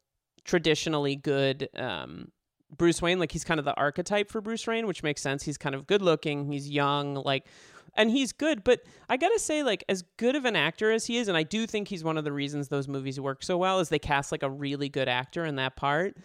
traditionally 0.45 1.17
good 1.17 1.69
um, 1.77 2.33
Bruce 2.77 3.01
Wayne. 3.01 3.19
Like 3.19 3.33
he's 3.33 3.45
kind 3.45 3.59
of 3.59 3.65
the 3.65 3.75
archetype 3.75 4.31
for 4.31 4.41
Bruce 4.41 4.67
Wayne, 4.67 4.87
which 4.87 5.03
makes 5.03 5.23
sense. 5.23 5.43
He's 5.43 5.59
kind 5.59 5.75
of 5.75 5.87
good 5.87 6.03
looking. 6.03 6.51
He's 6.51 6.69
young, 6.69 7.15
like, 7.15 7.47
and 7.95 8.11
he's 8.11 8.33
good. 8.33 8.65
But 8.65 8.81
I 9.09 9.17
gotta 9.17 9.39
say, 9.39 9.63
like, 9.63 9.85
as 9.89 10.03
good 10.17 10.37
of 10.37 10.45
an 10.45 10.57
actor 10.57 10.91
as 10.93 11.07
he 11.07 11.17
is, 11.17 11.29
and 11.29 11.37
I 11.37 11.43
do 11.43 11.67
think 11.67 11.89
he's 11.89 12.05
one 12.05 12.19
of 12.19 12.25
the 12.25 12.33
reasons 12.33 12.69
those 12.69 12.89
movies 12.89 13.19
work 13.21 13.43
so 13.43 13.57
well, 13.57 13.81
is 13.81 13.89
they 13.89 13.99
cast 13.99 14.33
like 14.33 14.43
a 14.43 14.51
really 14.51 14.89
good 14.89 15.09
actor 15.09 15.45
in 15.45 15.57
that 15.57 15.77
part. 15.77 16.17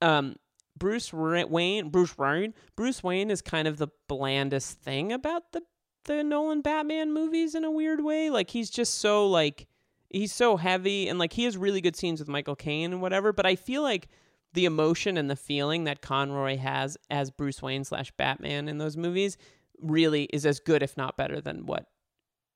Um, 0.00 0.36
Bruce 0.78 1.12
Wayne, 1.12 1.90
Bruce 1.90 2.16
Wayne, 2.16 2.54
Bruce 2.76 3.02
Wayne 3.02 3.30
is 3.30 3.42
kind 3.42 3.68
of 3.68 3.78
the 3.78 3.88
blandest 4.08 4.80
thing 4.80 5.12
about 5.12 5.52
the 5.52 5.62
the 6.04 6.24
Nolan 6.24 6.62
Batman 6.62 7.12
movies 7.12 7.54
in 7.54 7.64
a 7.64 7.70
weird 7.70 8.02
way. 8.02 8.30
Like 8.30 8.50
he's 8.50 8.70
just 8.70 8.96
so 8.96 9.28
like 9.28 9.66
he's 10.10 10.32
so 10.32 10.56
heavy 10.56 11.08
and 11.08 11.18
like 11.18 11.32
he 11.32 11.44
has 11.44 11.56
really 11.56 11.80
good 11.80 11.96
scenes 11.96 12.20
with 12.20 12.28
Michael 12.28 12.56
Caine 12.56 12.92
and 12.92 13.02
whatever. 13.02 13.32
But 13.32 13.46
I 13.46 13.56
feel 13.56 13.82
like 13.82 14.08
the 14.54 14.64
emotion 14.64 15.16
and 15.16 15.30
the 15.30 15.36
feeling 15.36 15.84
that 15.84 16.00
Conroy 16.00 16.56
has 16.56 16.96
as 17.10 17.30
Bruce 17.30 17.62
Wayne 17.62 17.84
slash 17.84 18.10
Batman 18.12 18.68
in 18.68 18.78
those 18.78 18.96
movies 18.96 19.36
really 19.80 20.24
is 20.24 20.46
as 20.46 20.60
good, 20.60 20.82
if 20.82 20.96
not 20.96 21.16
better, 21.16 21.40
than 21.40 21.66
what 21.66 21.86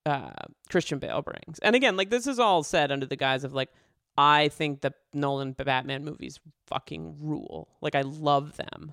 uh, 0.07 0.31
Christian 0.71 0.99
Bale 0.99 1.23
brings. 1.23 1.59
And 1.61 1.77
again, 1.77 1.97
like 1.97 2.11
this 2.11 2.27
is 2.27 2.39
all 2.39 2.63
said 2.63 2.91
under 2.91 3.07
the 3.07 3.17
guise 3.17 3.45
of 3.45 3.53
like 3.53 3.71
I 4.17 4.49
think 4.49 4.81
the 4.81 4.93
Nolan 5.15 5.53
Batman 5.53 6.05
movies 6.05 6.39
fucking 6.67 7.17
rule. 7.21 7.69
Like 7.81 7.95
I 7.95 8.03
love 8.03 8.57
them. 8.57 8.93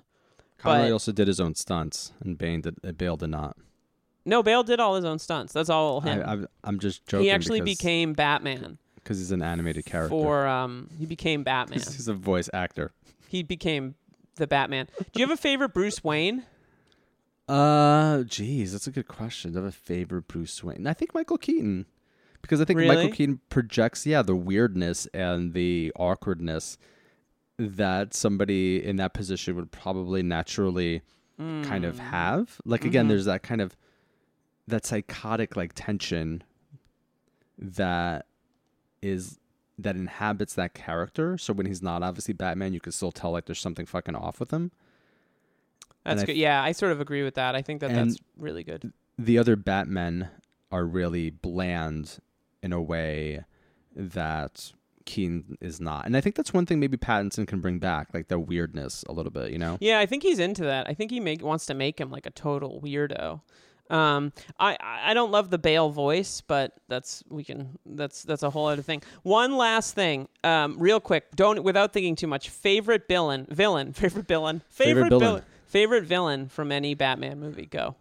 Conroy 0.58 0.86
but- 0.86 0.92
also 0.92 1.12
did 1.12 1.28
his 1.28 1.40
own 1.40 1.54
stunts, 1.54 2.12
and 2.20 2.36
Bane 2.36 2.60
did, 2.60 2.76
uh, 2.84 2.92
Bale 2.92 3.16
did 3.16 3.30
not. 3.30 3.56
No, 4.26 4.42
Bale 4.42 4.62
did 4.62 4.80
all 4.80 4.96
his 4.96 5.04
own 5.04 5.18
stunts. 5.18 5.52
That's 5.54 5.70
all 5.70 6.02
him. 6.02 6.22
I, 6.26 6.68
I'm 6.68 6.78
just 6.78 7.06
joking. 7.06 7.24
he 7.24 7.30
actually 7.30 7.60
because, 7.60 7.78
became 7.78 8.12
Batman 8.12 8.78
because 8.96 9.18
he's 9.18 9.32
an 9.32 9.42
animated 9.42 9.86
character. 9.86 10.10
for 10.10 10.46
um 10.46 10.90
he 10.98 11.06
became 11.06 11.42
Batman. 11.44 11.78
he's, 11.78 11.94
he's 11.94 12.08
a 12.08 12.14
voice 12.14 12.50
actor. 12.52 12.92
he 13.28 13.42
became 13.42 13.94
the 14.36 14.46
Batman. 14.46 14.88
Do 15.12 15.20
you 15.20 15.26
have 15.26 15.36
a 15.36 15.40
favorite 15.40 15.72
Bruce 15.72 16.04
Wayne? 16.04 16.44
Uh, 17.48 18.22
geez, 18.22 18.72
that's 18.72 18.86
a 18.86 18.92
good 18.92 19.08
question. 19.08 19.52
Do 19.52 19.58
I 19.58 19.62
have 19.62 19.68
a 19.70 19.76
favorite 19.76 20.28
Bruce 20.28 20.62
Wayne? 20.62 20.86
I 20.86 20.92
think 20.92 21.14
Michael 21.14 21.36
Keaton, 21.38 21.86
because 22.42 22.60
I 22.60 22.64
think 22.64 22.78
Really? 22.78 22.96
Michael 22.96 23.12
Keaton 23.12 23.40
projects, 23.48 24.06
yeah, 24.06 24.22
the 24.22 24.36
weirdness 24.36 25.06
and 25.12 25.52
the 25.52 25.92
awkwardness 25.96 26.78
that 27.58 28.14
somebody 28.14 28.84
in 28.84 28.96
that 28.96 29.12
position 29.12 29.54
would 29.56 29.70
probably 29.70 30.22
naturally 30.22 31.02
kind 31.38 31.84
of 31.84 31.96
mm. 31.96 32.00
have. 32.00 32.60
Like 32.64 32.84
again, 32.84 33.04
mm-hmm. 33.04 33.10
there's 33.10 33.24
that 33.24 33.42
kind 33.42 33.60
of 33.60 33.76
that 34.66 34.84
psychotic 34.86 35.56
like 35.56 35.72
tension 35.74 36.42
that 37.58 38.26
is 39.02 39.38
that 39.78 39.96
inhabits 39.96 40.54
that 40.54 40.74
character. 40.74 41.38
So 41.38 41.52
when 41.52 41.66
he's 41.66 41.82
not 41.82 42.02
obviously 42.02 42.34
Batman, 42.34 42.72
you 42.72 42.80
can 42.80 42.92
still 42.92 43.12
tell 43.12 43.32
like 43.32 43.46
there's 43.46 43.60
something 43.60 43.86
fucking 43.86 44.14
off 44.14 44.40
with 44.40 44.50
him. 44.50 44.70
That's 46.04 46.22
I 46.22 46.26
good. 46.26 46.32
th- 46.32 46.38
yeah, 46.38 46.62
I 46.62 46.72
sort 46.72 46.92
of 46.92 47.00
agree 47.00 47.22
with 47.22 47.34
that. 47.34 47.54
I 47.54 47.62
think 47.62 47.80
that 47.80 47.90
And- 47.90 48.10
that's 48.10 48.20
really 48.36 48.64
good. 48.64 48.92
the 49.18 49.38
other 49.38 49.56
Batmen 49.56 50.28
are 50.72 50.84
really 50.84 51.30
bland 51.30 52.18
in 52.62 52.72
a 52.72 52.80
way 52.80 53.44
that 53.96 54.72
Keaton 55.04 55.56
is 55.60 55.80
not. 55.80 56.06
And 56.06 56.16
I 56.16 56.20
think 56.20 56.36
that's 56.36 56.52
one 56.52 56.66
thing 56.66 56.78
maybe 56.80 56.96
Pattinson 56.96 57.46
can 57.46 57.60
bring 57.60 57.78
back, 57.78 58.08
like 58.14 58.28
the 58.28 58.38
weirdness 58.38 59.04
a 59.08 59.12
little 59.12 59.32
bit, 59.32 59.50
you 59.50 59.58
know? 59.58 59.76
Yeah, 59.80 59.98
I 59.98 60.06
think 60.06 60.22
he's 60.22 60.38
into 60.38 60.62
that. 60.64 60.88
I 60.88 60.94
think 60.94 61.10
he 61.10 61.20
make 61.20 61.42
wants 61.42 61.66
to 61.66 61.74
make 61.74 62.00
him 62.00 62.10
like 62.10 62.26
a 62.26 62.30
total 62.30 62.80
weirdo. 62.82 63.40
Um, 63.88 64.32
I 64.60 64.76
I 64.80 65.14
don't 65.14 65.32
love 65.32 65.50
the 65.50 65.58
Bale 65.58 65.90
voice, 65.90 66.42
but 66.42 66.74
that's 66.86 67.24
we 67.28 67.42
can 67.42 67.76
that's 67.84 68.22
that's 68.22 68.44
a 68.44 68.50
whole 68.50 68.66
other 68.68 68.82
thing. 68.82 69.02
One 69.24 69.56
last 69.56 69.96
thing, 69.96 70.28
um, 70.44 70.76
real 70.78 71.00
quick, 71.00 71.34
don't 71.34 71.64
without 71.64 71.92
thinking 71.92 72.14
too 72.14 72.28
much. 72.28 72.50
Favorite 72.50 73.08
villain, 73.08 73.48
villain, 73.50 73.92
favorite 73.94 74.28
villain, 74.28 74.62
Favorite 74.68 75.04
favorite, 75.08 75.18
villain. 75.18 75.42
favorite 75.66 76.04
villain 76.04 76.48
from 76.48 76.70
any 76.70 76.94
Batman 76.94 77.40
movie. 77.40 77.66
Go. 77.66 77.96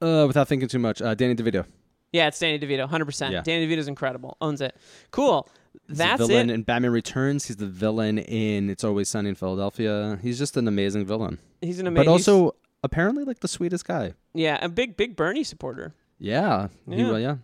Uh, 0.00 0.24
without 0.28 0.46
thinking 0.46 0.68
too 0.68 0.78
much, 0.78 1.02
uh, 1.02 1.14
Danny 1.16 1.34
DeVito. 1.34 1.64
Yeah, 2.12 2.28
it's 2.28 2.38
Danny 2.38 2.58
DeVito, 2.58 2.88
hundred 2.88 3.06
percent. 3.06 3.32
Yeah. 3.32 3.42
Danny 3.42 3.66
DeVito's 3.66 3.88
incredible, 3.88 4.36
owns 4.40 4.60
it. 4.60 4.76
Cool. 5.10 5.48
He's 5.88 5.98
That's 5.98 6.18
the 6.20 6.26
villain 6.28 6.50
it. 6.50 6.54
in 6.54 6.62
Batman 6.62 6.92
Returns. 6.92 7.46
He's 7.46 7.56
the 7.56 7.66
villain 7.66 8.18
in 8.18 8.70
It's 8.70 8.82
Always 8.84 9.08
Sunny 9.10 9.28
in 9.28 9.34
Philadelphia. 9.34 10.18
He's 10.22 10.38
just 10.38 10.56
an 10.56 10.66
amazing 10.68 11.04
villain, 11.04 11.38
He's 11.60 11.78
an 11.80 11.86
amazing. 11.86 12.06
but 12.06 12.10
also 12.10 12.54
apparently 12.82 13.24
like 13.24 13.40
the 13.40 13.48
sweetest 13.48 13.84
guy. 13.86 14.14
yeah, 14.34 14.58
a 14.64 14.68
big 14.68 14.96
big 14.96 15.16
Bernie 15.16 15.44
supporter. 15.44 15.94
Yeah, 16.18 16.68
He, 16.88 16.96
Yeah. 16.96 17.10
well, 17.10 17.20
yeah. 17.20 17.36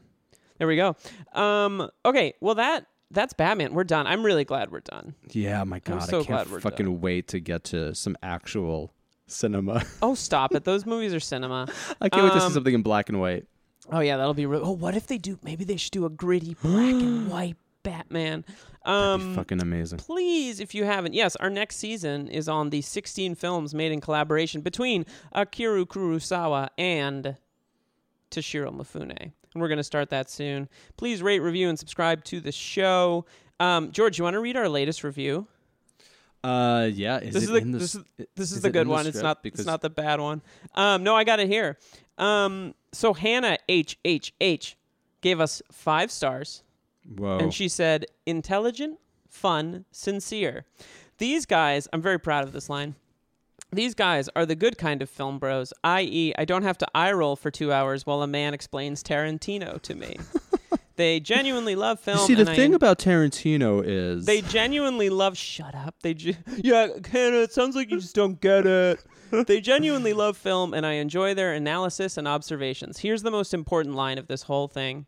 There 0.59 0.67
we 0.67 0.77
go. 0.77 0.97
Um, 1.35 1.91
okay, 2.07 2.33
well 2.41 2.55
that 2.55 2.87
that's 3.11 3.35
Batman. 3.35 3.75
We're 3.75 3.85
done. 3.85 4.07
I'm 4.07 4.25
really 4.25 4.45
glad 4.45 4.71
we're 4.71 4.81
done. 4.81 5.15
Yeah, 5.33 5.63
my 5.65 5.81
God, 5.81 5.99
so 6.05 6.21
I 6.21 6.25
can't 6.25 6.49
fucking 6.63 7.01
wait 7.03 7.29
to 7.29 7.41
get 7.41 7.65
to 7.65 7.95
some 7.95 8.17
actual 8.23 8.95
cinema. 9.27 9.83
Oh, 10.01 10.15
stop 10.15 10.55
it. 10.55 10.65
Those 10.65 10.87
movies 10.87 11.13
are 11.13 11.21
cinema. 11.21 11.67
I 12.01 12.09
can't 12.09 12.23
wait 12.25 12.33
to 12.33 12.41
see 12.41 12.47
Um, 12.47 12.53
something 12.53 12.73
in 12.75 12.83
black 12.83 13.11
and 13.11 13.21
white. 13.21 13.45
Oh 13.91 14.01
yeah, 14.01 14.17
that'll 14.17 14.35
be. 14.35 14.47
Re- 14.47 14.61
oh, 14.63 14.73
what 14.73 14.95
if 14.95 15.07
they 15.07 15.19
do? 15.19 15.39
Maybe 15.43 15.65
they 15.65 15.77
should 15.77 15.93
do 15.93 16.05
a 16.07 16.11
gritty 16.11 16.55
black 16.63 16.93
and 16.95 17.29
white 17.31 17.57
Batman. 17.83 18.45
That'd 18.85 19.21
be 19.21 19.25
Um, 19.27 19.35
fucking 19.35 19.61
amazing. 19.61 19.99
please, 19.99 20.61
if 20.61 20.75
you 20.75 20.85
haven't, 20.85 21.15
yes, 21.15 21.35
our 21.37 21.51
next 21.51 21.77
season 21.77 22.29
is 22.29 22.49
on 22.49 22.71
the 22.71 22.81
16 22.81 23.35
films 23.35 23.75
made 23.75 23.91
in 23.93 24.01
collaboration 24.01 24.61
between 24.61 25.05
Akira 25.33 25.85
Kurosawa 25.85 26.69
and 26.79 27.37
Toshiro 28.31 28.73
Mifune. 28.75 29.33
And 29.55 29.61
we're 29.61 29.69
going 29.69 29.79
to 29.79 29.85
start 29.85 30.11
that 30.11 30.31
soon. 30.31 30.69
Please 30.97 31.23
rate, 31.23 31.41
review, 31.41 31.69
and 31.69 31.79
subscribe 31.79 32.25
to 32.25 32.41
the 32.41 32.53
show. 32.53 33.27
Um, 33.61 33.93
George, 33.93 34.17
you 34.19 34.25
want 34.25 34.35
to 34.35 34.41
read 34.41 34.57
our 34.57 34.69
latest 34.69 35.05
review? 35.05 35.47
Uh, 36.43 36.89
yeah. 36.93 37.19
Is 37.19 37.35
this 37.35 37.43
it 37.45 37.47
is 37.47 37.51
the 37.51 37.61
the 37.61 37.79
this 37.79 37.95
is 37.95 38.03
this 38.37 38.51
is, 38.51 38.53
is 38.57 38.63
the 38.63 38.71
good 38.71 38.83
in 38.83 38.87
the 38.89 38.93
one. 38.93 39.07
It's 39.07 39.21
not 39.23 39.43
Because- 39.43 39.61
it's 39.61 39.67
not 39.67 39.81
the 39.83 39.91
bad 39.91 40.21
one. 40.21 40.41
Um, 40.75 41.05
no, 41.05 41.15
I 41.15 41.25
got 41.25 41.39
it 41.41 41.49
here. 41.49 41.79
Um, 42.23 42.75
so 42.93 43.15
Hannah 43.15 43.59
H 43.69 43.99
H 44.05 44.33
H 44.41 44.77
gave 45.21 45.41
us 45.41 45.61
five 45.73 46.11
stars, 46.11 46.63
Whoa. 47.17 47.39
and 47.39 47.53
she 47.53 47.69
said 47.69 48.07
intelligent, 48.27 48.99
fun, 49.29 49.85
sincere. 49.91 50.65
These 51.19 51.47
guys, 51.47 51.89
I'm 51.93 52.03
very 52.03 52.19
proud 52.19 52.45
of 52.45 52.53
this 52.53 52.69
line. 52.69 52.95
These 53.73 53.95
guys 53.95 54.29
are 54.37 54.45
the 54.45 54.55
good 54.55 54.77
kind 54.77 55.01
of 55.03 55.09
film 55.09 55.39
bros, 55.39 55.73
i.e., 55.83 56.35
I 56.37 56.45
don't 56.45 56.63
have 56.63 56.77
to 56.79 56.87
eye 56.95 57.13
roll 57.13 57.37
for 57.37 57.51
two 57.51 57.73
hours 57.73 58.05
while 58.07 58.23
a 58.23 58.27
man 58.27 58.53
explains 58.53 59.03
Tarantino 59.03 59.81
to 59.83 59.95
me. 59.95 60.19
they 60.97 61.21
genuinely 61.21 61.75
love 61.75 61.99
film. 61.99 62.19
You 62.19 62.27
see, 62.27 62.35
the 62.35 62.51
I 62.51 62.55
thing 62.55 62.73
en- 62.73 62.75
about 62.75 62.99
Tarantino 62.99 63.83
is 63.85 64.27
they 64.27 64.43
genuinely 64.43 65.09
love. 65.09 65.39
Shut 65.39 65.75
up. 65.75 65.95
They 66.03 66.13
ge- 66.15 66.37
yeah, 66.59 66.89
Hannah. 67.11 67.39
It 67.39 67.53
sounds 67.53 67.75
like 67.75 67.91
you 67.91 67.99
just 67.99 68.15
don't 68.15 68.39
get 68.41 68.67
it. 68.67 69.03
They 69.33 69.63
genuinely 69.63 70.13
love 70.13 70.37
film, 70.37 70.75
and 70.75 70.85
I 70.85 70.93
enjoy 70.93 71.33
their 71.33 71.55
analysis 71.55 72.19
and 72.19 72.29
observations. 72.29 72.99
Here's 72.99 73.23
the 73.23 73.31
most 73.31 73.55
important 73.55 73.95
line 73.95 74.19
of 74.19 74.27
this 74.27 74.43
whole 74.43 74.69
thing. 74.69 75.07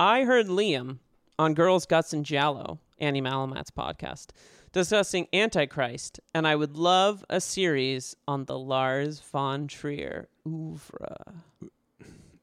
I 0.00 0.24
heard 0.24 0.46
Liam 0.46 0.98
on 1.38 1.52
Girls, 1.52 1.84
Guts, 1.84 2.14
and 2.14 2.24
Giallo, 2.24 2.78
Annie 2.98 3.20
Malamat's 3.20 3.70
podcast, 3.70 4.28
discussing 4.72 5.28
Antichrist, 5.34 6.18
and 6.34 6.46
I 6.48 6.56
would 6.56 6.78
love 6.78 7.24
a 7.28 7.40
series 7.42 8.16
on 8.26 8.46
the 8.46 8.58
Lars 8.58 9.20
von 9.20 9.68
Trier 9.68 10.28
oeuvre. 10.46 11.34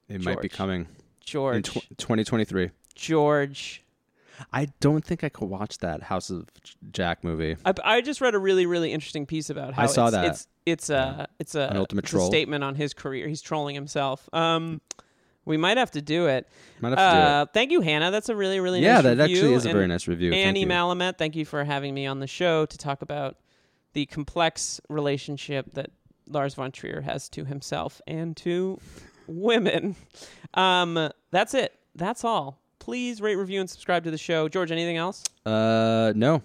it 0.08 0.24
might 0.24 0.42
be 0.42 0.48
George. 0.48 0.52
coming 0.52 0.82
in 0.82 0.88
George, 1.26 1.70
tw- 1.70 1.98
2023. 1.98 2.70
George. 2.94 3.84
I 4.54 4.68
don't 4.80 5.04
think 5.04 5.24
I 5.24 5.30
could 5.30 5.50
watch 5.50 5.80
that 5.80 6.04
House 6.04 6.30
of 6.30 6.48
Jack 6.92 7.24
movie. 7.24 7.58
I, 7.66 7.74
I 7.84 8.02
just 8.02 8.22
read 8.22 8.36
a 8.36 8.40
really 8.40 8.66
really 8.66 8.94
interesting 8.94 9.26
piece 9.26 9.50
about 9.50 9.74
how 9.74 9.84
I 9.84 9.86
saw 9.88 10.06
it's, 10.06 10.12
that. 10.14 10.26
it's 10.26 10.48
it's 10.72 10.90
a 10.90 11.28
it's 11.40 11.56
a 11.56 11.76
ultimate 11.76 12.06
it's 12.06 12.14
a 12.14 12.16
troll. 12.18 12.28
statement 12.28 12.64
on 12.64 12.76
his 12.76 12.94
career. 12.94 13.28
He's 13.28 13.42
trolling 13.42 13.76
himself. 13.76 14.28
Um, 14.34 14.82
we 15.46 15.58
might 15.58 15.78
have 15.78 15.92
to 15.92 16.02
do 16.02 16.28
it. 16.28 16.48
Might 16.80 16.90
have 16.90 16.98
to 16.98 17.20
do. 17.20 17.22
Uh, 17.26 17.46
thank 17.54 17.72
you, 17.72 17.82
Hannah. 17.82 18.12
That's 18.12 18.30
a 18.30 18.36
really 18.36 18.60
really 18.60 18.82
yeah, 18.82 18.96
nice 18.96 19.04
that 19.04 19.18
review. 19.18 19.36
actually 19.36 19.54
is 19.54 19.66
a 19.66 19.70
And 19.70 19.76
very 19.76 19.88
nice 19.88 20.08
review. 20.08 20.32
Thank 20.32 20.46
Annie 20.46 20.62
you. 20.62 20.68
Malamet, 20.68 21.18
thank 21.18 21.36
you 21.36 21.46
for 21.46 21.64
having 21.64 21.94
me 21.94 22.06
on 22.06 22.20
the 22.20 22.28
show 22.28 22.66
to 22.66 22.78
talk 22.78 23.02
about 23.02 23.38
the 23.94 24.06
complex 24.06 24.80
relationship 24.90 25.74
that 25.74 25.90
Lars 26.28 26.54
von 26.54 26.72
Trier 26.72 27.02
has 27.02 27.28
to 27.30 27.46
himself 27.46 28.02
and 28.06 28.38
to 28.38 28.80
women. 29.28 29.96
Um, 30.54 31.10
that's 31.32 31.54
it. 31.54 31.74
That's 31.96 32.24
all. 32.24 32.62
Please 32.80 33.20
rate, 33.22 33.36
review, 33.36 33.60
and 33.60 33.70
subscribe 33.70 34.04
to 34.04 34.12
the 34.12 34.18
show. 34.18 34.48
George, 34.48 34.72
anything 34.72 34.98
else? 34.98 35.24
Uh, 35.46 36.14
no, 36.16 36.42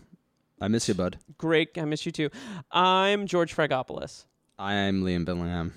I 0.64 0.68
miss 0.68 0.88
you, 0.88 0.94
bud. 0.94 1.18
Great. 1.36 1.76
I 1.76 1.84
miss 1.84 2.06
you 2.06 2.12
too. 2.12 2.30
I'm 2.72 3.26
George 3.26 3.54
Fragopoulos. 3.54 4.24
I'm 4.58 5.02
Liam 5.02 5.26
Billingham. 5.26 5.72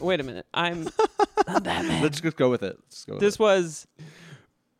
Wait 0.00 0.18
a 0.18 0.24
minute. 0.24 0.46
I'm, 0.52 0.88
I'm 1.46 1.62
Batman. 1.62 2.02
Let's 2.02 2.20
just 2.20 2.36
go 2.36 2.50
with 2.50 2.64
it. 2.64 2.76
Let's 2.86 3.04
go 3.04 3.12
with 3.14 3.20
This 3.20 3.38
was. 3.38 3.86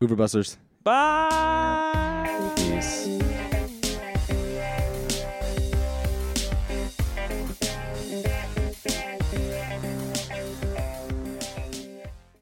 Oeuvre 0.03 0.17
Busters. 0.17 0.57
bye. 0.83 2.51
Peace. 2.57 3.21